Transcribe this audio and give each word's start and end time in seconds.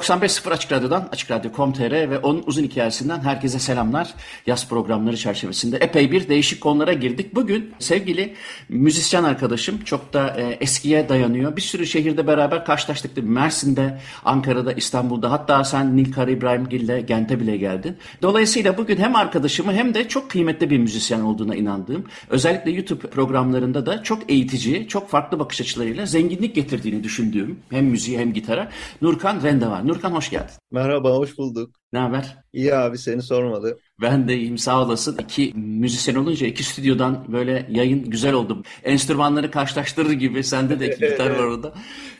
...95.0 0.00 0.50
Açık 0.50 0.72
Radyo'dan, 0.72 1.08
Açık 1.12 1.30
Radyo.com.tr 1.30 2.10
ve 2.10 2.18
onun 2.18 2.42
uzun 2.46 2.62
hikayesinden 2.62 3.20
herkese 3.20 3.58
selamlar. 3.58 4.14
Yaz 4.46 4.68
programları 4.68 5.16
çerçevesinde 5.16 5.76
epey 5.76 6.12
bir 6.12 6.28
değişik 6.28 6.60
konulara 6.60 6.92
girdik. 6.92 7.34
Bugün 7.34 7.74
sevgili 7.78 8.34
müzisyen 8.68 9.24
arkadaşım, 9.24 9.84
çok 9.84 10.12
da 10.12 10.36
e, 10.36 10.42
eskiye 10.60 11.08
dayanıyor. 11.08 11.56
Bir 11.56 11.62
sürü 11.62 11.86
şehirde 11.86 12.26
beraber 12.26 12.64
karşılaştık. 12.64 13.10
Mersin'de, 13.22 13.98
Ankara'da, 14.24 14.72
İstanbul'da 14.72 15.30
hatta 15.30 15.64
sen 15.64 15.96
Nilkar 15.96 16.28
İbrahimgil'le 16.28 17.06
Gent'e 17.06 17.40
bile 17.40 17.56
geldin. 17.56 17.96
Dolayısıyla 18.22 18.78
bugün 18.78 18.96
hem 18.96 19.16
arkadaşımı 19.16 19.72
hem 19.72 19.94
de 19.94 20.08
çok 20.08 20.30
kıymetli 20.30 20.70
bir 20.70 20.78
müzisyen 20.78 21.20
olduğuna 21.20 21.54
inandığım, 21.54 22.04
özellikle 22.28 22.70
YouTube 22.70 23.06
programlarında 23.06 23.86
da 23.86 24.02
çok 24.02 24.30
eğitici, 24.30 24.88
çok 24.88 25.10
farklı 25.10 25.38
bakış 25.38 25.60
açılarıyla 25.60 26.06
zenginlik 26.06 26.54
getirdiğini 26.54 27.04
düşündüğüm 27.04 27.58
hem 27.70 27.84
müziği 27.84 28.18
hem 28.18 28.32
gitara 28.32 28.68
Nurkan 29.02 29.42
Rende 29.42 29.66
var. 29.66 29.88
Nurkan 29.90 30.12
hoş 30.12 30.30
geldin. 30.30 30.54
Merhaba, 30.70 31.10
hoş 31.16 31.38
bulduk. 31.38 31.76
Ne 31.92 31.98
haber? 31.98 32.44
İyi 32.52 32.74
abi 32.74 32.98
seni 32.98 33.22
sormadı. 33.22 33.78
Ben 34.00 34.28
de 34.28 34.36
iyiyim 34.36 34.58
sağ 34.58 34.82
olasın. 34.82 35.18
İki 35.18 35.52
müzisyen 35.54 36.14
olunca 36.14 36.46
iki 36.46 36.64
stüdyodan 36.64 37.24
böyle 37.32 37.66
yayın 37.70 38.10
güzel 38.10 38.32
oldu. 38.32 38.62
Enstrümanları 38.84 39.50
karşılaştırır 39.50 40.12
gibi 40.12 40.44
sende 40.44 40.80
de 40.80 40.86
iki 40.86 41.08
gitar 41.08 41.30
var 41.30 41.38
orada. 41.38 41.72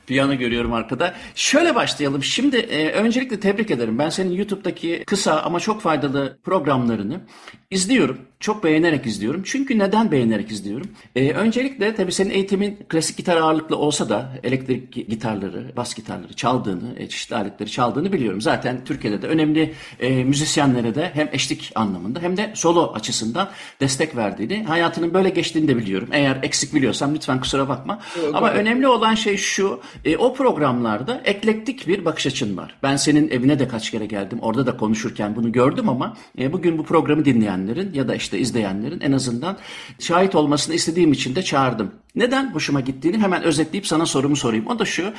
Piyano 0.06 0.34
görüyorum 0.34 0.72
arkada. 0.72 1.14
Şöyle 1.34 1.74
başlayalım. 1.74 2.24
Şimdi 2.24 2.56
e, 2.56 2.90
öncelikle 2.90 3.40
tebrik 3.40 3.70
ederim. 3.70 3.98
Ben 3.98 4.08
senin 4.08 4.30
YouTube'daki 4.30 5.04
kısa 5.06 5.42
ama 5.42 5.60
çok 5.60 5.80
faydalı 5.80 6.38
programlarını 6.44 7.20
izliyorum. 7.70 8.18
Çok 8.40 8.64
beğenerek 8.64 9.06
izliyorum. 9.06 9.42
Çünkü 9.44 9.78
neden 9.78 10.10
beğenerek 10.10 10.50
izliyorum? 10.50 10.86
E, 11.16 11.32
öncelikle 11.32 11.94
tabii 11.94 12.12
senin 12.12 12.30
eğitimin 12.30 12.78
klasik 12.88 13.16
gitar 13.16 13.36
ağırlıklı 13.36 13.76
olsa 13.76 14.08
da 14.08 14.32
elektrik 14.42 14.92
gitarları, 14.92 15.72
bas 15.76 15.94
gitarları 15.94 16.32
çaldığını, 16.32 16.98
e, 16.98 17.08
çeşitli 17.08 17.36
aletleri 17.36 17.70
çaldığını 17.70 18.12
biliyorum. 18.12 18.40
Zaten 18.40 18.84
Türkiye'de 18.84 19.22
de 19.22 19.26
önemli 19.26 19.74
e, 20.00 20.24
müzisyenlere 20.24 20.94
de 20.94 21.10
hem 21.14 21.28
eşlik 21.32 21.69
anlamında 21.74 22.20
hem 22.20 22.36
de 22.36 22.50
solo 22.54 22.92
açısından 22.94 23.50
destek 23.80 24.16
verdiğini, 24.16 24.64
hayatının 24.64 25.14
böyle 25.14 25.30
geçtiğini 25.30 25.68
de 25.68 25.76
biliyorum. 25.76 26.08
Eğer 26.12 26.38
eksik 26.42 26.74
biliyorsam 26.74 27.14
lütfen 27.14 27.40
kusura 27.40 27.68
bakma. 27.68 28.00
Yok, 28.22 28.34
Ama 28.34 28.50
evet. 28.50 28.60
önemli 28.60 28.88
olan 28.88 29.14
şey 29.14 29.36
şu, 29.36 29.80
e, 30.04 30.16
o 30.16 30.34
programlarda 30.34 31.20
eklektik 31.24 31.86
bir 31.88 32.04
bakış 32.04 32.26
açın 32.26 32.56
var. 32.56 32.74
Ben 32.82 32.96
senin 32.96 33.30
evine 33.30 33.58
de 33.58 33.68
kaç 33.68 33.90
kere 33.90 34.06
geldim. 34.06 34.38
Orada 34.42 34.66
da 34.66 34.76
konuşurken 34.76 35.36
bunu 35.36 35.52
gördüm 35.52 35.88
ama 35.88 36.16
e, 36.38 36.52
bugün 36.52 36.78
bu 36.78 36.84
programı 36.84 37.24
dinleyenlerin 37.24 37.94
ya 37.94 38.08
da 38.08 38.14
işte 38.14 38.38
izleyenlerin 38.38 39.00
en 39.00 39.12
azından 39.12 39.58
şahit 39.98 40.34
olmasını 40.34 40.74
istediğim 40.74 41.12
için 41.12 41.34
de 41.34 41.42
çağırdım. 41.42 41.92
Neden 42.14 42.54
hoşuma 42.54 42.80
gittiğini 42.80 43.18
hemen 43.18 43.42
özetleyip 43.42 43.86
sana 43.86 44.06
sorumu 44.06 44.36
sorayım. 44.36 44.66
O 44.66 44.78
da 44.78 44.84
şu, 44.84 45.12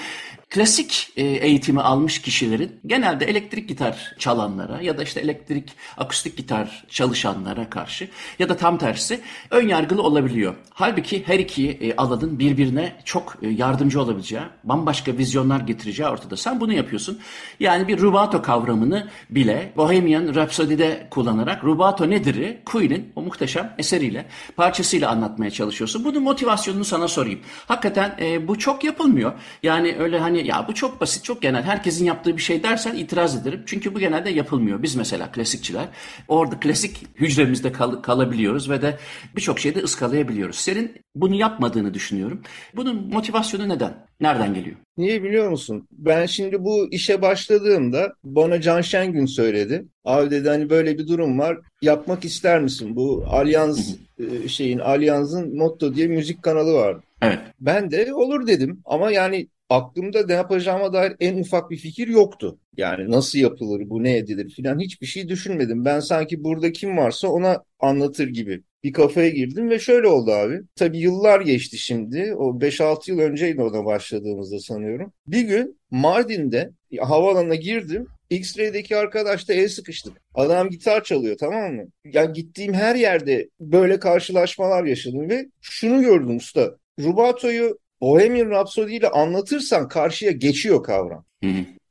klasik 0.49 1.13
e, 1.15 1.23
eğitimi 1.23 1.81
almış 1.81 2.21
kişilerin 2.21 2.79
genelde 2.85 3.25
elektrik 3.25 3.69
gitar 3.69 4.15
çalanlara 4.19 4.81
ya 4.81 4.97
da 4.97 5.03
işte 5.03 5.19
elektrik 5.19 5.69
akustik 5.97 6.37
gitar 6.41 6.83
çalışanlara 6.89 7.69
karşı 7.69 8.09
ya 8.39 8.49
da 8.49 8.57
tam 8.57 8.77
tersi 8.77 9.19
ön 9.49 9.67
yargılı 9.67 10.01
olabiliyor. 10.03 10.55
Halbuki 10.73 11.27
her 11.27 11.39
iki 11.39 11.69
e, 11.69 11.95
alanın 11.95 12.39
birbirine 12.39 12.95
çok 13.05 13.37
e, 13.41 13.47
yardımcı 13.49 14.01
olabileceği, 14.01 14.41
bambaşka 14.63 15.17
vizyonlar 15.17 15.59
getireceği 15.59 16.09
ortada. 16.09 16.37
Sen 16.37 16.59
bunu 16.59 16.73
yapıyorsun. 16.73 17.19
Yani 17.59 17.87
bir 17.87 17.99
rubato 17.99 18.41
kavramını 18.41 19.07
bile 19.29 19.71
Bohemian 19.77 20.35
Rhapsody'de 20.35 21.07
kullanarak 21.11 21.63
rubato 21.63 22.09
nedir'i 22.09 22.61
Queen'in 22.65 23.11
o 23.15 23.21
muhteşem 23.21 23.73
eseriyle, 23.77 24.25
parçasıyla 24.55 25.09
anlatmaya 25.09 25.51
çalışıyorsun. 25.51 26.03
Bunun 26.03 26.23
motivasyonunu 26.23 26.85
sana 26.85 27.07
sorayım. 27.07 27.39
Hakikaten 27.67 28.15
e, 28.21 28.47
bu 28.47 28.59
çok 28.59 28.83
yapılmıyor. 28.83 29.33
Yani 29.63 29.95
öyle 29.99 30.19
hani 30.19 30.47
ya 30.47 30.65
bu 30.67 30.73
çok 30.73 31.01
basit, 31.01 31.23
çok 31.23 31.41
genel. 31.41 31.63
Herkesin 31.63 32.05
yaptığı 32.05 32.37
bir 32.37 32.41
şey 32.41 32.63
dersen 32.63 32.95
itiraz 32.95 33.35
ederim. 33.35 33.63
Çünkü 33.65 33.95
bu 33.95 33.99
genelde 33.99 34.29
yapılmıyor. 34.29 34.83
Biz 34.83 34.95
mesela 34.95 35.31
klasikçiler 35.31 35.85
orada 36.31 36.59
klasik 36.59 37.07
hücremizde 37.15 37.71
kal- 37.71 38.01
kalabiliyoruz 38.01 38.69
ve 38.69 38.81
de 38.81 38.97
birçok 39.35 39.59
şeyde 39.59 39.79
ıskalayabiliyoruz. 39.79 40.55
Senin 40.55 40.91
bunu 41.15 41.35
yapmadığını 41.35 41.93
düşünüyorum. 41.93 42.41
Bunun 42.75 43.07
motivasyonu 43.09 43.69
neden? 43.69 43.93
Nereden 44.21 44.53
geliyor? 44.53 44.75
Niye 44.97 45.23
biliyor 45.23 45.49
musun? 45.49 45.87
Ben 45.91 46.25
şimdi 46.25 46.63
bu 46.63 46.87
işe 46.91 47.21
başladığımda 47.21 48.13
bana 48.23 48.61
Can 48.61 48.81
Şengün 48.81 49.25
söyledi. 49.25 49.85
Abi 50.05 50.31
dedi 50.31 50.49
hani 50.49 50.69
böyle 50.69 50.97
bir 50.97 51.07
durum 51.07 51.39
var. 51.39 51.57
Yapmak 51.81 52.25
ister 52.25 52.61
misin? 52.61 52.95
Bu 52.95 53.23
Alyans 53.27 53.95
e, 54.19 54.47
şeyin 54.47 54.79
Alyans'ın 54.79 55.57
Motto 55.57 55.95
diye 55.95 56.07
müzik 56.07 56.43
kanalı 56.43 56.73
var. 56.73 56.97
Evet. 57.21 57.39
Ben 57.59 57.91
de 57.91 58.13
olur 58.13 58.47
dedim. 58.47 58.81
Ama 58.85 59.11
yani 59.11 59.47
aklımda 59.71 60.25
ne 60.25 60.33
yapacağıma 60.33 60.93
dair 60.93 61.13
en 61.19 61.37
ufak 61.37 61.71
bir 61.71 61.77
fikir 61.77 62.07
yoktu. 62.07 62.59
Yani 62.77 63.11
nasıl 63.11 63.39
yapılır, 63.39 63.89
bu 63.89 64.03
ne 64.03 64.17
edilir 64.17 64.49
filan 64.49 64.79
hiçbir 64.79 65.07
şey 65.07 65.29
düşünmedim. 65.29 65.85
Ben 65.85 65.99
sanki 65.99 66.43
burada 66.43 66.71
kim 66.71 66.97
varsa 66.97 67.27
ona 67.27 67.63
anlatır 67.79 68.27
gibi 68.27 68.63
bir 68.83 68.93
kafaya 68.93 69.29
girdim 69.29 69.69
ve 69.69 69.79
şöyle 69.79 70.07
oldu 70.07 70.31
abi. 70.31 70.61
Tabii 70.75 70.97
yıllar 70.97 71.41
geçti 71.41 71.77
şimdi. 71.77 72.35
O 72.37 72.59
5-6 72.59 73.11
yıl 73.11 73.19
önceydi 73.19 73.61
ona 73.61 73.85
başladığımızda 73.85 74.59
sanıyorum. 74.59 75.13
Bir 75.27 75.41
gün 75.41 75.79
Mardin'de 75.91 76.71
havaalanına 76.99 77.55
girdim. 77.55 78.07
X-Ray'deki 78.29 78.97
arkadaşla 78.97 79.53
el 79.53 79.67
sıkıştık. 79.67 80.21
Adam 80.33 80.69
gitar 80.69 81.03
çalıyor 81.03 81.37
tamam 81.39 81.73
mı? 81.73 81.83
Yani 82.05 82.33
gittiğim 82.33 82.73
her 82.73 82.95
yerde 82.95 83.49
böyle 83.59 83.99
karşılaşmalar 83.99 84.83
yaşadım 84.83 85.29
ve 85.29 85.45
şunu 85.61 86.01
gördüm 86.01 86.37
usta. 86.37 86.75
Rubato'yu 86.99 87.77
Bohemian 88.01 88.49
Rhapsody 88.49 88.95
ile 88.95 89.09
anlatırsan 89.09 89.87
karşıya 89.87 90.31
geçiyor 90.31 90.83
kavram. 90.83 91.25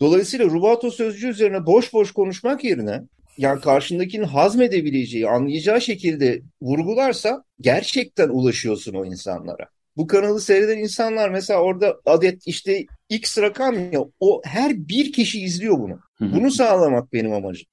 Dolayısıyla 0.00 0.46
rubato 0.46 0.90
sözcüğü 0.90 1.28
üzerine 1.28 1.66
boş 1.66 1.92
boş 1.92 2.12
konuşmak 2.12 2.64
yerine 2.64 3.02
yani 3.38 3.60
karşındakinin 3.60 4.24
hazmedebileceği, 4.24 5.28
anlayacağı 5.28 5.80
şekilde 5.80 6.42
vurgularsa 6.62 7.44
gerçekten 7.60 8.28
ulaşıyorsun 8.28 8.94
o 8.94 9.04
insanlara. 9.04 9.66
Bu 9.96 10.06
kanalı 10.06 10.40
seyreden 10.40 10.78
insanlar 10.78 11.30
mesela 11.30 11.60
orada 11.60 12.00
adet 12.06 12.46
işte 12.46 12.86
X 13.08 13.38
rakam 13.38 13.92
ya 13.92 14.00
o 14.20 14.40
her 14.44 14.88
bir 14.88 15.12
kişi 15.12 15.40
izliyor 15.40 15.78
bunu. 15.78 16.00
Bunu 16.34 16.50
sağlamak 16.50 17.12
benim 17.12 17.32
amacım. 17.32 17.66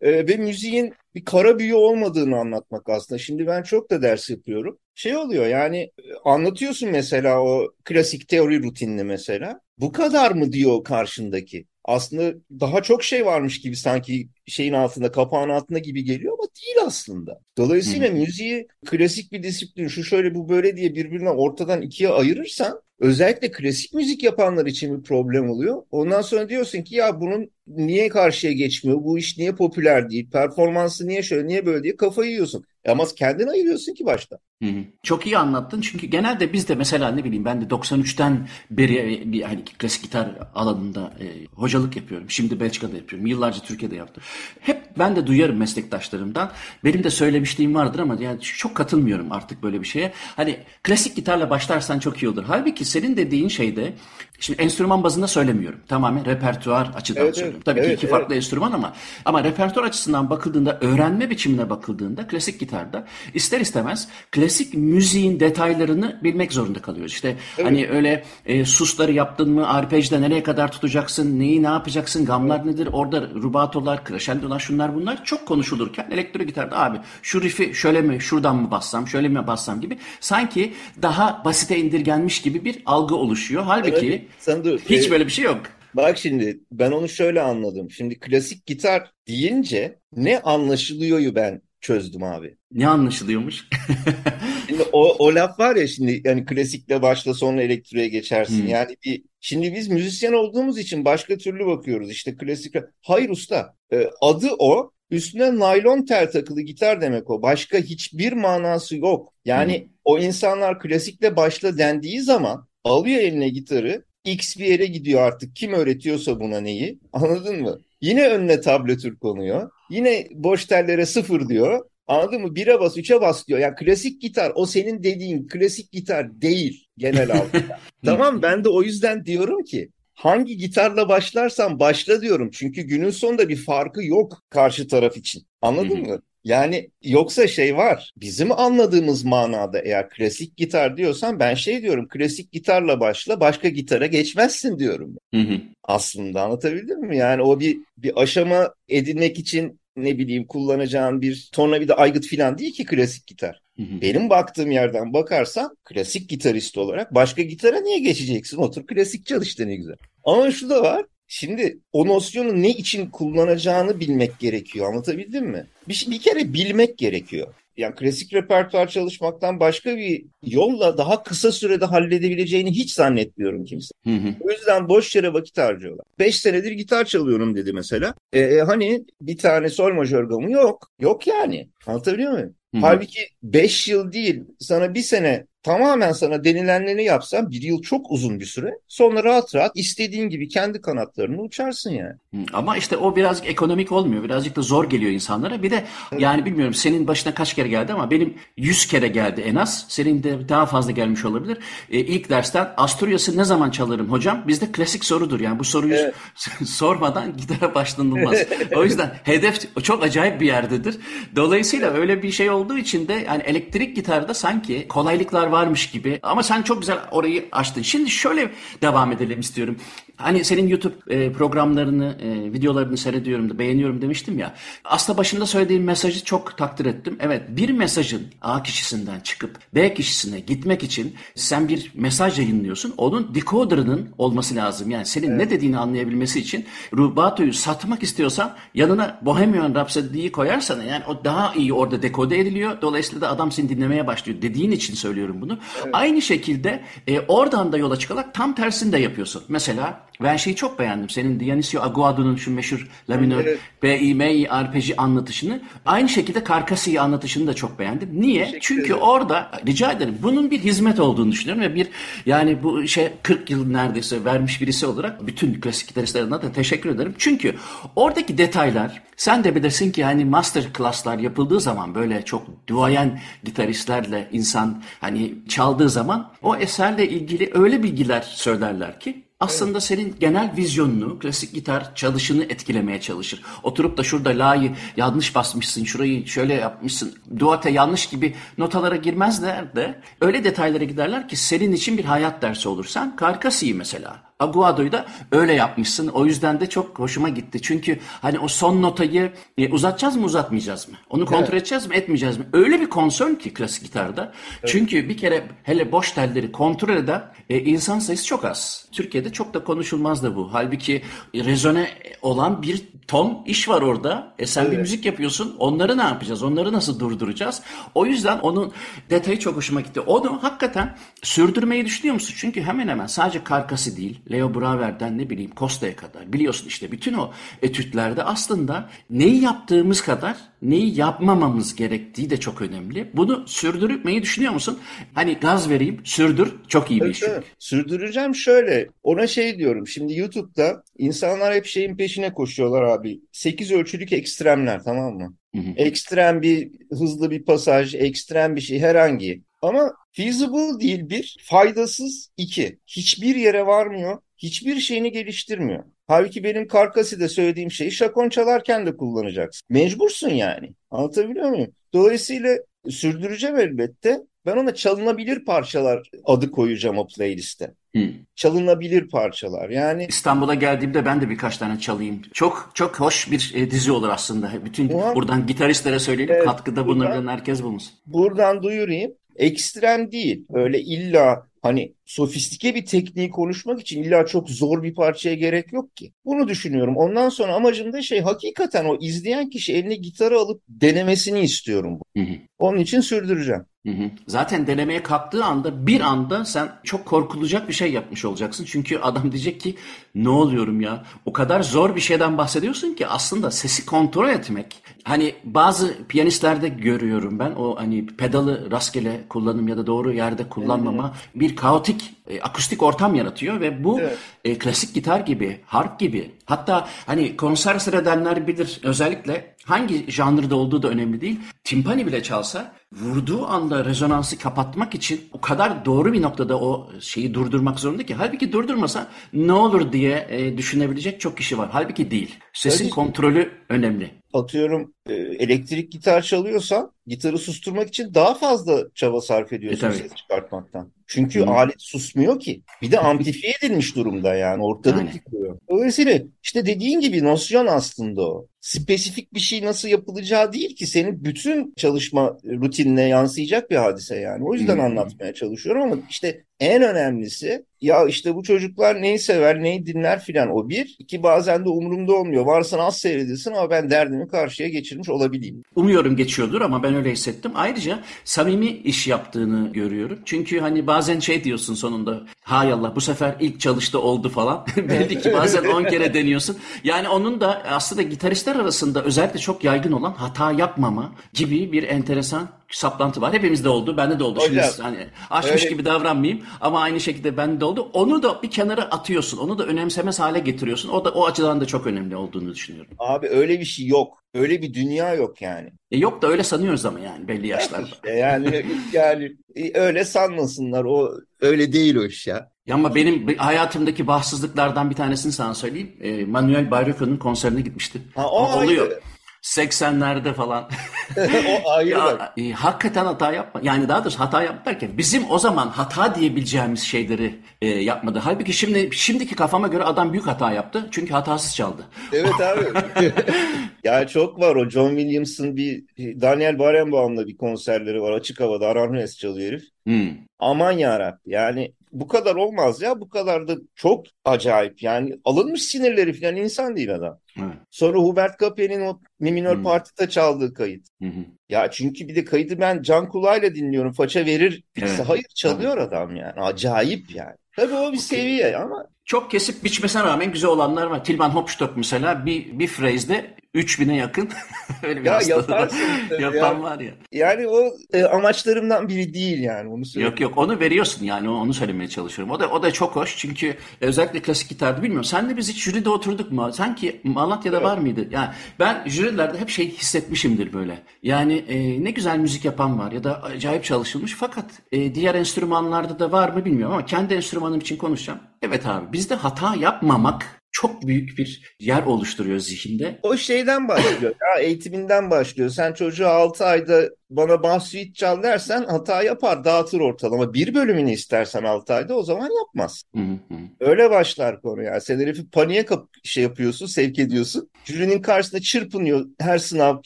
Ee, 0.00 0.28
ve 0.28 0.36
müziğin 0.36 0.94
bir 1.14 1.24
kara 1.24 1.58
büyü 1.58 1.74
olmadığını 1.74 2.38
anlatmak 2.38 2.88
aslında. 2.88 3.18
Şimdi 3.18 3.46
ben 3.46 3.62
çok 3.62 3.90
da 3.90 4.02
ders 4.02 4.30
yapıyorum. 4.30 4.78
Şey 4.94 5.16
oluyor 5.16 5.46
yani 5.46 5.90
anlatıyorsun 6.24 6.90
mesela 6.90 7.42
o 7.42 7.72
klasik 7.84 8.28
teori 8.28 8.62
rutinini 8.62 9.04
mesela. 9.04 9.60
Bu 9.78 9.92
kadar 9.92 10.30
mı 10.30 10.52
diyor 10.52 10.84
karşındaki? 10.84 11.66
Aslında 11.84 12.34
daha 12.60 12.82
çok 12.82 13.04
şey 13.04 13.26
varmış 13.26 13.60
gibi 13.60 13.76
sanki 13.76 14.28
şeyin 14.46 14.72
altında, 14.72 15.12
kapağın 15.12 15.48
altında 15.48 15.78
gibi 15.78 16.04
geliyor 16.04 16.32
ama 16.38 16.42
değil 16.42 16.86
aslında. 16.86 17.40
Dolayısıyla 17.56 18.10
hmm. 18.10 18.18
müziği 18.18 18.66
klasik 18.86 19.32
bir 19.32 19.42
disiplin, 19.42 19.88
şu 19.88 20.04
şöyle 20.04 20.34
bu 20.34 20.48
böyle 20.48 20.76
diye 20.76 20.94
birbirine 20.94 21.30
ortadan 21.30 21.82
ikiye 21.82 22.08
ayırırsan 22.08 22.80
özellikle 22.98 23.50
klasik 23.50 23.94
müzik 23.94 24.22
yapanlar 24.22 24.66
için 24.66 24.98
bir 24.98 25.02
problem 25.02 25.50
oluyor. 25.50 25.82
Ondan 25.90 26.22
sonra 26.22 26.48
diyorsun 26.48 26.82
ki 26.82 26.94
ya 26.94 27.20
bunun 27.20 27.50
niye 27.68 28.08
karşıya 28.08 28.52
geçmiyor, 28.52 29.04
bu 29.04 29.18
iş 29.18 29.38
niye 29.38 29.52
popüler 29.54 30.10
değil, 30.10 30.30
performansı 30.30 31.08
niye 31.08 31.22
şöyle, 31.22 31.46
niye 31.46 31.66
böyle 31.66 31.82
diye 31.82 31.96
kafayı 31.96 32.30
yiyorsun. 32.30 32.64
Ama 32.88 33.04
kendini 33.16 33.50
ayırıyorsun 33.50 33.94
ki 33.94 34.06
başta. 34.06 34.38
Hı 34.62 34.68
hı. 34.68 34.84
Çok 35.02 35.26
iyi 35.26 35.38
anlattın 35.38 35.80
çünkü 35.80 36.06
genelde 36.06 36.52
biz 36.52 36.68
de 36.68 36.74
mesela 36.74 37.12
ne 37.12 37.24
bileyim 37.24 37.44
ben 37.44 37.60
de 37.60 37.64
93'ten 37.64 38.48
beri 38.70 39.22
bir 39.32 39.42
hani 39.42 39.64
klasik 39.64 40.02
gitar 40.02 40.34
alanında 40.54 41.12
e, 41.20 41.26
hocalık 41.54 41.96
yapıyorum. 41.96 42.30
Şimdi 42.30 42.60
Belçika'da 42.60 42.96
yapıyorum. 42.96 43.26
Yıllarca 43.26 43.60
Türkiye'de 43.60 43.96
yaptım. 43.96 44.22
Hep 44.60 44.98
ben 44.98 45.16
de 45.16 45.26
duyarım 45.26 45.56
meslektaşlarımdan. 45.56 46.52
Benim 46.84 47.04
de 47.04 47.10
söylemişliğim 47.10 47.74
vardır 47.74 47.98
ama 47.98 48.16
yani 48.20 48.40
çok 48.40 48.74
katılmıyorum 48.74 49.32
artık 49.32 49.62
böyle 49.62 49.80
bir 49.80 49.86
şeye. 49.86 50.12
Hani 50.36 50.58
klasik 50.82 51.16
gitarla 51.16 51.50
başlarsan 51.50 51.98
çok 51.98 52.22
iyi 52.22 52.28
olur. 52.28 52.44
Halbuki 52.46 52.84
senin 52.84 53.16
dediğin 53.16 53.48
şeyde 53.48 53.92
şimdi 54.38 54.62
enstrüman 54.62 55.04
bazında 55.04 55.26
söylemiyorum. 55.28 55.80
Tamamen 55.88 56.24
repertuar 56.24 56.90
açıdan 56.94 57.22
evet, 57.22 57.36
söylüyorum. 57.36 57.62
Tabii 57.64 57.80
evet, 57.80 57.88
ki 57.88 57.94
iki 57.94 58.06
evet. 58.06 58.10
farklı 58.10 58.34
enstrüman 58.34 58.72
ama 58.72 58.92
ama 59.24 59.44
repertuar 59.44 59.84
açısından 59.84 60.30
bakıldığında, 60.30 60.78
öğrenme 60.80 61.30
biçimine 61.30 61.70
bakıldığında 61.70 62.26
klasik 62.26 62.60
gitarda 62.60 63.06
ister 63.34 63.60
istemez 63.60 64.08
klasik 64.32 64.74
müziğin 64.74 65.40
detaylarını 65.40 66.20
bilmek 66.24 66.52
zorunda 66.52 66.82
kalıyoruz. 66.82 67.12
İşte 67.12 67.36
evet. 67.58 67.66
hani 67.66 67.88
öyle 67.88 68.24
e, 68.46 68.64
susları 68.64 69.12
yaptın 69.12 69.50
mı, 69.50 69.68
arpejde 69.68 70.20
nereye 70.20 70.42
kadar 70.42 70.72
tutacaksın, 70.72 71.38
neyi 71.38 71.62
ne 71.62 71.66
yapacaksın, 71.66 72.24
gamlar 72.24 72.66
nedir, 72.66 72.88
orada 72.92 73.30
rubatolar, 73.30 74.04
crescendolar, 74.04 74.60
şunlar 74.60 74.94
bunlar 74.94 75.24
çok 75.24 75.46
konuşulurken 75.46 76.08
elektro 76.10 76.44
gitarda 76.44 76.78
abi 76.78 76.98
şu 77.22 77.42
riff'i 77.42 77.74
şöyle 77.74 78.00
mi, 78.00 78.20
şuradan 78.20 78.56
mı 78.56 78.70
bassam, 78.70 79.08
şöyle 79.08 79.28
mi 79.28 79.46
bassam 79.46 79.80
gibi 79.80 79.98
sanki 80.20 80.74
daha 81.02 81.42
basite 81.44 81.78
indirgenmiş 81.78 82.42
gibi 82.42 82.64
bir 82.64 82.82
algı 82.86 83.14
oluşuyor. 83.14 83.62
Halbuki 83.66 84.06
evet, 84.06 84.27
sen 84.38 84.64
dur, 84.64 84.80
hiç 84.80 85.06
e, 85.06 85.10
böyle 85.10 85.26
bir 85.26 85.32
şey 85.32 85.44
yok. 85.44 85.62
Bak 85.94 86.18
şimdi 86.18 86.60
ben 86.72 86.92
onu 86.92 87.08
şöyle 87.08 87.40
anladım. 87.40 87.90
Şimdi 87.90 88.18
klasik 88.18 88.66
gitar 88.66 89.12
deyince 89.28 89.98
ne 90.12 90.40
anlaşılıyoryu 90.40 91.34
ben 91.34 91.62
çözdüm 91.80 92.22
abi. 92.22 92.56
Ne 92.72 92.88
anlaşılıyormuş? 92.88 93.68
şimdi 94.68 94.82
o, 94.92 95.26
o 95.26 95.34
laf 95.34 95.58
var 95.58 95.76
ya 95.76 95.86
şimdi 95.86 96.22
yani 96.24 96.44
klasikle 96.44 97.02
başla 97.02 97.34
sonra 97.34 97.62
elektroya 97.62 98.06
geçersin. 98.06 98.62
Hmm. 98.62 98.68
Yani 98.68 98.96
bir 99.04 99.22
şimdi 99.40 99.74
biz 99.74 99.88
müzisyen 99.88 100.32
olduğumuz 100.32 100.78
için 100.78 101.04
başka 101.04 101.36
türlü 101.36 101.66
bakıyoruz. 101.66 102.10
İşte 102.10 102.36
klasik 102.36 102.74
hayır 103.02 103.30
usta 103.30 103.74
e, 103.92 104.10
adı 104.20 104.48
o 104.58 104.92
Üstüne 105.10 105.58
naylon 105.58 106.04
tel 106.04 106.30
takılı 106.30 106.60
gitar 106.60 107.00
demek 107.00 107.30
o. 107.30 107.42
Başka 107.42 107.78
hiçbir 107.78 108.32
manası 108.32 108.96
yok. 108.96 109.34
Yani 109.44 109.80
hmm. 109.80 109.88
o 110.04 110.18
insanlar 110.18 110.78
klasikle 110.78 111.36
başla 111.36 111.78
dendiği 111.78 112.20
zaman 112.20 112.68
alıyor 112.84 113.20
eline 113.20 113.48
gitarı 113.48 114.04
X 114.24 114.56
bir 114.58 114.64
yere 114.64 114.86
gidiyor 114.86 115.22
artık. 115.22 115.56
Kim 115.56 115.72
öğretiyorsa 115.72 116.40
buna 116.40 116.60
neyi. 116.60 116.98
Anladın 117.12 117.62
mı? 117.62 117.80
Yine 118.00 118.28
önüne 118.28 118.60
tabletür 118.60 119.18
konuyor. 119.18 119.70
Yine 119.90 120.28
boş 120.34 120.64
tellere 120.64 121.06
sıfır 121.06 121.48
diyor. 121.48 121.84
Anladın 122.06 122.42
mı? 122.42 122.54
Bire 122.54 122.80
bas, 122.80 122.96
üçe 122.96 123.20
bas 123.20 123.48
diyor. 123.48 123.58
Yani 123.58 123.74
klasik 123.74 124.22
gitar 124.22 124.52
o 124.54 124.66
senin 124.66 125.02
dediğin 125.02 125.46
klasik 125.46 125.92
gitar 125.92 126.40
değil 126.40 126.86
genel 126.98 127.30
anlamda. 127.30 127.80
tamam 128.04 128.42
ben 128.42 128.64
de 128.64 128.68
o 128.68 128.82
yüzden 128.82 129.24
diyorum 129.24 129.64
ki 129.64 129.90
hangi 130.14 130.56
gitarla 130.56 131.08
başlarsan 131.08 131.78
başla 131.78 132.22
diyorum. 132.22 132.50
Çünkü 132.52 132.82
günün 132.82 133.10
sonunda 133.10 133.48
bir 133.48 133.56
farkı 133.56 134.04
yok 134.04 134.42
karşı 134.50 134.88
taraf 134.88 135.16
için. 135.16 135.42
Anladın 135.62 136.00
mı? 136.00 136.22
Yani 136.48 136.90
yoksa 137.02 137.46
şey 137.46 137.76
var. 137.76 138.12
Bizim 138.16 138.52
anladığımız 138.52 139.24
manada 139.24 139.78
eğer 139.78 140.08
klasik 140.08 140.56
gitar 140.56 140.96
diyorsan 140.96 141.40
ben 141.40 141.54
şey 141.54 141.82
diyorum. 141.82 142.08
Klasik 142.08 142.52
gitarla 142.52 143.00
başla 143.00 143.40
başka 143.40 143.68
gitara 143.68 144.06
geçmezsin 144.06 144.78
diyorum. 144.78 145.16
Hı 145.34 145.40
hı. 145.40 145.60
Aslında 145.84 146.42
anlatabildim 146.42 147.00
mi? 147.00 147.16
Yani 147.16 147.42
o 147.42 147.60
bir 147.60 147.78
bir 147.98 148.22
aşama 148.22 148.74
edinmek 148.88 149.38
için 149.38 149.80
ne 149.96 150.18
bileyim 150.18 150.46
kullanacağın 150.46 151.22
bir 151.22 151.48
tornavida 151.52 151.94
aygıt 151.94 152.30
falan 152.30 152.58
değil 152.58 152.72
ki 152.72 152.84
klasik 152.84 153.26
gitar. 153.26 153.60
Hı 153.76 153.82
hı. 153.82 154.00
Benim 154.00 154.30
baktığım 154.30 154.70
yerden 154.70 155.12
bakarsan 155.12 155.76
klasik 155.84 156.28
gitarist 156.28 156.78
olarak 156.78 157.14
başka 157.14 157.42
gitara 157.42 157.80
niye 157.80 157.98
geçeceksin? 157.98 158.56
Otur 158.56 158.86
klasik 158.86 159.26
çalış 159.26 159.58
ne 159.58 159.76
güzel. 159.76 159.96
Ama 160.24 160.50
şu 160.50 160.70
da 160.70 160.82
var. 160.82 161.04
Şimdi 161.28 161.78
o 161.92 162.06
nosyonu 162.06 162.62
ne 162.62 162.70
için 162.70 163.10
kullanacağını 163.10 164.00
bilmek 164.00 164.38
gerekiyor. 164.38 164.88
Anlatabildim 164.88 165.46
mi? 165.46 165.66
Bir, 165.88 166.06
bir 166.10 166.20
kere 166.20 166.52
bilmek 166.52 166.98
gerekiyor. 166.98 167.54
Yani 167.76 167.94
klasik 167.94 168.34
repertuar 168.34 168.88
çalışmaktan 168.88 169.60
başka 169.60 169.96
bir 169.96 170.24
yolla 170.46 170.98
daha 170.98 171.22
kısa 171.22 171.52
sürede 171.52 171.84
halledebileceğini 171.84 172.70
hiç 172.70 172.92
zannetmiyorum 172.92 173.64
kimse. 173.64 173.92
Hı 174.04 174.14
hı. 174.14 174.34
O 174.40 174.50
yüzden 174.50 174.88
boş 174.88 175.16
yere 175.16 175.32
vakit 175.32 175.58
harcıyorlar. 175.58 176.06
Beş 176.18 176.36
senedir 176.36 176.72
gitar 176.72 177.04
çalıyorum 177.04 177.56
dedi 177.56 177.72
mesela. 177.72 178.14
E, 178.32 178.40
e 178.40 178.60
hani 178.60 179.04
bir 179.20 179.38
tane 179.38 179.68
sol 179.68 179.92
majör 179.92 180.24
gamı 180.24 180.50
yok. 180.50 180.90
Yok 181.00 181.26
yani. 181.26 181.68
Anlatabiliyor 181.86 182.32
muyum? 182.32 182.54
Hı-hı. 182.74 182.80
Halbuki 182.80 183.20
5 183.42 183.88
yıl 183.88 184.12
değil 184.12 184.44
sana 184.58 184.94
bir 184.94 185.02
sene 185.02 185.46
tamamen 185.62 186.12
sana 186.12 186.44
denilenlerini 186.44 187.04
yapsam 187.04 187.50
bir 187.50 187.62
yıl 187.62 187.82
çok 187.82 188.10
uzun 188.10 188.40
bir 188.40 188.44
süre. 188.44 188.78
Sonra 188.88 189.24
rahat 189.24 189.54
rahat 189.54 189.72
istediğin 189.74 190.28
gibi 190.28 190.48
kendi 190.48 190.80
kanatlarını 190.80 191.40
uçarsın 191.42 191.90
yani. 191.90 192.14
Ama 192.52 192.76
işte 192.76 192.96
o 192.96 193.16
birazcık 193.16 193.46
ekonomik 193.46 193.92
olmuyor. 193.92 194.24
Birazcık 194.24 194.56
da 194.56 194.62
zor 194.62 194.90
geliyor 194.90 195.12
insanlara. 195.12 195.62
Bir 195.62 195.70
de 195.70 195.84
yani 196.18 196.44
bilmiyorum 196.44 196.74
senin 196.74 197.06
başına 197.06 197.34
kaç 197.34 197.54
kere 197.54 197.68
geldi 197.68 197.92
ama 197.92 198.10
benim 198.10 198.34
100 198.56 198.86
kere 198.86 199.08
geldi 199.08 199.40
en 199.40 199.54
az. 199.54 199.86
Senin 199.88 200.22
de 200.22 200.48
daha 200.48 200.66
fazla 200.66 200.90
gelmiş 200.90 201.24
olabilir. 201.24 201.58
Ee, 201.90 201.98
ilk 201.98 202.30
dersten 202.30 202.72
Asturias'ı 202.76 203.36
ne 203.36 203.44
zaman 203.44 203.70
çalarım 203.70 204.10
hocam? 204.10 204.44
Bizde 204.46 204.72
klasik 204.72 205.04
sorudur 205.04 205.40
yani 205.40 205.58
bu 205.58 205.64
soruyu 205.64 205.94
evet. 205.94 206.14
sormadan 206.66 207.36
gidere 207.36 207.74
başlanılmaz. 207.74 208.38
o 208.76 208.84
yüzden 208.84 209.14
hedef 209.24 209.84
çok 209.84 210.02
acayip 210.02 210.40
bir 210.40 210.46
yerdedir. 210.46 210.98
Dolayısıyla 211.36 211.90
öyle 211.90 212.22
bir 212.22 212.30
şey 212.30 212.50
olduğu 212.50 212.78
için 212.78 213.08
de 213.08 213.12
yani 213.12 213.42
elektrik 213.42 213.96
gitarda 213.96 214.34
sanki 214.34 214.88
kolaylıklar 214.88 215.47
varmış 215.52 215.90
gibi. 215.90 216.20
Ama 216.22 216.42
sen 216.42 216.62
çok 216.62 216.80
güzel 216.80 216.98
orayı 217.10 217.48
açtın. 217.52 217.82
Şimdi 217.82 218.10
şöyle 218.10 218.50
devam 218.82 219.12
edelim 219.12 219.40
istiyorum. 219.40 219.76
Hani 220.16 220.44
senin 220.44 220.68
YouTube 220.68 220.94
e, 221.14 221.32
programlarını, 221.32 222.16
e, 222.22 222.52
videolarını 222.52 222.96
seyrediyorum 222.96 223.50
da 223.50 223.58
beğeniyorum 223.58 224.02
demiştim 224.02 224.38
ya. 224.38 224.54
Aslında 224.84 225.18
başında 225.18 225.46
söylediğim 225.46 225.84
mesajı 225.84 226.24
çok 226.24 226.58
takdir 226.58 226.86
ettim. 226.86 227.16
Evet 227.20 227.42
bir 227.48 227.70
mesajın 227.70 228.26
A 228.42 228.62
kişisinden 228.62 229.20
çıkıp 229.20 229.58
B 229.74 229.94
kişisine 229.94 230.40
gitmek 230.40 230.82
için 230.82 231.14
sen 231.34 231.68
bir 231.68 231.92
mesaj 231.94 232.38
yayınlıyorsun. 232.38 232.94
Onun 232.96 233.34
decoder'ının 233.34 234.10
olması 234.18 234.56
lazım. 234.56 234.90
Yani 234.90 235.06
senin 235.06 235.28
evet. 235.28 235.38
ne 235.38 235.50
dediğini 235.50 235.78
anlayabilmesi 235.78 236.40
için 236.40 236.66
Rubato'yu 236.96 237.52
satmak 237.52 238.02
istiyorsan 238.02 238.56
yanına 238.74 239.18
Bohemian 239.22 239.74
Rhapsody'yi 239.74 240.32
koyarsan 240.32 240.82
yani 240.82 241.04
o 241.08 241.24
daha 241.24 241.54
iyi 241.54 241.72
orada 241.72 242.02
dekode 242.02 242.38
ediliyor. 242.40 242.80
Dolayısıyla 242.82 243.20
da 243.20 243.30
adam 243.30 243.52
seni 243.52 243.68
dinlemeye 243.68 244.06
başlıyor 244.06 244.42
dediğin 244.42 244.70
için 244.70 244.94
söylüyorum 244.94 245.37
bunu. 245.40 245.58
Evet. 245.82 245.88
Aynı 245.92 246.22
şekilde 246.22 246.82
e, 247.06 247.20
oradan 247.20 247.72
da 247.72 247.78
yola 247.78 247.98
çıkarak 247.98 248.34
tam 248.34 248.54
tersini 248.54 248.92
de 248.92 248.98
yapıyorsun. 248.98 249.42
Mesela 249.48 250.08
ben 250.22 250.36
şeyi 250.36 250.56
çok 250.56 250.78
beğendim. 250.78 251.08
Senin 251.08 251.40
Dionisio 251.40 251.82
Aguado'nun 251.82 252.36
şu 252.36 252.54
meşhur 252.54 252.88
La 253.10 253.16
minör 253.16 253.44
evet. 253.44 254.50
Arpeji 254.50 254.96
anlatışını. 254.96 255.60
Aynı 255.86 256.08
şekilde 256.08 256.44
Carcassi'yi 256.48 257.00
anlatışını 257.00 257.46
da 257.46 257.54
çok 257.54 257.78
beğendim. 257.78 258.10
Niye? 258.12 258.58
Çünkü 258.60 258.94
orada 258.94 259.50
rica 259.66 259.92
ederim 259.92 260.18
bunun 260.22 260.50
bir 260.50 260.58
hizmet 260.58 261.00
olduğunu 261.00 261.32
düşünüyorum 261.32 261.62
ve 261.62 261.74
bir 261.74 261.88
yani 262.26 262.62
bu 262.62 262.88
şey 262.88 263.08
40 263.22 263.50
yıl 263.50 263.70
neredeyse 263.70 264.24
vermiş 264.24 264.60
birisi 264.60 264.86
olarak 264.86 265.26
bütün 265.26 265.60
klasik 265.60 265.88
gitaristlerine 265.88 266.42
de 266.42 266.52
teşekkür 266.52 266.90
ederim. 266.90 267.14
Çünkü 267.18 267.54
oradaki 267.96 268.38
detaylar 268.38 269.02
sen 269.16 269.44
de 269.44 269.54
bilirsin 269.54 269.92
ki 269.92 270.04
hani 270.04 270.24
master 270.24 270.64
class'lar 270.78 271.18
yapıldığı 271.18 271.60
zaman 271.60 271.94
böyle 271.94 272.24
çok 272.24 272.46
duayen 272.66 273.20
gitaristlerle 273.44 274.28
insan 274.32 274.82
hani 275.00 275.27
çaldığı 275.48 275.88
zaman 275.88 276.32
o 276.42 276.56
eserle 276.56 277.08
ilgili 277.08 277.50
öyle 277.54 277.82
bilgiler 277.82 278.22
söylerler 278.22 279.00
ki 279.00 279.24
aslında 279.40 279.70
evet. 279.72 279.82
senin 279.82 280.16
genel 280.20 280.56
vizyonunu, 280.56 281.18
klasik 281.18 281.54
gitar 281.54 281.94
çalışını 281.94 282.44
etkilemeye 282.44 283.00
çalışır. 283.00 283.42
Oturup 283.62 283.98
da 283.98 284.02
şurada 284.02 284.30
la'yı 284.30 284.72
yanlış 284.96 285.34
basmışsın, 285.34 285.84
şurayı 285.84 286.26
şöyle 286.26 286.54
yapmışsın, 286.54 287.14
duate 287.38 287.70
yanlış 287.70 288.06
gibi 288.06 288.34
notalara 288.58 288.96
girmezler 288.96 289.76
de 289.76 290.00
öyle 290.20 290.44
detaylara 290.44 290.84
giderler 290.84 291.28
ki 291.28 291.36
senin 291.36 291.72
için 291.72 291.98
bir 291.98 292.04
hayat 292.04 292.42
dersi 292.42 292.68
olur. 292.68 292.84
Sen 292.84 293.16
Karkasi'yi 293.16 293.74
mesela 293.74 294.27
Aguado'yu 294.38 294.92
da 294.92 295.06
öyle 295.32 295.52
yapmışsın. 295.52 296.08
O 296.08 296.26
yüzden 296.26 296.60
de 296.60 296.68
çok 296.68 296.98
hoşuma 296.98 297.28
gitti. 297.28 297.62
Çünkü 297.62 297.98
hani 298.22 298.38
o 298.38 298.48
son 298.48 298.82
notayı 298.82 299.32
e, 299.58 299.72
uzatacağız 299.72 300.16
mı 300.16 300.24
uzatmayacağız 300.24 300.88
mı? 300.88 300.94
Onu 301.10 301.26
kontrol 301.26 301.52
evet. 301.52 301.62
edeceğiz 301.62 301.86
mi 301.86 301.96
etmeyeceğiz 301.96 302.38
mi? 302.38 302.46
Öyle 302.52 302.80
bir 302.80 302.90
konsön 302.90 303.34
ki 303.34 303.54
klasik 303.54 303.84
gitarda. 303.84 304.32
Evet. 304.60 304.70
Çünkü 304.72 305.08
bir 305.08 305.16
kere 305.16 305.48
hele 305.62 305.92
boş 305.92 306.12
telleri 306.12 306.52
kontrol 306.52 306.96
eden 306.96 307.32
e, 307.50 307.58
insan 307.58 307.98
sayısı 307.98 308.26
çok 308.26 308.44
az. 308.44 308.88
Türkiye'de 308.92 309.32
çok 309.32 309.54
da 309.54 309.64
konuşulmaz 309.64 310.22
da 310.22 310.36
bu. 310.36 310.54
Halbuki 310.54 311.02
rezone 311.34 311.88
olan 312.22 312.62
bir 312.62 312.82
ton 313.08 313.42
iş 313.46 313.68
var 313.68 313.82
orada. 313.82 314.34
E 314.38 314.46
sen 314.46 314.62
evet. 314.62 314.72
bir 314.72 314.78
müzik 314.78 315.06
yapıyorsun. 315.06 315.56
Onları 315.58 315.98
ne 315.98 316.02
yapacağız? 316.02 316.42
Onları 316.42 316.72
nasıl 316.72 317.00
durduracağız? 317.00 317.62
O 317.94 318.06
yüzden 318.06 318.38
onun 318.38 318.72
detayı 319.10 319.38
çok 319.38 319.56
hoşuma 319.56 319.80
gitti. 319.80 320.00
Onu 320.00 320.42
hakikaten 320.42 320.96
sürdürmeyi 321.22 321.84
düşünüyor 321.84 322.14
musun? 322.14 322.34
Çünkü 322.38 322.62
hemen 322.62 322.88
hemen 322.88 323.06
sadece 323.06 323.44
karkası 323.44 323.96
değil 323.96 324.20
Leo 324.30 324.54
Braver'den 324.54 325.18
ne 325.18 325.30
bileyim 325.30 325.50
Costa'ya 325.56 325.96
kadar 325.96 326.32
biliyorsun 326.32 326.66
işte 326.66 326.92
bütün 326.92 327.14
o 327.14 327.30
etütlerde 327.62 328.22
aslında 328.22 328.88
neyi 329.10 329.42
yaptığımız 329.42 330.00
kadar 330.02 330.36
neyi 330.62 330.98
yapmamamız 330.98 331.74
gerektiği 331.74 332.30
de 332.30 332.40
çok 332.40 332.62
önemli. 332.62 333.10
Bunu 333.14 333.48
sürdürmeyi 333.48 334.22
düşünüyor 334.22 334.52
musun? 334.52 334.78
Hani 335.14 335.34
gaz 335.34 335.70
vereyim, 335.70 336.00
sürdür. 336.04 336.54
Çok 336.68 336.90
iyi 336.90 337.00
bir 337.00 337.10
iş. 337.10 337.22
Evet. 337.22 337.44
Sürdüreceğim 337.58 338.34
şöyle. 338.34 338.88
Ona 339.02 339.26
şey 339.26 339.58
diyorum. 339.58 339.86
Şimdi 339.86 340.18
YouTube'da 340.18 340.82
insanlar 340.98 341.54
hep 341.54 341.66
şeyin 341.66 341.96
peşine 341.96 342.32
koşuyorlar 342.32 342.82
abi. 342.82 343.20
8 343.32 343.72
ölçülük 343.72 344.12
ekstremler 344.12 344.82
tamam 344.82 345.14
mı? 345.14 345.34
Hı 345.54 345.60
hı. 345.60 345.70
Ekstrem 345.76 346.42
bir 346.42 346.70
hızlı 346.90 347.30
bir 347.30 347.44
pasaj, 347.44 347.94
ekstrem 347.94 348.56
bir 348.56 348.60
şey 348.60 348.80
herhangi. 348.80 349.42
Ama 349.62 349.92
feasible 350.12 350.80
değil 350.80 351.08
bir, 351.08 351.36
faydasız 351.42 352.30
iki. 352.36 352.78
Hiçbir 352.86 353.36
yere 353.36 353.66
varmıyor 353.66 354.18
hiçbir 354.38 354.80
şeyini 354.80 355.12
geliştirmiyor. 355.12 355.84
Halbuki 356.08 356.44
benim 356.44 356.68
Karkasi'de 356.68 357.28
söylediğim 357.28 357.70
şeyi 357.70 357.92
şakon 357.92 358.28
çalarken 358.28 358.86
de 358.86 358.96
kullanacaksın. 358.96 359.62
Mecbursun 359.70 360.28
yani. 360.28 360.72
Anlatabiliyor 360.90 361.50
muyum? 361.50 361.70
Dolayısıyla 361.94 362.56
sürdüreceğim 362.88 363.56
elbette. 363.56 364.18
Ben 364.46 364.56
ona 364.56 364.74
çalınabilir 364.74 365.44
parçalar 365.44 366.10
adı 366.24 366.50
koyacağım 366.50 366.98
o 366.98 367.06
playliste. 367.06 367.74
Hmm. 367.94 368.08
Çalınabilir 368.34 369.08
parçalar. 369.08 369.68
Yani 369.70 370.06
İstanbul'a 370.08 370.54
geldiğimde 370.54 371.04
ben 371.04 371.20
de 371.20 371.30
birkaç 371.30 371.56
tane 371.58 371.78
çalayım. 371.78 372.22
Çok 372.32 372.70
çok 372.74 373.00
hoş 373.00 373.30
bir 373.30 373.52
e, 373.56 373.70
dizi 373.70 373.92
olur 373.92 374.08
aslında. 374.08 374.52
Bütün 374.64 374.88
Ulan- 374.88 375.14
buradan 375.14 375.46
gitaristlere 375.46 375.98
söyleyelim. 375.98 376.34
Evet, 376.34 376.44
Katkıda 376.44 376.86
bulunan 376.86 377.26
herkes 377.28 377.62
bulunsun. 377.62 377.92
buradan 378.06 378.62
duyurayım. 378.62 379.12
Ekstrem 379.36 380.12
değil. 380.12 380.44
Öyle 380.52 380.80
illa 380.80 381.46
hani 381.62 381.94
sofistike 382.04 382.74
bir 382.74 382.86
tekniği 382.86 383.30
konuşmak 383.30 383.80
için 383.80 384.02
illa 384.02 384.26
çok 384.26 384.50
zor 384.50 384.82
bir 384.82 384.94
parçaya 384.94 385.34
gerek 385.34 385.72
yok 385.72 385.96
ki. 385.96 386.12
Bunu 386.24 386.48
düşünüyorum. 386.48 386.96
Ondan 386.96 387.28
sonra 387.28 387.54
amacım 387.54 387.92
da 387.92 388.02
şey 388.02 388.20
hakikaten 388.20 388.84
o 388.84 388.98
izleyen 389.00 389.50
kişi 389.50 389.72
eline 389.74 389.94
gitarı 389.94 390.38
alıp 390.38 390.62
denemesini 390.68 391.40
istiyorum. 391.40 392.00
Hı 392.16 392.22
hı. 392.22 392.34
Onun 392.58 392.78
için 392.78 393.00
sürdüreceğim. 393.00 393.64
Hı 393.88 394.02
hı. 394.02 394.10
Zaten 394.26 394.66
denemeye 394.66 395.02
kalktığı 395.02 395.44
anda 395.44 395.86
bir 395.86 396.00
anda 396.00 396.44
sen 396.44 396.68
çok 396.84 397.06
korkulacak 397.06 397.68
bir 397.68 397.72
şey 397.72 397.92
yapmış 397.92 398.24
olacaksın. 398.24 398.64
Çünkü 398.68 398.98
adam 398.98 399.32
diyecek 399.32 399.60
ki 399.60 399.76
ne 400.14 400.28
oluyorum 400.28 400.80
ya? 400.80 401.04
O 401.26 401.32
kadar 401.32 401.62
zor 401.62 401.96
bir 401.96 402.00
şeyden 402.00 402.38
bahsediyorsun 402.38 402.94
ki 402.94 403.06
aslında 403.06 403.50
sesi 403.50 403.86
kontrol 403.86 404.28
etmek. 404.28 404.82
Hani 405.04 405.34
bazı 405.44 405.94
piyanistlerde 406.08 406.68
görüyorum 406.68 407.38
ben 407.38 407.50
o 407.50 407.76
hani 407.78 408.06
pedalı 408.06 408.70
rastgele 408.70 409.24
kullanım 409.28 409.68
ya 409.68 409.76
da 409.76 409.86
doğru 409.86 410.12
yerde 410.12 410.48
kullanmama 410.48 411.14
bir 411.34 411.56
kaotik 411.56 412.14
e, 412.28 412.40
akustik 412.40 412.82
ortam 412.82 413.14
yaratıyor 413.14 413.60
ve 413.60 413.84
bu 413.84 414.00
Evet. 414.00 414.18
e, 414.44 414.58
klasik 414.58 414.94
gitar 414.94 415.20
gibi, 415.20 415.60
harp 415.66 416.00
gibi 416.00 416.34
hatta 416.44 416.88
hani 417.06 417.36
konser 417.36 417.78
seyredenler 417.78 418.46
bilir 418.46 418.80
özellikle 418.82 419.54
hangi 419.64 420.10
janrda 420.10 420.56
olduğu 420.56 420.82
da 420.82 420.88
önemli 420.88 421.20
değil. 421.20 421.40
Timpani 421.64 422.06
bile 422.06 422.22
çalsa 422.22 422.72
vurduğu 422.92 423.46
anda 423.46 423.84
rezonansı 423.84 424.38
kapatmak 424.38 424.94
için 424.94 425.20
o 425.32 425.40
kadar 425.40 425.84
doğru 425.84 426.12
bir 426.12 426.22
noktada 426.22 426.60
o 426.60 426.90
şeyi 427.00 427.34
durdurmak 427.34 427.80
zorunda 427.80 428.06
ki. 428.06 428.14
Halbuki 428.14 428.52
durdurmasa 428.52 429.08
ne 429.32 429.52
olur 429.52 429.92
diye 429.92 430.26
e, 430.30 430.58
düşünebilecek 430.58 431.20
çok 431.20 431.36
kişi 431.36 431.58
var. 431.58 431.68
Halbuki 431.72 432.10
değil. 432.10 432.38
Sesin 432.52 432.84
Tabii. 432.84 432.90
kontrolü 432.94 433.52
önemli. 433.68 434.10
Atıyorum 434.32 434.94
e, 435.08 435.14
elektrik 435.14 435.92
gitar 435.92 436.22
çalıyorsan 436.22 436.92
gitarı 437.06 437.38
susturmak 437.38 437.88
için 437.88 438.14
daha 438.14 438.34
fazla 438.34 438.84
çaba 438.94 439.20
sarf 439.20 439.52
ediyorsun 439.52 439.90
E, 439.90 439.92
ses 439.92 440.14
çıkartmaktan. 440.14 440.92
Çünkü 441.06 441.40
Hı. 441.40 441.46
alet 441.50 441.82
susmuyor 441.82 442.40
ki. 442.40 442.62
Bir 442.82 442.90
de 442.90 442.98
amplifiye 442.98 443.52
edilmiş 443.62 443.96
durumda 443.96 444.34
yani 444.34 444.62
ortalık 444.62 445.14
yıkılıyor. 445.14 445.58
Dolayısıyla 445.70 446.20
işte 446.42 446.66
dediğin 446.66 447.00
gibi 447.00 447.24
nosyon 447.24 447.66
aslında 447.66 448.22
o. 448.22 448.46
Spesifik 448.60 449.34
bir 449.34 449.40
şey 449.40 449.64
nasıl 449.64 449.88
yapılacağı 449.88 450.52
değil 450.52 450.76
ki 450.76 450.86
senin 450.86 451.24
bütün 451.24 451.74
çalışma 451.76 452.38
rutinine 452.44 453.08
yansıyacak 453.08 453.70
bir 453.70 453.76
hadise 453.76 454.16
yani. 454.16 454.44
O 454.44 454.54
yüzden 454.54 454.78
Hı. 454.78 454.82
anlatmaya 454.82 455.34
çalışıyorum 455.34 455.82
ama 455.82 455.96
işte 456.10 456.44
en 456.60 456.82
önemlisi 456.82 457.64
ya 457.80 458.06
işte 458.06 458.34
bu 458.34 458.42
çocuklar 458.42 459.02
neyi 459.02 459.18
sever, 459.18 459.62
neyi 459.62 459.86
dinler 459.86 460.20
filan 460.20 460.50
o 460.50 460.68
bir. 460.68 460.96
İki 460.98 461.22
bazen 461.22 461.64
de 461.64 461.68
umurumda 461.68 462.14
olmuyor. 462.14 462.46
Varsın 462.46 462.78
az 462.78 462.98
seyredilsin 462.98 463.52
ama 463.52 463.70
ben 463.70 463.90
derdimi 463.90 464.28
karşıya 464.28 464.68
geçirmiş 464.68 465.08
olabileyim. 465.08 465.62
Umuyorum 465.74 466.16
geçiyordur 466.16 466.60
ama 466.60 466.82
ben 466.82 466.94
öyle 466.94 467.12
hissettim. 467.12 467.52
Ayrıca 467.54 467.98
samimi 468.24 468.66
iş 468.66 469.06
yaptığını 469.06 469.72
görüyorum. 469.72 470.18
Çünkü 470.24 470.60
hani 470.60 470.86
bazen 470.86 471.18
şey 471.18 471.44
diyorsun 471.44 471.74
sonunda 471.74 472.26
hay 472.42 472.72
Allah 472.72 472.96
bu 472.96 473.00
sefer 473.00 473.36
ilk 473.40 473.60
çalıştı 473.60 474.00
oldu 474.00 474.28
falan. 474.28 474.66
Belli 474.76 475.20
ki 475.20 475.32
bazen 475.32 475.64
10 475.64 475.84
kere 475.84 476.14
deniyorsun. 476.14 476.56
Yani 476.84 477.08
onun 477.08 477.40
da 477.40 477.62
aslında 477.64 478.02
gitaristler 478.48 478.64
arasında 478.64 479.02
özellikle 479.02 479.38
çok 479.38 479.64
yaygın 479.64 479.92
olan 479.92 480.12
hata 480.12 480.52
yapmama 480.52 481.12
gibi 481.32 481.72
bir 481.72 481.82
enteresan 481.82 482.48
saplantı 482.70 483.20
var. 483.20 483.32
Hepimizde 483.32 483.68
oldu. 483.68 483.96
Bende 483.96 484.18
de 484.18 484.24
oldu. 484.24 484.40
Şimdi 484.46 484.62
hani 484.82 485.06
aşmış 485.30 485.62
öyle- 485.62 485.68
gibi 485.68 485.84
davranmayayım 485.84 486.42
ama 486.60 486.80
aynı 486.80 487.00
şekilde 487.00 487.36
bende 487.36 487.60
de 487.60 487.64
oldu. 487.64 487.90
Onu 487.92 488.22
da 488.22 488.42
bir 488.42 488.50
kenara 488.50 488.82
atıyorsun. 488.82 489.38
Onu 489.38 489.58
da 489.58 489.66
önemsemez 489.66 490.20
hale 490.20 490.38
getiriyorsun. 490.38 490.88
O 490.88 491.04
da 491.04 491.10
o 491.10 491.26
açıdan 491.26 491.60
da 491.60 491.66
çok 491.66 491.86
önemli 491.86 492.16
olduğunu 492.16 492.50
düşünüyorum. 492.54 492.92
Abi 492.98 493.28
öyle 493.28 493.60
bir 493.60 493.64
şey 493.64 493.86
yok. 493.86 494.18
Öyle 494.34 494.62
bir 494.62 494.74
dünya 494.74 495.14
yok 495.14 495.42
yani. 495.42 495.70
E 495.90 495.98
yok 495.98 496.22
da 496.22 496.26
öyle 496.28 496.42
sanıyoruz 496.42 496.86
ama 496.86 497.00
yani 497.00 497.28
belli 497.28 497.46
yaşlarda. 497.46 497.86
İşte 497.86 498.10
yani 498.10 498.66
yani 498.92 499.36
öyle 499.74 500.04
sanmasınlar. 500.04 500.84
O 500.84 501.10
öyle 501.40 501.72
değil 501.72 501.96
o 501.96 502.04
iş 502.04 502.26
ya. 502.26 502.50
Ya 502.66 502.74
ama 502.74 502.94
benim 502.94 503.36
hayatımdaki 503.36 504.06
bahtsızlıklardan 504.06 504.90
bir 504.90 504.94
tanesini 504.94 505.32
sana 505.32 505.54
söyleyeyim. 505.54 505.96
E, 506.00 506.24
Manuel 506.24 506.70
Bayroco'nun 506.70 507.16
konserine 507.16 507.60
gitmiştim. 507.60 508.02
Ha, 508.14 508.28
o 508.30 508.58
oluyor. 508.58 508.86
ayrı. 508.86 509.00
80'lerde 509.42 510.32
falan. 510.32 510.70
o 511.64 511.70
ayrı 511.70 511.88
ya, 511.88 512.32
e, 512.36 512.50
hakikaten 512.52 513.04
hata 513.04 513.32
yapma. 513.32 513.60
Yani 513.64 513.88
daha 513.88 514.04
doğrusu 514.04 514.20
hata 514.20 514.42
yapma 514.42 514.64
derken 514.64 514.90
bizim 514.98 515.30
o 515.30 515.38
zaman 515.38 515.68
hata 515.68 516.14
diyebileceğimiz 516.14 516.82
şeyleri 516.82 517.40
e, 517.62 517.66
yapmadı. 517.68 518.20
Halbuki 518.24 518.52
şimdi 518.52 518.88
şimdiki 518.92 519.36
kafama 519.36 519.68
göre 519.68 519.84
adam 519.84 520.12
büyük 520.12 520.26
hata 520.26 520.52
yaptı. 520.52 520.88
Çünkü 520.90 521.12
hatasız 521.12 521.56
çaldı. 521.56 521.82
Evet 522.12 522.40
abi. 522.40 522.64
ya 523.84 524.06
çok 524.06 524.40
var 524.40 524.56
o 524.56 524.70
John 524.70 524.96
Williams'ın 524.96 525.56
bir 525.56 525.84
Daniel 525.98 526.58
Barenboim'la 526.58 527.26
bir 527.26 527.36
konserleri 527.36 528.02
var. 528.02 528.12
Açık 528.12 528.40
havada 528.40 528.66
Aranjuez 528.66 529.18
çalıyor 529.18 529.52
herif. 529.52 529.64
Hmm. 529.86 530.10
Aman 530.38 530.72
yarabbim 530.72 531.32
yani 531.32 531.72
bu 531.92 532.08
kadar 532.08 532.34
olmaz 532.36 532.82
ya 532.82 533.00
bu 533.00 533.08
kadar 533.08 533.48
da 533.48 533.56
çok 533.74 534.04
acayip 534.24 534.82
yani 534.82 535.14
alınmış 535.24 535.62
sinirleri 535.62 536.12
falan 536.12 536.36
insan 536.36 536.76
değil 536.76 536.94
adam. 536.94 537.18
Evet. 537.38 537.54
Sonra 537.70 537.98
Hubert 537.98 538.40
Capel'in 538.40 538.80
o 538.80 539.00
Mi 539.20 539.32
minör 539.32 539.56
Hmm. 539.56 539.62
partide 539.62 540.08
çaldığı 540.08 540.54
kayıt. 540.54 540.86
Hı 541.02 541.08
hı. 541.08 541.24
Ya 541.48 541.70
çünkü 541.70 542.08
bir 542.08 542.16
de 542.16 542.24
kaydı 542.24 542.60
ben 542.60 542.82
can 542.82 543.08
kulağıyla 543.08 543.54
dinliyorum. 543.54 543.92
Faça 543.92 544.26
verir. 544.26 544.64
Evet. 544.76 545.00
Hayır 545.06 545.26
çalıyor 545.34 545.78
adam 545.78 546.16
yani. 546.16 546.40
Acayip 546.40 547.14
yani. 547.14 547.36
Tabii 547.56 547.74
o 547.74 547.92
bir 547.92 547.96
seviye 547.98 548.56
ama 548.56 548.86
Çok 549.04 549.30
kesip 549.30 549.64
biçmesine 549.64 550.02
rağmen 550.02 550.32
güzel 550.32 550.50
olanlar 550.50 550.86
var. 550.86 551.04
Tilman 551.04 551.30
Hopstock 551.30 551.76
mesela 551.76 552.26
bir, 552.26 552.58
bir 552.58 552.66
phrasede 552.68 553.34
3000'e 553.54 553.96
yakın 553.96 554.28
öyle 554.82 555.00
bir 555.00 555.06
Ya 555.06 555.20
yaparsın 555.28 555.78
yapan 556.20 556.54
ya. 556.54 556.62
var 556.62 556.80
ya. 556.80 556.92
yani 557.12 557.48
o 557.48 557.60
e, 557.92 558.04
amaçlarımdan 558.04 558.88
biri 558.88 559.14
değil 559.14 559.38
yani 559.38 559.68
onu 559.70 559.84
söyleyeyim. 559.84 560.12
Yok 560.12 560.20
yok 560.20 560.38
onu 560.38 560.60
veriyorsun 560.60 561.04
yani 561.04 561.28
onu 561.30 561.54
söylemeye 561.54 561.88
çalışıyorum. 561.88 562.34
O 562.34 562.40
da 562.40 562.48
o 562.50 562.62
da 562.62 562.70
çok 562.72 562.96
hoş 562.96 563.16
çünkü 563.16 563.56
özellikle 563.80 564.22
klasik 564.22 564.48
gitarda 564.48 564.82
bilmiyorum. 564.82 565.04
Sen 565.04 565.30
de 565.30 565.36
biz 565.36 565.48
hiç 565.48 565.62
jüride 565.62 565.90
oturduk 565.90 566.32
mu? 566.32 566.50
Sanki 566.52 567.00
Malatya'da 567.04 567.56
Evet. 567.56 567.66
var 567.66 567.78
mıydı? 567.78 568.06
Yani 568.10 568.28
ben 568.58 568.82
jürilerde 568.86 569.38
hep 569.40 569.48
şey 569.48 569.70
hissetmişimdir 569.70 570.52
böyle. 570.52 570.82
Yani 571.02 571.34
e, 571.48 571.84
ne 571.84 571.90
güzel 571.90 572.18
müzik 572.18 572.44
yapan 572.44 572.78
var 572.78 572.92
ya 572.92 573.04
da 573.04 573.22
acayip 573.22 573.64
çalışılmış 573.64 574.14
fakat 574.14 574.44
e, 574.72 574.94
diğer 574.94 575.14
enstrümanlarda 575.14 575.98
da 575.98 576.12
var 576.12 576.28
mı 576.28 576.44
bilmiyorum 576.44 576.74
ama 576.74 576.84
kendi 576.86 577.14
enstrümanım 577.14 577.58
için 577.60 577.76
konuşacağım. 577.76 578.18
Evet 578.42 578.66
abi 578.66 578.92
bizde 578.92 579.14
hata 579.14 579.54
yapmamak 579.54 580.26
çok 580.60 580.86
büyük 580.86 581.18
bir 581.18 581.56
yer 581.60 581.82
oluşturuyor 581.82 582.38
zihinde. 582.38 582.98
O 583.02 583.16
şeyden 583.16 583.68
başlıyor. 583.68 584.14
Ya 584.20 584.42
eğitiminden 584.42 585.10
başlıyor. 585.10 585.50
Sen 585.50 585.72
çocuğa 585.72 586.10
6 586.10 586.44
ayda 586.44 586.90
bana 587.10 587.42
bahsuit 587.42 587.96
çal 587.96 588.22
dersen 588.22 588.64
hata 588.64 589.02
yapar, 589.02 589.44
dağıtır 589.44 589.80
ortalama. 589.80 590.34
Bir 590.34 590.54
bölümünü 590.54 590.90
istersen 590.92 591.44
6 591.44 591.74
ayda 591.74 591.94
o 591.94 592.02
zaman 592.02 592.30
yapmaz. 592.38 592.82
Hı 592.94 593.00
hı. 593.00 593.38
Öyle 593.60 593.90
başlar 593.90 594.40
konu 594.42 594.62
ya. 594.62 594.80
Sen 594.80 595.00
herifi 595.00 595.30
paniğe 595.30 595.64
kap 595.64 595.88
şey 596.04 596.22
yapıyorsun, 596.22 596.66
sevk 596.66 596.98
ediyorsun. 596.98 597.50
Jürinin 597.64 598.02
karşısında 598.02 598.40
çırpınıyor. 598.40 599.06
Her 599.20 599.38
sınav 599.38 599.82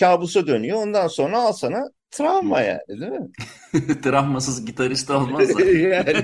kabusa 0.00 0.46
dönüyor. 0.46 0.78
Ondan 0.78 1.08
sonra 1.08 1.38
al 1.38 1.52
sana 1.52 1.90
travma 2.10 2.60
yani 2.60 2.80
değil 2.88 3.12
mi? 3.12 3.30
Travmasız 4.02 4.64
gitarist 4.64 5.10
olmaz 5.10 5.48
yani. 5.74 6.22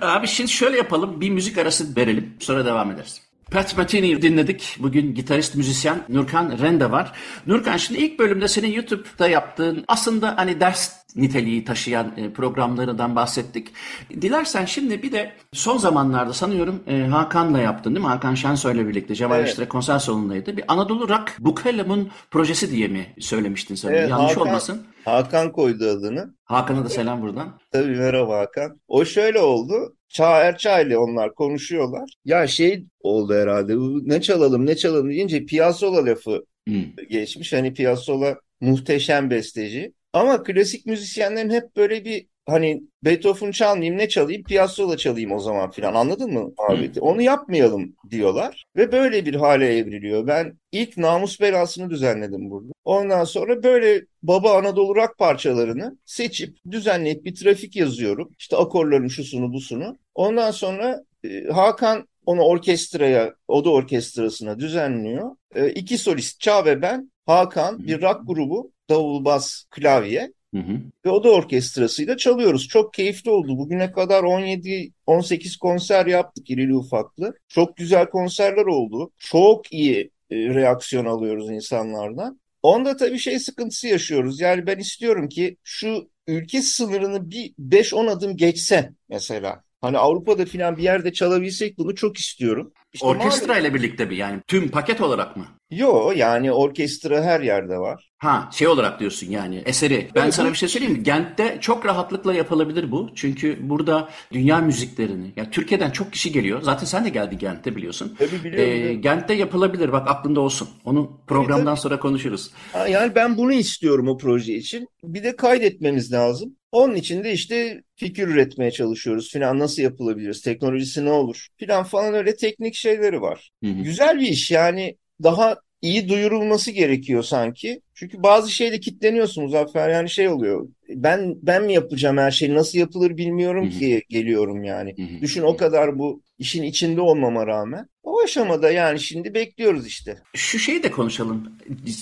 Abi 0.00 0.26
şimdi 0.26 0.50
şöyle 0.50 0.76
yapalım. 0.76 1.20
Bir 1.20 1.30
müzik 1.30 1.58
arası 1.58 1.96
verelim. 1.96 2.36
Sonra 2.40 2.66
devam 2.66 2.90
ederiz. 2.90 3.27
Pat 3.50 3.76
Metheny'i 3.76 4.22
dinledik. 4.22 4.76
Bugün 4.78 5.14
gitarist 5.14 5.54
müzisyen 5.54 5.98
Nurkan 6.08 6.58
Rende 6.58 6.90
var. 6.90 7.12
Nurkan 7.46 7.76
şimdi 7.76 8.00
ilk 8.00 8.18
bölümde 8.18 8.48
senin 8.48 8.72
YouTube'da 8.72 9.28
yaptığın 9.28 9.84
aslında 9.88 10.36
hani 10.36 10.60
ders 10.60 10.92
niteliği 11.18 11.64
taşıyan 11.64 12.12
e, 12.16 12.32
programlarından 12.32 13.16
bahsettik. 13.16 13.68
Dilersen 14.10 14.64
şimdi 14.64 15.02
bir 15.02 15.12
de 15.12 15.32
son 15.52 15.76
zamanlarda 15.76 16.32
sanıyorum 16.32 16.82
e, 16.86 17.00
Hakan'la 17.00 17.58
yaptın 17.58 17.94
değil 17.94 18.04
mi? 18.06 18.10
Hakan 18.10 18.34
Şensoy'la 18.34 18.88
birlikte 18.88 19.14
Cevahir 19.14 19.54
Evet. 19.58 19.68
Konser 19.68 19.98
salonundaydı. 19.98 20.56
Bir 20.56 20.64
Anadolu 20.68 21.08
Rock 21.08 21.36
Bukelem'in 21.38 22.08
projesi 22.30 22.70
diye 22.70 22.88
mi 22.88 23.06
söylemiştin 23.20 23.74
sen? 23.74 23.88
Evet, 23.88 24.10
Yanlış 24.10 24.32
Hakan- 24.32 24.40
olmasın. 24.48 24.82
Hakan 25.04 25.52
koydu 25.52 25.84
adını. 25.88 26.34
Hakan'a 26.44 26.84
da 26.84 26.88
selam 26.88 27.22
buradan. 27.22 27.58
Tabii 27.72 27.96
merhaba 27.96 28.38
Hakan. 28.38 28.80
O 28.88 29.04
şöyle 29.04 29.40
oldu. 29.40 29.94
Çağ 30.08 30.38
Erçay 30.40 30.82
ile 30.86 30.98
onlar 30.98 31.34
konuşuyorlar. 31.34 32.10
Ya 32.24 32.46
şey 32.46 32.84
oldu 33.00 33.34
herhalde. 33.34 33.74
Ne 34.02 34.20
çalalım 34.20 34.66
ne 34.66 34.76
çalalım 34.76 35.10
deyince 35.10 35.44
Piazzolla 35.46 36.06
lafı 36.06 36.44
Hmm. 36.68 36.82
geçmiş. 37.10 37.52
Hani 37.52 37.74
Piazzolla 37.74 38.36
muhteşem 38.60 39.30
besteci. 39.30 39.92
Ama 40.12 40.42
klasik 40.42 40.86
müzisyenlerin 40.86 41.50
hep 41.50 41.76
böyle 41.76 42.04
bir 42.04 42.26
hani 42.46 42.82
Beethoven 43.04 43.50
çalmayayım 43.50 43.98
ne 43.98 44.08
çalayım 44.08 44.42
Piazzolla 44.42 44.96
çalayım 44.96 45.32
o 45.32 45.38
zaman 45.38 45.70
filan 45.70 45.94
anladın 45.94 46.32
mı 46.32 46.52
abi? 46.68 46.92
Onu 47.00 47.22
yapmayalım 47.22 47.96
diyorlar 48.10 48.64
ve 48.76 48.92
böyle 48.92 49.26
bir 49.26 49.34
hale 49.34 49.76
evriliyor. 49.76 50.26
Ben 50.26 50.58
ilk 50.72 50.96
Namus 50.96 51.40
Belası'nı 51.40 51.90
düzenledim 51.90 52.50
burada. 52.50 52.72
Ondan 52.84 53.24
sonra 53.24 53.62
böyle 53.62 54.04
baba 54.22 54.58
Anadolu 54.58 54.96
rock 54.96 55.18
parçalarını 55.18 55.98
seçip 56.04 56.56
düzenleyip 56.70 57.24
bir 57.24 57.34
trafik 57.34 57.76
yazıyorum. 57.76 58.30
İşte 58.38 58.56
akorların 58.56 59.08
şusunu 59.08 59.52
busunu. 59.52 59.98
Ondan 60.14 60.50
sonra 60.50 61.02
e, 61.24 61.44
Hakan 61.44 62.08
onu 62.26 62.42
orkestraya, 62.42 63.34
oda 63.48 63.70
orkestrasına 63.70 64.58
düzenliyor. 64.58 65.36
E, 65.54 65.70
iki 65.70 65.98
solist 65.98 66.40
Çağ 66.40 66.64
ve 66.64 66.82
ben, 66.82 67.12
Hakan 67.26 67.86
bir 67.86 68.02
rock 68.02 68.20
grubu, 68.26 68.72
davul, 68.90 69.24
bas, 69.24 69.64
klavye. 69.70 70.32
Hı 70.54 70.60
hı. 70.60 70.80
Ve 71.06 71.10
oda 71.10 71.30
orkestrasıyla 71.30 72.16
çalıyoruz. 72.16 72.68
Çok 72.68 72.94
keyifli 72.94 73.30
oldu. 73.30 73.58
Bugüne 73.58 73.92
kadar 73.92 74.24
17-18 74.24 75.58
konser 75.58 76.06
yaptık 76.06 76.50
irili 76.50 76.74
ufaklı. 76.74 77.34
Çok 77.48 77.76
güzel 77.76 78.06
konserler 78.06 78.66
oldu. 78.66 79.10
Çok 79.18 79.72
iyi 79.72 80.10
e, 80.30 80.36
reaksiyon 80.36 81.04
alıyoruz 81.04 81.50
insanlardan. 81.50 82.40
Onda 82.62 82.96
tabii 82.96 83.18
şey 83.18 83.38
sıkıntısı 83.38 83.86
yaşıyoruz. 83.88 84.40
Yani 84.40 84.66
ben 84.66 84.78
istiyorum 84.78 85.28
ki 85.28 85.56
şu 85.62 86.10
ülke 86.26 86.62
sınırını 86.62 87.30
bir 87.30 87.54
5-10 87.58 88.10
adım 88.10 88.36
geçse 88.36 88.92
mesela. 89.08 89.64
Hani 89.80 89.98
Avrupa'da 89.98 90.44
filan 90.44 90.76
bir 90.76 90.82
yerde 90.82 91.12
çalabilsek 91.12 91.78
bunu 91.78 91.94
çok 91.94 92.16
istiyorum. 92.16 92.72
İşte 92.92 93.06
Orkestra 93.06 93.58
ile 93.58 93.74
birlikte 93.74 94.04
mi 94.04 94.16
yani 94.16 94.40
tüm 94.46 94.68
paket 94.68 95.00
olarak 95.00 95.36
mı? 95.36 95.46
Yo 95.70 96.12
yani 96.16 96.52
orkestra 96.52 97.24
her 97.24 97.40
yerde 97.40 97.78
var. 97.78 98.10
Ha 98.18 98.50
şey 98.52 98.68
olarak 98.68 99.00
diyorsun 99.00 99.30
yani 99.30 99.62
eseri. 99.66 100.08
Ben 100.14 100.22
evet, 100.22 100.34
sana 100.34 100.50
bir 100.50 100.54
şey 100.54 100.68
söyleyeyim 100.68 100.96
mi? 100.96 101.02
Gent'te 101.02 101.58
çok 101.60 101.86
rahatlıkla 101.86 102.34
yapılabilir 102.34 102.90
bu. 102.90 103.10
Çünkü 103.14 103.58
burada 103.60 104.08
dünya 104.32 104.58
müziklerini, 104.58 105.32
yani 105.36 105.50
Türkiye'den 105.50 105.90
çok 105.90 106.12
kişi 106.12 106.32
geliyor. 106.32 106.62
Zaten 106.62 106.86
sen 106.86 107.04
de 107.04 107.08
geldi 107.08 107.38
Gent'te 107.38 107.76
biliyorsun. 107.76 108.16
Tabii 108.18 108.44
biliyorum. 108.44 108.88
Ee, 108.88 108.94
Gent'te 108.94 109.34
yapılabilir 109.34 109.92
bak 109.92 110.08
aklında 110.08 110.40
olsun. 110.40 110.68
Onu 110.84 111.20
programdan 111.26 111.64
tabii, 111.64 111.66
tabii. 111.66 111.80
sonra 111.80 111.98
konuşuruz. 111.98 112.50
Yani 112.90 113.14
ben 113.14 113.36
bunu 113.36 113.52
istiyorum 113.52 114.08
o 114.08 114.16
proje 114.16 114.54
için. 114.54 114.88
Bir 115.04 115.24
de 115.24 115.36
kaydetmemiz 115.36 116.12
lazım. 116.12 116.56
Onun 116.72 116.94
için 116.94 117.24
de 117.24 117.32
işte 117.32 117.82
fikir 117.96 118.28
üretmeye 118.28 118.70
çalışıyoruz 118.70 119.32
filan 119.32 119.58
nasıl 119.58 119.82
yapılabilir, 119.82 120.40
teknolojisi 120.44 121.04
ne 121.04 121.10
olur 121.10 121.46
filan 121.56 121.84
falan 121.84 122.14
öyle 122.14 122.36
teknik 122.36 122.74
şeyleri 122.88 123.20
var. 123.20 123.50
Hı 123.64 123.70
hı. 123.70 123.82
Güzel 123.82 124.20
bir 124.20 124.28
iş 124.28 124.50
yani 124.50 124.96
daha 125.22 125.56
iyi 125.82 126.08
duyurulması 126.08 126.70
gerekiyor 126.70 127.22
sanki. 127.22 127.80
Çünkü 127.98 128.22
bazı 128.22 128.50
şeyde 128.50 128.80
kitleniyorsun 128.80 129.44
Muzaffer 129.44 129.88
yani 129.88 130.10
şey 130.10 130.28
oluyor. 130.28 130.68
Ben 130.88 131.36
ben 131.42 131.64
mi 131.64 131.72
yapacağım 131.72 132.18
her 132.18 132.30
şeyi 132.30 132.54
nasıl 132.54 132.78
yapılır 132.78 133.16
bilmiyorum 133.16 133.64
Hı-hı. 133.70 133.78
ki 133.78 134.02
geliyorum 134.08 134.64
yani. 134.64 134.94
Hı-hı. 134.96 135.20
Düşün 135.20 135.42
o 135.42 135.56
kadar 135.56 135.98
bu 135.98 136.22
işin 136.38 136.62
içinde 136.62 137.00
olmama 137.00 137.46
rağmen. 137.46 137.88
O 138.02 138.20
aşamada 138.20 138.70
yani 138.70 139.00
şimdi 139.00 139.34
bekliyoruz 139.34 139.86
işte. 139.86 140.18
Şu 140.34 140.58
şeyi 140.58 140.82
de 140.82 140.90
konuşalım. 140.90 141.52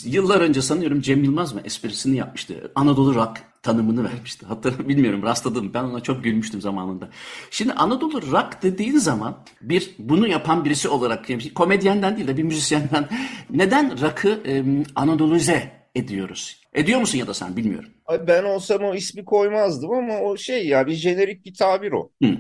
Yıllar 0.04 0.40
önce 0.40 0.62
sanıyorum 0.62 1.00
Cem 1.00 1.24
Yılmaz 1.24 1.52
mı 1.52 1.60
esprisini 1.64 2.16
yapmıştı. 2.16 2.72
Anadolu 2.74 3.14
Rock 3.14 3.42
tanımını 3.62 4.04
vermişti. 4.04 4.46
Hatta 4.48 4.88
bilmiyorum 4.88 5.22
rastladım. 5.22 5.74
Ben 5.74 5.84
ona 5.84 6.00
çok 6.00 6.24
gülmüştüm 6.24 6.60
zamanında. 6.60 7.08
Şimdi 7.50 7.72
Anadolu 7.72 8.22
rock 8.22 8.62
dediğin 8.62 8.98
zaman 8.98 9.44
bir 9.62 9.94
bunu 9.98 10.28
yapan 10.28 10.64
birisi 10.64 10.88
olarak 10.88 11.30
yani 11.30 11.54
komedyenden 11.54 12.16
değil 12.16 12.28
de 12.28 12.36
bir 12.36 12.42
müzisyenden 12.42 13.08
neden 13.50 14.00
rock'ı 14.00 14.40
e, 14.46 14.64
Anadoluze 14.94 15.76
ediyoruz? 15.96 16.60
Ediyor 16.74 17.00
musun 17.00 17.18
ya 17.18 17.26
da 17.26 17.34
sen 17.34 17.56
bilmiyorum. 17.56 17.90
Ben 18.26 18.44
olsam 18.44 18.82
o 18.82 18.94
ismi 18.94 19.24
koymazdım 19.24 19.90
ama 19.90 20.20
o 20.20 20.36
şey 20.36 20.66
ya 20.66 20.86
bir 20.86 20.94
jenerik 20.94 21.44
bir 21.44 21.54
tabir 21.54 21.92
o. 21.92 22.10
Hı. 22.22 22.36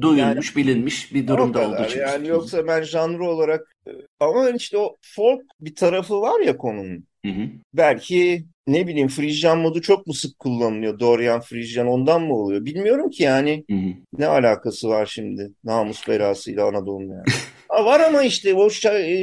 Duyulmuş, 0.00 0.56
yani, 0.56 0.56
bilinmiş 0.56 1.14
bir 1.14 1.26
durumda 1.26 1.68
olduğu 1.68 1.84
için. 1.84 2.00
Yani 2.00 2.28
yoksa 2.28 2.66
ben 2.66 2.82
janrı 2.82 3.24
olarak 3.24 3.76
e, 3.86 3.90
ama 4.20 4.50
işte 4.50 4.78
o 4.78 4.96
folk 5.02 5.42
bir 5.60 5.74
tarafı 5.74 6.20
var 6.20 6.40
ya 6.40 6.56
konunun. 6.56 7.04
Hı 7.26 7.32
hı. 7.32 7.48
Belki 7.74 8.44
ne 8.68 8.86
bileyim 8.86 9.08
Frisian 9.08 9.58
modu 9.58 9.80
çok 9.80 10.06
mu 10.06 10.14
sık 10.14 10.38
kullanılıyor? 10.38 10.98
Dorian 10.98 11.40
Frisian 11.40 11.86
ondan 11.86 12.22
mı 12.22 12.34
oluyor? 12.34 12.64
Bilmiyorum 12.64 13.10
ki 13.10 13.22
yani. 13.22 13.64
Hı 13.70 13.76
hı. 13.76 13.92
Ne 14.18 14.26
alakası 14.26 14.88
var 14.88 15.06
şimdi 15.06 15.52
namus 15.64 16.08
belasıyla 16.08 16.66
Anadolu'nun 16.68 17.12
yani. 17.12 17.24
var 17.84 18.00
ama 18.00 18.22
işte 18.22 18.54
o 18.54 18.70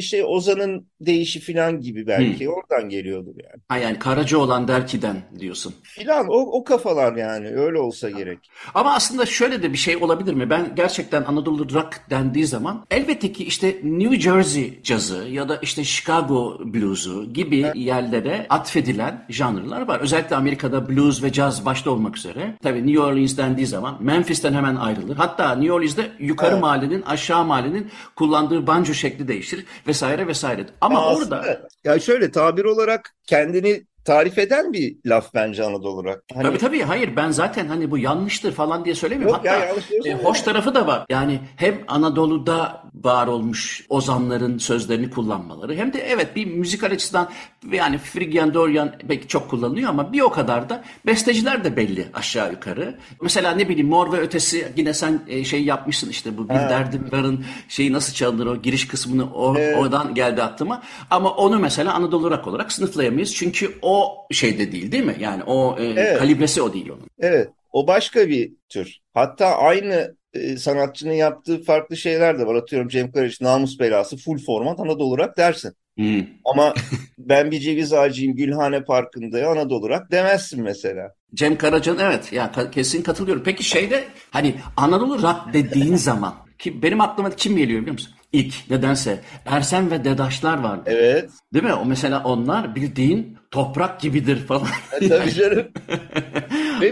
şey 0.02 0.24
Ozan'ın 0.26 0.88
değişi 1.02 1.40
filan 1.40 1.82
gibi 1.82 2.08
belki. 2.08 2.46
Hı. 2.46 2.50
Oradan 2.50 2.90
geliyordur 2.90 3.34
yani. 3.44 3.62
Ha 3.68 3.78
yani 3.78 4.00
Karaca 4.00 4.38
olan 4.38 4.68
Derki'den 4.68 5.16
diyorsun. 5.40 5.76
Filan 5.84 6.28
o, 6.28 6.38
o 6.38 6.64
kafalar 6.64 7.16
yani 7.16 7.48
öyle 7.48 7.80
olsa 7.80 8.10
gerek. 8.10 8.40
Ama 8.74 8.94
aslında 8.94 9.26
şöyle 9.26 9.64
de 9.64 9.74
bir 9.74 9.78
şey 9.78 9.98
olabilir 9.98 10.34
mi? 10.34 10.50
Ben 10.50 10.76
gerçekten 10.76 11.24
Anadolu 11.24 11.74
rock 11.74 12.02
dendiği 12.10 12.46
zaman 12.46 12.86
elbette 12.92 13.32
ki 13.32 13.46
işte 13.46 13.76
New 13.84 14.20
Jersey 14.20 14.80
cazı 14.84 15.28
ya 15.30 15.50
da 15.50 15.60
işte 15.62 15.84
Chicago 15.84 16.60
blues'u 16.66 17.34
gibi 17.34 17.62
ha. 17.62 17.72
yerlere 17.76 18.46
atfedilen 18.50 19.26
janrlar 19.36 19.88
var. 19.88 20.00
Özellikle 20.00 20.36
Amerika'da 20.36 20.90
blues 20.90 21.24
ve 21.24 21.32
caz 21.32 21.66
başta 21.66 21.92
olmak 21.92 22.18
üzere. 22.18 22.58
Tabii 22.64 22.88
New 22.88 23.00
Orleans 23.00 23.38
dendiği 23.38 23.68
zaman 23.68 23.98
Memphis'ten 24.00 24.54
hemen 24.54 24.76
ayrılır. 24.76 25.16
Hatta 25.16 25.56
New 25.56 25.74
Orleans'de 25.74 26.12
yukarı 26.20 26.52
evet. 26.52 26.62
mahallenin 26.62 27.02
aşağı 27.02 27.46
mahallenin 27.46 27.92
kullandığı 28.16 28.68
banjo 28.68 28.94
şekli 28.94 29.28
değişir 29.28 29.66
vesaire 29.88 30.28
vesaire. 30.28 30.66
Ama 30.82 31.00
ya 31.00 31.06
orada... 31.06 31.40
Aslında, 31.40 31.68
ya 31.84 32.00
şöyle 32.00 32.32
tabir 32.32 32.66
olarak 32.66 33.16
kendini 33.28 33.84
tarif 34.06 34.38
eden 34.38 34.74
bir 34.74 34.96
laf 35.06 35.34
bence 35.34 35.64
Anadolu 35.64 35.90
olarak. 35.90 36.24
Hani... 36.34 36.44
Tabii 36.44 36.58
tabii 36.58 36.82
hayır 36.82 37.16
ben 37.16 37.32
zaten 37.32 37.68
hani 37.68 37.92
bu 37.92 37.98
yanlıştır 37.98 38.52
falan 38.52 38.86
diye 38.86 38.96
söylemiyorum. 38.96 39.36
Yok, 39.36 39.46
Hatta 39.46 39.66
ya, 40.06 40.14
e, 40.14 40.24
hoş 40.24 40.42
tarafı 40.42 40.76
da 40.76 40.88
var. 40.88 41.06
Yani 41.10 41.40
hem 41.56 41.82
Anadolu'da 41.88 42.84
var 43.06 43.28
olmuş 43.28 43.86
ozanların 43.90 44.58
sözlerini 44.58 45.10
kullanmaları 45.10 45.76
hem 45.76 45.94
de 45.94 46.00
evet 46.00 46.36
bir 46.36 46.46
müzikal 46.46 46.92
açıdan 46.92 47.30
yani 47.72 47.98
Frigyan, 47.98 48.54
Dorian 48.54 48.96
belki 49.04 49.28
çok 49.28 49.50
kullanılıyor 49.50 49.90
ama 49.90 50.14
bir 50.14 50.22
o 50.22 50.30
kadar 50.30 50.70
da 50.70 50.84
besteciler 51.06 51.64
de 51.64 51.78
belli 51.78 52.08
aşağı 52.14 52.52
yukarı. 52.52 53.00
Mesela 53.22 53.52
ne 53.52 53.70
bileyim 53.70 53.88
Mor 53.88 54.14
ve 54.14 54.18
Ötesi 54.18 54.68
yine 54.76 54.94
sen 54.94 55.22
e, 55.28 55.44
şey 55.44 55.64
yapmışsın 55.64 56.10
işte 56.10 56.38
bu 56.38 56.50
Bir 56.50 56.54
ha. 56.54 56.70
Derdim 56.70 57.08
Var'ın 57.12 57.46
şeyi 57.70 57.94
nasıl 57.94 58.14
çalınır 58.14 58.46
o 58.46 58.62
giriş 58.62 58.88
kısmını 58.88 59.34
o, 59.34 59.58
evet. 59.58 59.78
oradan 59.78 60.16
geldi 60.16 60.44
aklıma. 60.44 60.84
Ama 61.10 61.30
onu 61.30 61.60
mesela 61.60 61.94
Anadolu 61.94 62.32
rock 62.32 62.48
olarak 62.48 62.72
sınıflayamayız. 62.72 63.36
Çünkü 63.36 63.72
o 63.82 64.28
şeyde 64.32 64.72
değil 64.72 64.92
değil 64.92 65.06
mi? 65.06 65.16
Yani 65.20 65.44
o 65.44 65.76
e, 65.80 65.86
evet. 65.86 66.18
kalibresi 66.18 66.62
o 66.62 66.74
değil 66.74 66.90
onun. 66.90 67.08
Evet. 67.20 67.50
O 67.72 67.88
başka 67.88 68.30
bir 68.30 68.52
tür. 68.70 68.98
Hatta 69.14 69.46
aynı 69.46 70.16
e, 70.36 70.58
sanatçının 70.58 71.14
yaptığı 71.14 71.64
farklı 71.64 71.98
şeyler 71.98 72.40
de 72.40 72.48
var. 72.48 72.56
Atıyorum 72.56 72.88
Cem 72.88 73.12
Karaca 73.12 73.36
namus 73.42 73.80
belası 73.80 74.18
full 74.18 74.38
format 74.38 74.80
Anadolu 74.80 75.04
olarak 75.04 75.38
dersin. 75.38 75.74
Hmm. 75.98 76.24
Ama 76.46 76.74
ben 77.18 77.52
bir 77.52 77.60
ceviz 77.60 77.94
ağacıyım 77.94 78.36
Gülhane 78.36 78.84
Parkı'nda 78.84 79.48
Anadolu 79.48 79.80
olarak 79.80 80.12
demezsin 80.12 80.64
mesela. 80.64 81.14
Cem 81.34 81.58
Karaca'nın 81.58 82.00
evet 82.00 82.34
ya 82.34 82.52
kesin 82.72 83.02
katılıyorum. 83.04 83.44
Peki 83.44 83.64
şeyde 83.64 84.04
hani 84.32 84.56
Anadolu 84.78 85.22
rock 85.22 85.54
dediğin 85.54 85.96
zaman 85.96 86.36
ki 86.58 86.82
benim 86.82 87.02
aklıma 87.02 87.30
kim 87.30 87.58
geliyor 87.58 87.82
biliyor 87.82 87.94
musun? 87.94 88.12
İlk 88.34 88.70
nedense 88.70 89.20
Ersen 89.46 89.92
ve 89.92 90.04
Dedaşlar 90.04 90.58
var. 90.64 90.80
Evet. 90.86 91.30
Değil 91.54 91.66
mi? 91.66 91.74
O 91.74 91.86
mesela 91.86 92.24
onlar 92.24 92.76
bildiğin 92.76 93.38
toprak 93.52 94.02
gibidir 94.02 94.38
falan. 94.38 94.68
E, 95.02 95.10
tabii 95.10 95.32
canım. 95.34 95.68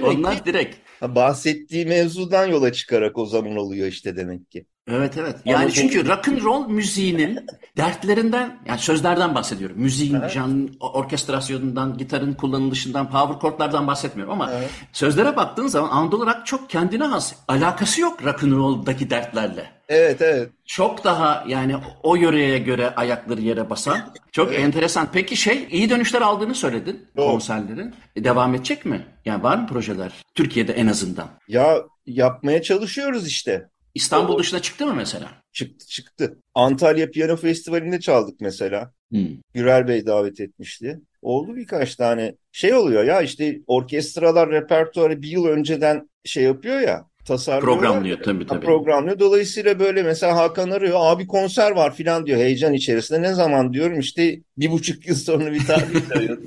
onlar 0.03 0.45
direkt. 0.45 0.82
Bahsettiği 1.03 1.85
mevzudan 1.85 2.47
yola 2.47 2.73
çıkarak 2.73 3.17
o 3.17 3.25
zaman 3.25 3.55
oluyor 3.57 3.87
işte 3.87 4.15
demek 4.17 4.51
ki. 4.51 4.65
Evet 4.87 5.17
evet. 5.17 5.35
Yani 5.45 5.63
Ama 5.63 5.71
çünkü 5.71 6.07
rock 6.07 6.27
and 6.27 6.41
roll 6.41 6.67
müziğinin 6.67 7.39
dertlerinden 7.77 8.59
yani 8.65 8.79
sözlerden 8.79 9.35
bahsediyorum. 9.35 9.77
Müziğin, 9.79 10.15
evet. 10.15 10.31
jan, 10.31 10.69
orkestrasyonundan, 10.79 11.97
gitarın 11.97 12.33
kullanılışından, 12.33 13.09
power 13.09 13.39
chordlardan 13.39 13.87
bahsetmiyorum 13.87 14.33
ama 14.33 14.51
evet. 14.53 14.69
sözlere 14.93 15.35
baktığın 15.35 15.67
zaman 15.67 15.89
Anadolu 15.89 16.27
rock 16.27 16.45
çok 16.45 16.69
kendine 16.69 17.03
has. 17.03 17.33
Alakası 17.47 18.01
yok 18.01 18.25
rock 18.25 18.43
and 18.43 18.51
roll'daki 18.51 19.09
dertlerle. 19.09 19.71
Evet 19.89 20.21
evet. 20.21 20.49
Çok 20.65 21.03
daha 21.03 21.45
yani 21.47 21.75
o 22.03 22.15
yöreye 22.15 22.59
göre 22.59 22.89
ayakları 22.95 23.41
yere 23.41 23.69
basan. 23.69 24.13
Çok 24.31 24.47
evet. 24.47 24.59
enteresan. 24.59 25.07
Peki 25.13 25.35
şey 25.35 25.67
iyi 25.71 25.89
dönüşler 25.89 26.21
aldığını 26.21 26.55
söyledin 26.55 27.05
Yok. 27.17 27.31
konserlerin. 27.31 27.95
E, 28.15 28.23
devam 28.23 28.55
edecek 28.55 28.85
mi? 28.85 29.05
Yani 29.25 29.43
var 29.43 29.57
mı 29.57 29.67
projeler? 29.67 30.11
Türkiye'de 30.35 30.73
en 30.73 30.87
azından. 30.87 31.27
Ya 31.47 31.77
yapmaya 32.05 32.61
çalışıyoruz 32.61 33.27
işte. 33.27 33.69
İstanbul 33.95 34.39
dışına 34.39 34.61
çıktı 34.61 34.85
mı 34.87 34.93
mesela? 34.95 35.41
Çıktı 35.51 35.87
çıktı. 35.87 36.37
Antalya 36.55 37.11
Piyano 37.11 37.35
Festivali'nde 37.35 37.99
çaldık 37.99 38.41
mesela. 38.41 38.93
Hmm. 39.11 39.27
Gürel 39.53 39.87
Bey 39.87 40.05
davet 40.05 40.39
etmişti. 40.39 41.01
Oldu 41.21 41.55
birkaç 41.55 41.95
tane. 41.95 42.35
Şey 42.51 42.73
oluyor 42.73 43.03
ya 43.03 43.21
işte 43.21 43.59
orkestralar 43.67 44.51
repertuarı 44.51 45.21
bir 45.21 45.27
yıl 45.27 45.45
önceden 45.45 46.09
şey 46.25 46.43
yapıyor 46.43 46.79
ya. 46.79 47.05
Tasarlıyor. 47.25 47.73
Programlıyor 47.73 48.23
tabii 48.23 48.47
tabii. 48.47 48.65
Programlıyor. 48.65 49.19
Dolayısıyla 49.19 49.79
böyle 49.79 50.03
mesela 50.03 50.35
Hakan 50.35 50.69
arıyor. 50.69 50.99
Abi 51.01 51.27
konser 51.27 51.71
var 51.71 51.95
filan 51.95 52.25
diyor 52.25 52.37
heyecan 52.37 52.73
içerisinde. 52.73 53.21
Ne 53.21 53.33
zaman 53.33 53.73
diyorum 53.73 53.99
işte 53.99 54.39
bir 54.57 54.71
buçuk 54.71 55.07
yıl 55.07 55.15
sonra 55.15 55.51
bir 55.51 55.65
tarih 55.65 56.11
arıyor. 56.15 56.37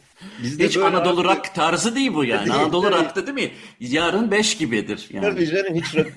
Bizde 0.43 0.67
hiç 0.67 0.77
Anadolu 0.77 1.21
abi... 1.21 1.29
rock 1.29 1.55
tarzı 1.55 1.95
değil 1.95 2.15
bu 2.15 2.25
yani. 2.25 2.47
Değil, 2.47 2.59
Anadolu 2.59 2.91
tabii. 2.91 2.95
rock'ta 2.95 3.27
değil 3.27 3.49
mi? 3.49 3.51
Yarın 3.81 4.31
beş 4.31 4.57
gibidir. 4.57 5.09
Yani. 5.13 5.25
Tabii 5.25 5.47
canım 5.47 5.75
hiç 5.75 5.97
rock 5.97 6.13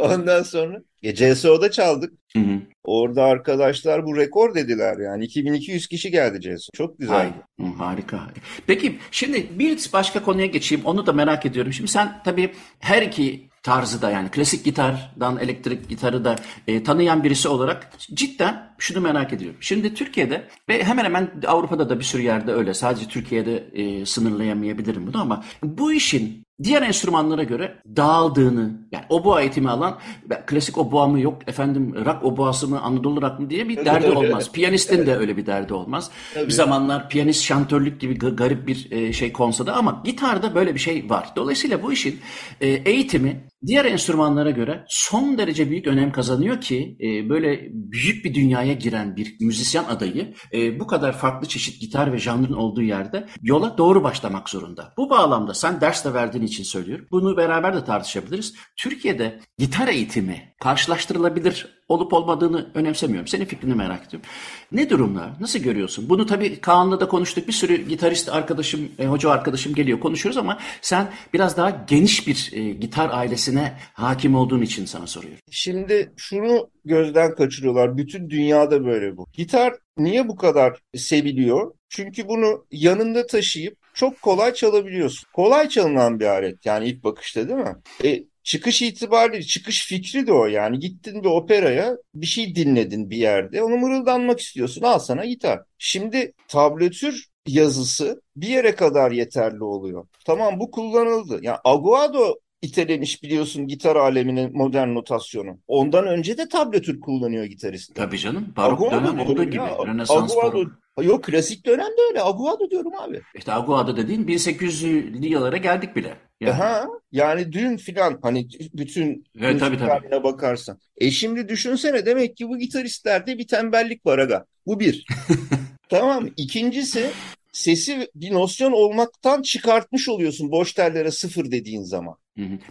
Ondan 0.00 0.42
sonra 0.42 0.82
e, 1.02 1.14
CSO'da 1.14 1.70
çaldık. 1.70 2.12
Hı 2.32 2.38
hı. 2.38 2.60
Orada 2.84 3.24
arkadaşlar 3.24 4.06
bu 4.06 4.16
rekor 4.16 4.54
dediler 4.54 4.98
yani. 4.98 5.24
2200 5.24 5.86
kişi 5.86 6.10
geldi 6.10 6.40
CSO. 6.40 6.70
Çok 6.74 6.98
güzel. 6.98 7.32
harika. 7.78 8.20
Peki 8.66 8.98
şimdi 9.10 9.46
bir 9.58 9.88
başka 9.92 10.22
konuya 10.22 10.46
geçeyim. 10.46 10.84
Onu 10.84 11.06
da 11.06 11.12
merak 11.12 11.46
ediyorum. 11.46 11.72
Şimdi 11.72 11.90
sen 11.90 12.22
tabii 12.24 12.52
her 12.80 13.02
iki 13.02 13.48
tarzı 13.64 14.02
da 14.02 14.10
yani 14.10 14.28
klasik 14.28 14.64
gitardan 14.64 15.38
elektrik 15.38 15.88
gitarı 15.88 16.24
da 16.24 16.36
e, 16.66 16.82
tanıyan 16.82 17.24
birisi 17.24 17.48
olarak 17.48 17.90
cidden 18.14 18.74
şunu 18.78 19.00
merak 19.00 19.32
ediyorum. 19.32 19.56
Şimdi 19.60 19.94
Türkiye'de 19.94 20.48
ve 20.68 20.84
hemen 20.84 21.04
hemen 21.04 21.30
Avrupa'da 21.46 21.88
da 21.88 21.98
bir 21.98 22.04
sürü 22.04 22.22
yerde 22.22 22.52
öyle. 22.52 22.74
Sadece 22.74 23.08
Türkiye'de 23.08 23.56
e, 23.72 24.06
sınırlayamayabilirim 24.06 25.06
bunu 25.06 25.20
ama 25.20 25.44
bu 25.62 25.92
işin 25.92 26.44
diğer 26.62 26.82
enstrümanlara 26.82 27.42
göre 27.42 27.78
dağıldığını 27.96 28.72
yani 28.92 29.04
oboa 29.08 29.40
eğitimi 29.40 29.70
alan 29.70 29.98
klasik 30.46 30.78
oboa 30.78 31.08
mı 31.08 31.20
yok 31.20 31.48
efendim 31.48 31.94
rock 32.04 32.24
oboası 32.24 32.68
mı 32.68 32.80
Anadolu 32.80 33.22
rock 33.22 33.40
mı 33.40 33.50
diye 33.50 33.68
bir 33.68 33.84
derdi 33.84 34.10
olmaz. 34.10 34.52
Piyanistin 34.52 35.06
de 35.06 35.16
öyle 35.16 35.36
bir 35.36 35.46
derdi 35.46 35.74
olmaz. 35.74 36.10
Tabii. 36.34 36.46
Bir 36.46 36.52
zamanlar 36.52 37.08
piyanist 37.08 37.42
şantörlük 37.42 38.00
gibi 38.00 38.18
garip 38.18 38.68
bir 38.68 38.90
e, 38.90 39.12
şey 39.12 39.32
konsa 39.32 39.66
da 39.66 39.74
ama 39.74 40.02
gitarda 40.04 40.54
böyle 40.54 40.74
bir 40.74 40.80
şey 40.80 41.10
var. 41.10 41.28
Dolayısıyla 41.36 41.82
bu 41.82 41.92
işin 41.92 42.20
e, 42.60 42.68
eğitimi 42.68 43.44
diğer 43.66 43.84
enstrümanlara 43.84 44.50
göre 44.50 44.84
son 44.88 45.38
derece 45.38 45.70
büyük 45.70 45.86
önem 45.86 46.12
kazanıyor 46.12 46.60
ki 46.60 46.96
e, 47.00 47.28
böyle 47.28 47.68
büyük 47.72 48.24
bir 48.24 48.34
dünyaya 48.34 48.72
giren 48.72 49.16
bir 49.16 49.36
müzisyen 49.40 49.84
adayı 49.84 50.34
bu 50.80 50.86
kadar 50.86 51.18
farklı 51.18 51.48
çeşit 51.48 51.80
gitar 51.80 52.12
ve 52.12 52.18
janrın 52.18 52.52
olduğu 52.52 52.82
yerde 52.82 53.26
yola 53.42 53.78
doğru 53.78 54.02
başlamak 54.02 54.48
zorunda. 54.48 54.92
Bu 54.96 55.10
bağlamda 55.10 55.54
sen 55.54 55.80
ders 55.80 56.04
de 56.04 56.14
verdiğin 56.14 56.44
için 56.44 56.64
söylüyorum. 56.64 57.06
Bunu 57.10 57.36
beraber 57.36 57.76
de 57.76 57.84
tartışabiliriz. 57.84 58.54
Türkiye'de 58.76 59.40
gitar 59.58 59.88
eğitimi 59.88 60.54
karşılaştırılabilir 60.60 61.83
olup 61.88 62.12
olmadığını 62.12 62.70
önemsemiyorum. 62.74 63.26
Senin 63.26 63.44
fikrini 63.44 63.74
merak 63.74 64.06
ediyorum. 64.06 64.28
Ne 64.72 64.90
durumlar? 64.90 65.30
Nasıl 65.40 65.58
görüyorsun? 65.58 66.08
Bunu 66.08 66.26
tabii 66.26 66.60
Kaan'la 66.60 67.00
da 67.00 67.08
konuştuk. 67.08 67.48
Bir 67.48 67.52
sürü 67.52 67.88
gitarist 67.88 68.28
arkadaşım, 68.28 68.88
e, 68.98 69.06
hoca 69.06 69.30
arkadaşım 69.30 69.74
geliyor 69.74 70.00
konuşuyoruz 70.00 70.38
ama 70.38 70.58
sen 70.82 71.12
biraz 71.32 71.56
daha 71.56 71.84
geniş 71.88 72.26
bir 72.26 72.50
e, 72.52 72.70
gitar 72.70 73.10
ailesine 73.12 73.78
hakim 73.92 74.34
olduğun 74.34 74.62
için 74.62 74.84
sana 74.84 75.06
soruyorum. 75.06 75.40
Şimdi 75.50 76.12
şunu 76.16 76.70
gözden 76.84 77.34
kaçırıyorlar. 77.34 77.96
Bütün 77.96 78.30
dünyada 78.30 78.84
böyle 78.84 79.16
bu. 79.16 79.26
Gitar 79.32 79.74
niye 79.98 80.28
bu 80.28 80.36
kadar 80.36 80.80
seviliyor? 80.96 81.74
Çünkü 81.88 82.28
bunu 82.28 82.66
yanında 82.70 83.26
taşıyıp 83.26 83.76
çok 83.94 84.22
kolay 84.22 84.54
çalabiliyorsun. 84.54 85.28
Kolay 85.32 85.68
çalınan 85.68 86.20
bir 86.20 86.26
alet 86.26 86.66
yani 86.66 86.86
ilk 86.86 87.04
bakışta 87.04 87.48
değil 87.48 87.60
mi? 87.60 87.74
E, 88.04 88.24
çıkış 88.44 88.82
itibariyle 88.82 89.42
çıkış 89.42 89.86
fikri 89.86 90.26
de 90.26 90.32
o 90.32 90.46
yani. 90.46 90.78
Gittin 90.78 91.22
bir 91.22 91.28
operaya 91.28 91.96
bir 92.14 92.26
şey 92.26 92.54
dinledin 92.54 93.10
bir 93.10 93.16
yerde 93.16 93.62
onu 93.62 93.76
mırıldanmak 93.76 94.40
istiyorsun 94.40 94.82
al 94.82 94.98
sana 94.98 95.24
gitar. 95.24 95.60
Şimdi 95.78 96.32
tablatür 96.48 97.28
yazısı 97.46 98.22
bir 98.36 98.48
yere 98.48 98.74
kadar 98.74 99.10
yeterli 99.10 99.64
oluyor. 99.64 100.06
Tamam 100.26 100.60
bu 100.60 100.70
kullanıldı. 100.70 101.38
Yani 101.42 101.58
Aguado 101.64 102.34
itelemiş 102.62 103.22
biliyorsun 103.22 103.66
gitar 103.66 103.96
aleminin 103.96 104.56
modern 104.56 104.94
notasyonu. 104.94 105.58
Ondan 105.68 106.06
önce 106.06 106.38
de 106.38 106.48
tablatür 106.48 107.00
kullanıyor 107.00 107.44
gitarist. 107.44 107.94
Tabii 107.94 108.18
canım. 108.18 108.52
Barok 108.56 108.82
Aguado 108.82 109.06
dönem 109.06 109.20
olduğu 109.20 109.44
gibi. 109.44 109.56
Ya. 109.56 109.78
Rönesans 109.86 110.32
Aguado, 110.32 110.52
barok. 110.52 110.72
Yok 111.02 111.24
klasik 111.24 111.66
dönemde 111.66 112.00
öyle. 112.10 112.22
Aguado 112.22 112.70
diyorum 112.70 112.92
abi. 113.00 113.20
İşte 113.34 113.52
Aguado 113.52 113.96
dediğin 113.96 114.26
1800'lü 114.26 115.26
yıllara 115.26 115.56
geldik 115.56 115.96
bile. 115.96 116.16
Yani. 116.40 116.54
Aha, 116.54 116.86
yani 117.12 117.52
dün 117.52 117.76
filan 117.76 118.18
hani 118.22 118.48
bütün 118.74 119.24
evet, 119.40 119.60
tabii, 119.60 119.78
tabii. 119.78 120.24
bakarsan. 120.24 120.78
E 120.96 121.10
şimdi 121.10 121.48
düşünsene 121.48 122.06
demek 122.06 122.36
ki 122.36 122.48
bu 122.48 122.58
gitaristlerde 122.58 123.38
bir 123.38 123.46
tembellik 123.46 124.06
var 124.06 124.18
aga. 124.18 124.44
Bu 124.66 124.80
bir. 124.80 125.06
tamam. 125.88 126.28
İkincisi 126.36 127.10
sesi 127.52 128.10
bir 128.14 128.32
nosyon 128.32 128.72
olmaktan 128.72 129.42
çıkartmış 129.42 130.08
oluyorsun 130.08 130.50
boş 130.50 130.72
tellere 130.72 131.10
sıfır 131.10 131.50
dediğin 131.50 131.82
zaman. 131.82 132.16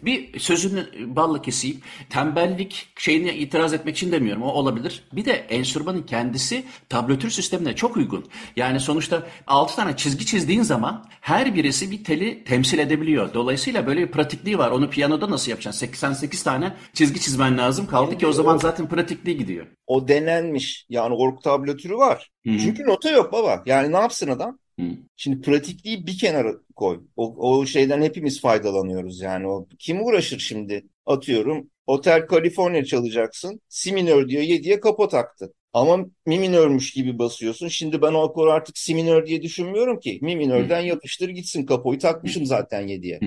Bir 0.01 0.39
sözünü 0.39 0.87
balla 1.15 1.41
keseyim. 1.41 1.81
Tembellik 2.09 2.87
şeyine 2.97 3.35
itiraz 3.37 3.73
etmek 3.73 3.95
için 3.95 4.11
demiyorum. 4.11 4.43
O 4.43 4.47
olabilir. 4.47 5.03
Bir 5.13 5.25
de 5.25 5.31
enstrümanın 5.31 6.03
kendisi 6.03 6.63
tablatür 6.89 7.29
sistemine 7.29 7.75
çok 7.75 7.97
uygun. 7.97 8.25
Yani 8.55 8.79
sonuçta 8.79 9.27
6 9.47 9.75
tane 9.75 9.97
çizgi 9.97 10.25
çizdiğin 10.25 10.61
zaman 10.61 11.05
her 11.21 11.55
birisi 11.55 11.91
bir 11.91 12.03
teli 12.03 12.43
temsil 12.43 12.79
edebiliyor. 12.79 13.33
Dolayısıyla 13.33 13.87
böyle 13.87 14.07
bir 14.07 14.11
pratikliği 14.11 14.57
var. 14.57 14.71
Onu 14.71 14.89
piyanoda 14.89 15.31
nasıl 15.31 15.51
yapacaksın? 15.51 15.79
88 15.79 16.43
tane 16.43 16.73
çizgi 16.93 17.19
çizmen 17.19 17.57
lazım. 17.57 17.87
Kaldı 17.87 18.17
ki 18.17 18.27
o 18.27 18.31
zaman 18.31 18.57
zaten 18.57 18.89
pratikliği 18.89 19.37
gidiyor. 19.37 19.67
O 19.87 20.07
denenmiş. 20.07 20.85
Yani 20.89 21.15
ork 21.15 21.43
tablatürü 21.43 21.95
var. 21.95 22.31
Hı-hı. 22.45 22.57
Çünkü 22.57 22.83
nota 22.83 23.09
yok 23.09 23.33
baba. 23.33 23.63
Yani 23.65 23.91
ne 23.91 23.97
yapsın 23.97 24.27
adam? 24.27 24.57
Hı. 24.79 24.85
Şimdi 25.17 25.41
pratikliği 25.41 26.07
bir 26.07 26.17
kenara 26.17 26.53
koy. 26.75 26.99
O, 27.15 27.35
o 27.51 27.65
şeyden 27.65 28.01
hepimiz 28.01 28.41
faydalanıyoruz 28.41 29.21
yani. 29.21 29.47
O 29.47 29.67
kim 29.79 30.05
uğraşır 30.05 30.39
şimdi? 30.39 30.85
Atıyorum 31.05 31.69
Otel 31.87 32.27
California 32.31 32.85
çalacaksın. 32.85 33.61
Si 33.69 33.93
minör 33.93 34.29
diyor 34.29 34.43
7'ye 34.43 34.79
kapo 34.79 35.07
taktı. 35.07 35.53
Ama 35.73 35.97
mi 35.97 36.39
minörmüş 36.39 36.91
gibi 36.91 37.19
basıyorsun. 37.19 37.67
Şimdi 37.67 38.01
ben 38.01 38.13
o 38.13 38.21
akor 38.21 38.47
artık 38.47 38.77
si 38.77 38.95
minör 38.95 39.25
diye 39.25 39.41
düşünmüyorum 39.41 39.99
ki. 39.99 40.19
Mi 40.21 40.35
minörden 40.35 40.79
yapıştır 40.79 41.29
gitsin 41.29 41.65
kapoyu 41.65 41.99
takmışım 41.99 42.45
zaten 42.45 42.87
7'ye. 42.87 43.19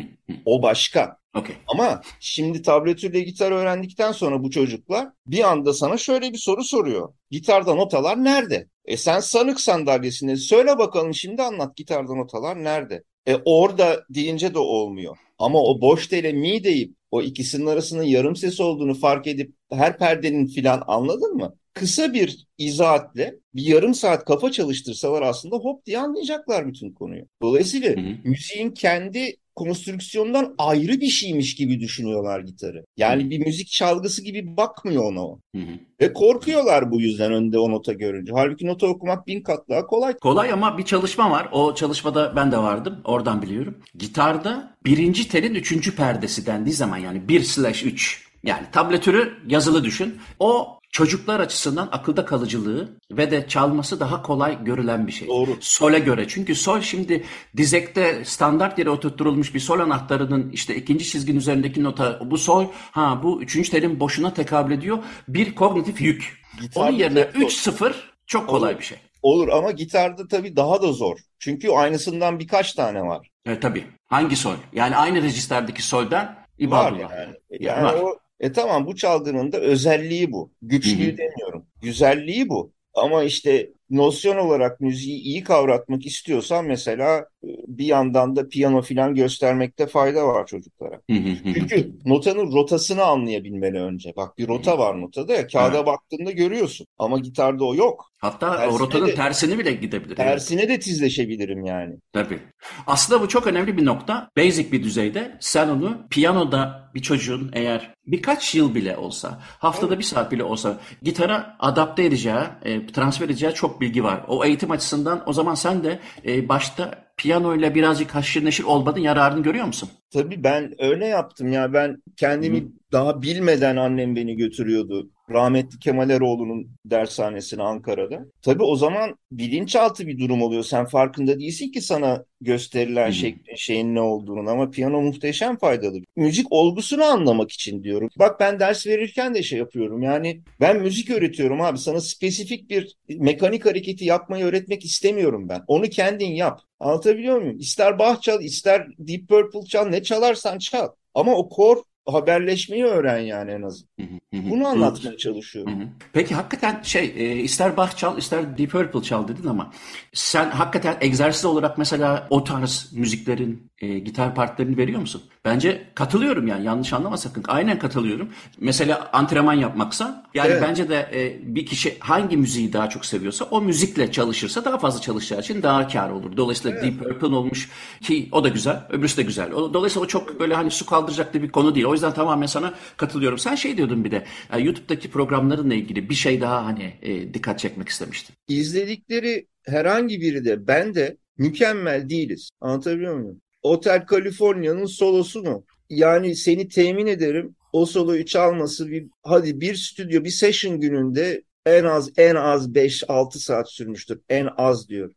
O 0.45 0.63
başka. 0.63 1.17
Okay. 1.35 1.57
Ama 1.67 2.01
şimdi 2.21 2.63
tabletürle 2.63 3.21
gitar 3.21 3.53
öğrendikten 3.53 4.13
sonra 4.13 4.43
bu 4.43 4.51
çocuklar 4.51 5.09
bir 5.27 5.51
anda 5.51 5.73
sana 5.73 5.97
şöyle 5.97 6.33
bir 6.33 6.39
soru 6.39 6.65
soruyor. 6.65 7.13
Gitarda 7.31 7.75
notalar 7.75 8.25
nerede? 8.25 8.69
E 8.85 8.97
sen 8.97 9.21
sanık 9.21 9.61
sandalyesinde 9.61 10.37
söyle 10.37 10.79
bakalım 10.79 11.15
şimdi 11.15 11.43
anlat 11.43 11.77
gitarda 11.77 12.15
notalar 12.15 12.65
nerede? 12.65 13.03
E 13.27 13.37
orada 13.45 14.05
deyince 14.11 14.55
de 14.55 14.59
olmuyor. 14.59 15.17
Ama 15.39 15.63
o 15.63 15.81
boş 15.81 16.07
tele 16.07 16.33
mi 16.33 16.65
deyip 16.65 16.97
o 17.11 17.23
ikisinin 17.23 17.67
arasının 17.67 18.03
yarım 18.03 18.37
ses 18.37 18.61
olduğunu 18.61 18.95
fark 18.95 19.27
edip 19.27 19.55
her 19.73 19.99
perdenin 19.99 20.47
filan 20.47 20.83
anladın 20.87 21.37
mı? 21.37 21.57
Kısa 21.75 22.13
bir 22.13 22.47
izahatle 22.59 23.35
bir 23.55 23.63
yarım 23.63 23.95
saat 23.95 24.25
kafa 24.25 24.51
çalıştırsalar 24.51 25.23
aslında 25.23 25.57
hop 25.57 25.87
diye 25.87 25.99
anlayacaklar 25.99 26.67
bütün 26.67 26.93
konuyu. 26.93 27.25
Dolayısıyla 27.43 27.91
hı 27.91 28.01
hı. 28.01 28.15
müziğin 28.25 28.71
kendi 28.71 29.37
konstrüksiyondan 29.57 30.55
ayrı 30.59 31.01
bir 31.01 31.09
şeymiş 31.09 31.55
gibi 31.55 31.81
düşünüyorlar 31.81 32.41
gitarı. 32.41 32.85
Yani 32.97 33.25
Hı. 33.25 33.31
bir 33.31 33.39
müzik 33.39 33.69
çalgısı 33.69 34.23
gibi 34.23 34.57
bakmıyor 34.57 35.05
ona 35.05 35.27
o. 35.27 35.41
Hı 35.55 35.63
hı. 35.63 35.73
Ve 36.01 36.13
korkuyorlar 36.13 36.91
bu 36.91 37.01
yüzden 37.01 37.33
önde 37.33 37.59
o 37.59 37.71
nota 37.71 37.93
görünce. 37.93 38.33
Halbuki 38.35 38.67
nota 38.67 38.87
okumak 38.87 39.27
bin 39.27 39.43
kat 39.43 39.69
daha 39.69 39.87
kolay. 39.87 40.19
Kolay 40.19 40.53
ama 40.53 40.79
bir 40.79 40.85
çalışma 40.85 41.31
var. 41.31 41.49
O 41.53 41.75
çalışmada 41.75 42.37
ben 42.37 42.53
de 42.53 42.59
vardım. 42.59 43.01
Oradan 43.05 43.43
biliyorum. 43.43 43.79
Gitarda 43.99 44.77
birinci 44.85 45.29
telin 45.29 45.55
üçüncü 45.55 45.97
perdesi 45.97 46.47
dendiği 46.47 46.75
zaman 46.75 46.99
yani 46.99 47.29
1 47.29 47.43
slash 47.43 47.85
3 47.85 48.27
yani 48.45 48.67
tablatürü 48.73 49.33
yazılı 49.47 49.85
düşün. 49.85 50.19
O 50.39 50.76
çocuklar 50.97 51.41
açısından 51.41 51.89
akılda 51.93 52.25
kalıcılığı 52.25 52.89
ve 53.11 53.31
de 53.31 53.49
çalması 53.49 54.01
daha 54.01 54.23
kolay 54.23 54.65
görülen 54.65 55.07
bir 55.07 55.13
şey. 55.13 55.29
Doğru. 55.29 55.57
Sol'e 55.61 55.99
göre. 55.99 56.29
Çünkü 56.29 56.55
sol 56.55 56.81
şimdi 56.81 57.25
dizekte 57.57 58.25
standart 58.25 58.79
yere 58.79 58.91
oturtulmuş 58.91 59.55
bir 59.55 59.61
sol 59.61 59.81
anahtarının 59.81 60.51
işte 60.51 60.77
ikinci 60.77 61.05
çizginin 61.05 61.39
üzerindeki 61.39 61.83
nota 61.83 62.21
bu 62.31 62.39
sol 62.39 62.67
ha 62.91 63.21
bu 63.23 63.43
üçüncü 63.43 63.71
telin 63.71 64.01
boşuna 64.01 64.35
tekabül 64.35 64.75
ediyor. 64.75 64.99
Bir 65.29 65.55
kognitif 65.55 66.01
yük. 66.01 66.43
Gitar 66.61 66.83
Onun 66.83 66.97
yerine 66.97 67.21
3-0 67.21 67.93
çok 68.27 68.49
kolay 68.49 68.71
Olur. 68.71 68.81
bir 68.81 68.85
şey. 68.85 68.99
Olur 69.23 69.49
ama 69.49 69.71
gitarda 69.71 70.29
tabii 70.29 70.57
daha 70.57 70.83
da 70.83 70.93
zor. 70.93 71.19
Çünkü 71.39 71.71
aynısından 71.71 72.39
birkaç 72.39 72.73
tane 72.73 73.03
var. 73.03 73.29
Evet 73.47 73.63
tabii. 73.63 73.85
Hangi 74.07 74.37
sol? 74.37 74.55
Yani 74.73 74.97
aynı 74.97 75.23
rejisterdeki 75.23 75.83
soldan 75.83 76.37
ibadet 76.59 77.05
var. 77.05 77.11
Yani, 77.11 77.37
yani 77.51 77.85
var. 77.85 77.95
o 77.95 78.19
e 78.41 78.53
tamam 78.53 78.87
bu 78.87 78.97
çalgının 78.97 79.53
da 79.53 79.61
özelliği 79.61 80.33
bu. 80.33 80.53
Güçlüğü 80.63 81.09
Hı-hı. 81.09 81.19
demiyorum. 81.19 81.67
Güzelliği 81.83 82.49
bu. 82.49 82.73
Ama 82.95 83.25
işte 83.25 83.71
nosyon 83.91 84.37
olarak 84.37 84.81
müziği 84.81 85.21
iyi 85.21 85.43
kavratmak 85.43 86.07
istiyorsan 86.07 86.67
mesela 86.67 87.19
e, 87.19 87.49
bir 87.67 87.87
yandan 87.87 88.37
da 88.37 88.49
piyano 88.49 88.83
filan 88.83 89.15
göstermekte 89.15 89.87
fayda 89.87 90.27
var 90.27 90.47
çocuklara. 90.47 91.01
Çünkü 91.09 91.93
notanın 92.05 92.53
rotasını 92.53 93.05
anlayabilmeli 93.05 93.81
önce. 93.81 94.13
Bak 94.17 94.39
bir 94.39 94.49
rota 94.49 94.79
var 94.79 95.01
notada 95.01 95.35
ya 95.35 95.47
kağıda 95.47 95.77
evet. 95.77 95.87
baktığında 95.87 96.31
görüyorsun 96.31 96.87
ama 96.99 97.19
gitarda 97.19 97.65
o 97.65 97.75
yok. 97.75 98.11
Hatta 98.19 98.57
tersine 98.57 98.77
o 98.77 98.79
rotanın 98.79 99.07
de, 99.07 99.15
tersini 99.15 99.59
bile 99.59 99.73
gidebilir. 99.73 100.17
Tersine 100.17 100.69
de 100.69 100.79
tizleşebilirim 100.79 101.65
yani. 101.65 101.95
Tabii. 102.13 102.39
Aslında 102.87 103.21
bu 103.21 103.29
çok 103.29 103.47
önemli 103.47 103.77
bir 103.77 103.85
nokta. 103.85 104.31
Basic 104.37 104.73
bir 104.73 104.83
düzeyde 104.83 105.37
sen 105.41 105.69
onu 105.69 106.07
piyanoda 106.11 106.91
bir 106.95 107.03
çocuğun 107.03 107.51
eğer 107.53 107.95
birkaç 108.07 108.55
yıl 108.55 108.75
bile 108.75 108.97
olsa, 108.97 109.41
haftada 109.59 109.87
evet. 109.87 109.99
bir 109.99 110.05
saat 110.05 110.33
bile 110.33 110.45
olsa 110.45 110.81
gitara 111.03 111.57
adapte 111.59 112.05
edeceği, 112.05 112.45
e, 112.63 112.87
transfer 112.87 113.27
edeceği 113.27 113.55
çok 113.55 113.76
bilgi 113.81 114.05
var. 114.05 114.25
O 114.29 114.45
eğitim 114.45 114.71
açısından 114.71 115.23
o 115.27 115.33
zaman 115.33 115.55
sen 115.55 115.85
de 115.85 116.01
e, 116.27 116.49
başta 116.49 117.07
piyanoyla 117.17 117.75
birazcık 117.75 118.15
haşır 118.15 118.45
neşir 118.45 118.65
olmadın 118.65 119.01
yararını 119.01 119.43
görüyor 119.43 119.67
musun? 119.67 119.89
Tabii 120.13 120.45
ben 120.45 120.75
öyle 120.79 121.07
yaptım 121.07 121.53
ya 121.53 121.73
ben 121.73 122.03
kendimi 122.17 122.61
Hı. 122.61 122.65
daha 122.93 123.23
bilmeden 123.23 123.77
annem 123.77 124.17
beni 124.17 124.37
götürüyordu 124.37 125.11
rahmetli 125.31 125.79
Kemal 125.79 126.11
Eroğlu'nun 126.11 126.69
dershanesine 126.85 127.63
Ankara'da. 127.63 128.27
Tabii 128.43 128.63
o 128.63 128.77
zaman 128.77 129.17
bilinçaltı 129.33 130.07
bir 130.07 130.19
durum 130.19 130.43
oluyor. 130.43 130.63
Sen 130.63 130.87
farkında 130.87 131.41
değilsin 131.41 131.73
ki 131.73 131.81
sana 131.81 132.25
gösterilen 132.41 133.11
şey, 133.11 133.37
şeyin 133.57 133.95
ne 133.95 134.01
olduğunu 134.01 134.51
ama 134.51 134.71
piyano 134.71 135.01
muhteşem 135.01 135.57
faydalı. 135.57 135.99
Müzik 136.17 136.47
olgusunu 136.53 137.05
anlamak 137.05 137.53
için 137.53 137.83
diyorum. 137.83 138.09
Bak 138.19 138.41
ben 138.41 138.61
ders 138.61 138.87
verirken 138.87 139.35
de 139.35 139.43
şey 139.43 139.59
yapıyorum. 139.59 140.03
Yani 140.03 140.41
ben 140.61 140.83
müzik 140.83 141.11
öğretiyorum 141.11 141.61
abi. 141.61 141.79
Sana 141.79 142.01
spesifik 142.01 142.71
bir 142.71 142.97
mekanik 143.09 143.67
hareketi 143.67 144.05
yapmayı 144.05 144.45
öğretmek 144.45 144.85
istemiyorum 144.85 145.49
ben. 145.49 145.63
Onu 145.67 145.85
kendin 145.85 146.31
yap. 146.31 146.61
Anlatabiliyor 146.81 147.41
muyum? 147.41 147.59
İster 147.59 147.99
Bach 147.99 148.21
çal, 148.23 148.43
ister 148.43 148.87
Deep 148.99 149.29
Purple 149.29 149.65
çal, 149.69 149.87
ne 149.87 150.03
çalarsan 150.03 150.59
çal. 150.59 150.89
Ama 151.15 151.35
o 151.35 151.49
kor 151.49 151.83
haberleşmeyi 152.07 152.85
öğren 152.85 153.19
yani 153.19 153.51
en 153.51 153.63
azından. 153.63 154.21
Bunu 154.33 154.67
anlatmaya 154.67 155.17
çalışıyorum. 155.17 155.91
Peki 156.13 156.35
hakikaten 156.35 156.83
şey 156.83 157.05
e, 157.17 157.37
ister 157.37 157.77
Bach 157.77 157.97
çal 157.97 158.19
ister 158.19 158.59
Deep 158.59 158.71
Purple 158.71 159.03
çal 159.03 159.29
dedin 159.29 159.49
ama 159.49 159.73
sen 160.13 160.51
hakikaten 160.51 160.97
egzersiz 161.01 161.45
olarak 161.45 161.79
mesela 161.79 162.27
o 162.31 162.45
tarz 162.45 162.93
müziklerin 162.93 163.71
e, 163.79 163.99
gitar 163.99 164.35
partilerini 164.35 164.77
veriyor 164.77 165.01
musun? 165.01 165.23
Bence 165.45 165.83
katılıyorum 165.95 166.47
yani 166.47 166.65
yanlış 166.65 166.93
anlama 166.93 167.17
sakın. 167.17 167.45
Aynen 167.49 167.79
katılıyorum. 167.79 168.29
Mesela 168.61 169.11
antrenman 169.13 169.53
yapmaksa 169.53 170.25
yani 170.35 170.51
evet. 170.51 170.63
bence 170.63 170.89
de 170.89 171.11
e, 171.15 171.55
bir 171.55 171.67
kişi 171.67 171.97
hangi 172.01 172.37
müziği 172.37 172.73
daha 172.73 172.89
çok 172.89 173.07
seviyorsa 173.07 173.45
o 173.45 173.61
müzikle 173.61 174.13
çalışırsa 174.13 174.65
daha 174.65 174.79
fazla 174.79 175.01
çalışacağı 175.01 175.41
için 175.41 175.63
daha 175.63 175.89
kar 175.89 176.11
olur. 176.11 176.37
Dolayısıyla 176.37 176.79
evet. 176.79 176.85
Deep 176.85 177.05
Purple 177.05 177.37
olmuş 177.37 177.71
ki 178.03 178.29
o 178.33 178.45
da 178.45 178.49
güzel 178.49 178.83
öbürsü 178.91 179.17
de 179.17 179.23
güzel. 179.23 179.51
Dolayısıyla 179.53 180.05
o 180.05 180.09
çok 180.09 180.41
böyle 180.41 180.55
hani 180.55 180.71
su 180.71 180.87
kaldıracak 180.87 181.35
bir 181.35 181.49
konu 181.49 181.75
değil. 181.75 181.87
O 181.87 181.96
yüzden 181.97 182.15
tamamen 182.15 182.47
sana 182.47 182.75
katılıyorum. 182.97 183.39
Sen 183.39 183.55
şey 183.55 183.77
diyordun 183.77 184.05
bir 184.05 184.11
de 184.11 184.25
yani 184.53 184.67
YouTube'daki 184.67 185.11
programlarınla 185.11 185.75
ilgili 185.75 186.11
bir 186.11 186.15
şey 186.15 186.41
daha 186.41 186.65
hani 186.65 186.95
e, 187.03 187.35
dikkat 187.35 187.59
çekmek 187.59 187.89
istemiştim. 187.89 188.37
İzledikleri 188.49 189.47
herhangi 189.67 190.21
biri 190.21 190.45
de 190.45 190.67
ben 190.67 190.95
de 190.95 191.17
mükemmel 191.39 192.09
değiliz. 192.09 192.51
Anlatabiliyor 192.61 193.15
muyum? 193.15 193.41
Hotel 193.63 194.07
California'nın 194.11 194.87
solosu 194.87 195.43
mu? 195.43 195.65
Yani 195.91 196.37
seni 196.37 196.69
temin 196.69 197.07
ederim 197.07 197.57
o 197.73 197.87
soloyu 197.87 198.27
çalması 198.27 198.91
bir 198.91 199.07
hadi 199.23 199.61
bir 199.61 199.75
stüdyo 199.75 200.25
bir 200.25 200.31
session 200.31 200.81
gününde 200.81 201.43
en 201.67 201.85
az 201.85 202.11
en 202.17 202.35
az 202.35 202.75
5-6 202.75 203.39
saat 203.39 203.71
sürmüştür. 203.71 204.21
En 204.29 204.49
az 204.57 204.89
diyor 204.89 205.13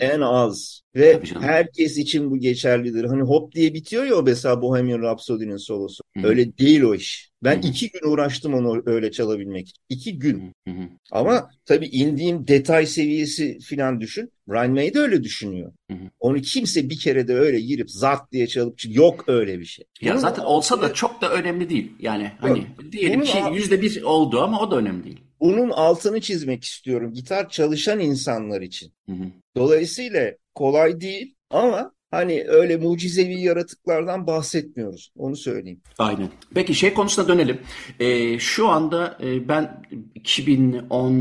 en 0.00 0.20
az. 0.20 0.82
Ve 0.96 1.20
herkes 1.40 1.98
için 1.98 2.30
bu 2.30 2.38
geçerlidir. 2.38 3.04
Hani 3.04 3.22
hop 3.22 3.54
diye 3.54 3.74
bitiyor 3.74 4.04
ya 4.04 4.14
o 4.14 4.22
mesela 4.22 4.62
Bohemian 4.62 5.02
Rhapsody'nin 5.02 5.56
solosu. 5.56 6.02
Öyle 6.22 6.58
değil 6.58 6.82
o 6.82 6.94
iş. 6.94 7.30
Ben 7.44 7.60
iki 7.60 7.90
gün 7.90 8.10
uğraştım 8.10 8.54
onu 8.54 8.82
öyle 8.86 9.10
çalabilmek 9.10 9.68
için. 9.68 9.82
İki 9.88 10.18
gün. 10.18 10.52
Ama 11.12 11.50
tabii 11.64 11.86
indiğim 11.86 12.46
detay 12.48 12.86
seviyesi 12.86 13.58
falan 13.70 14.00
düşün. 14.00 14.32
Brian 14.48 14.70
May 14.70 14.94
de 14.94 14.98
öyle 14.98 15.24
düşünüyor. 15.24 15.72
Onu 16.20 16.40
kimse 16.40 16.90
bir 16.90 16.98
kere 16.98 17.28
de 17.28 17.34
öyle 17.34 17.60
girip 17.60 17.90
zart 17.90 18.32
diye 18.32 18.46
çalıp 18.46 18.78
yok 18.86 19.24
öyle 19.26 19.58
bir 19.58 19.64
şey. 19.64 19.84
Ya 20.00 20.12
Bunun 20.12 20.20
zaten 20.20 20.42
olsa 20.42 20.82
da 20.82 20.94
çok 20.94 21.22
da 21.22 21.32
önemli 21.32 21.70
değil. 21.70 21.92
Yani 22.00 22.32
hani 22.40 22.58
yok. 22.58 22.92
diyelim 22.92 23.20
ki 23.20 23.38
yüzde 23.52 23.82
bir 23.82 24.02
oldu 24.02 24.40
ama 24.40 24.60
o 24.60 24.70
da 24.70 24.76
önemli 24.76 25.04
değil. 25.04 25.20
Bunun 25.40 25.70
altını 25.70 26.20
çizmek 26.20 26.64
istiyorum 26.64 27.12
gitar 27.14 27.48
çalışan 27.48 28.00
insanlar 28.00 28.60
için. 28.60 28.92
Hı 29.08 29.12
hı. 29.12 29.24
Dolayısıyla 29.56 30.32
kolay 30.54 31.00
değil 31.00 31.34
ama 31.50 31.92
Hani 32.10 32.44
öyle 32.48 32.76
mucizevi 32.76 33.40
yaratıklardan 33.40 34.26
bahsetmiyoruz. 34.26 35.12
Onu 35.16 35.36
söyleyeyim. 35.36 35.80
Aynen. 35.98 36.28
Peki 36.54 36.74
şey 36.74 36.94
konusuna 36.94 37.28
dönelim. 37.28 37.60
Ee, 38.00 38.38
şu 38.38 38.68
anda 38.68 39.18
e, 39.22 39.48
ben 39.48 39.82
2010 40.14 41.12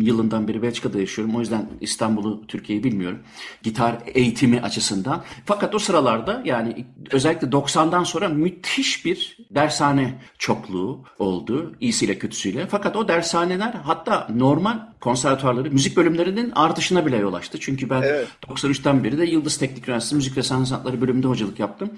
yılından 0.00 0.48
beri 0.48 0.62
Belçika'da 0.62 1.00
yaşıyorum. 1.00 1.36
O 1.36 1.40
yüzden 1.40 1.68
İstanbul'u, 1.80 2.46
Türkiye'yi 2.46 2.84
bilmiyorum. 2.84 3.18
Gitar 3.62 3.98
eğitimi 4.06 4.60
açısından. 4.60 5.24
Fakat 5.44 5.74
o 5.74 5.78
sıralarda 5.78 6.42
yani 6.44 6.86
özellikle 7.10 7.46
90'dan 7.46 8.04
sonra 8.04 8.28
müthiş 8.28 9.04
bir 9.04 9.38
dershane 9.50 10.18
çokluğu 10.38 11.04
oldu. 11.18 11.74
İyisiyle 11.80 12.18
kötüsüyle. 12.18 12.66
Fakat 12.66 12.96
o 12.96 13.08
dershaneler 13.08 13.74
hatta 13.74 14.28
normal 14.34 14.78
konservatuarları, 15.04 15.70
müzik 15.70 15.96
bölümlerinin 15.96 16.52
artışına 16.54 17.06
bile 17.06 17.16
yol 17.16 17.34
açtı. 17.34 17.58
Çünkü 17.60 17.90
ben 17.90 18.02
evet. 18.02 18.28
93'ten 18.48 19.04
beri 19.04 19.18
de 19.18 19.24
Yıldız 19.24 19.58
Teknik 19.58 19.88
Üniversitesi 19.88 20.14
Müzik 20.14 20.36
ve 20.36 20.42
Sanatları 20.42 21.00
bölümünde 21.00 21.26
hocalık 21.26 21.60
yaptım. 21.60 21.90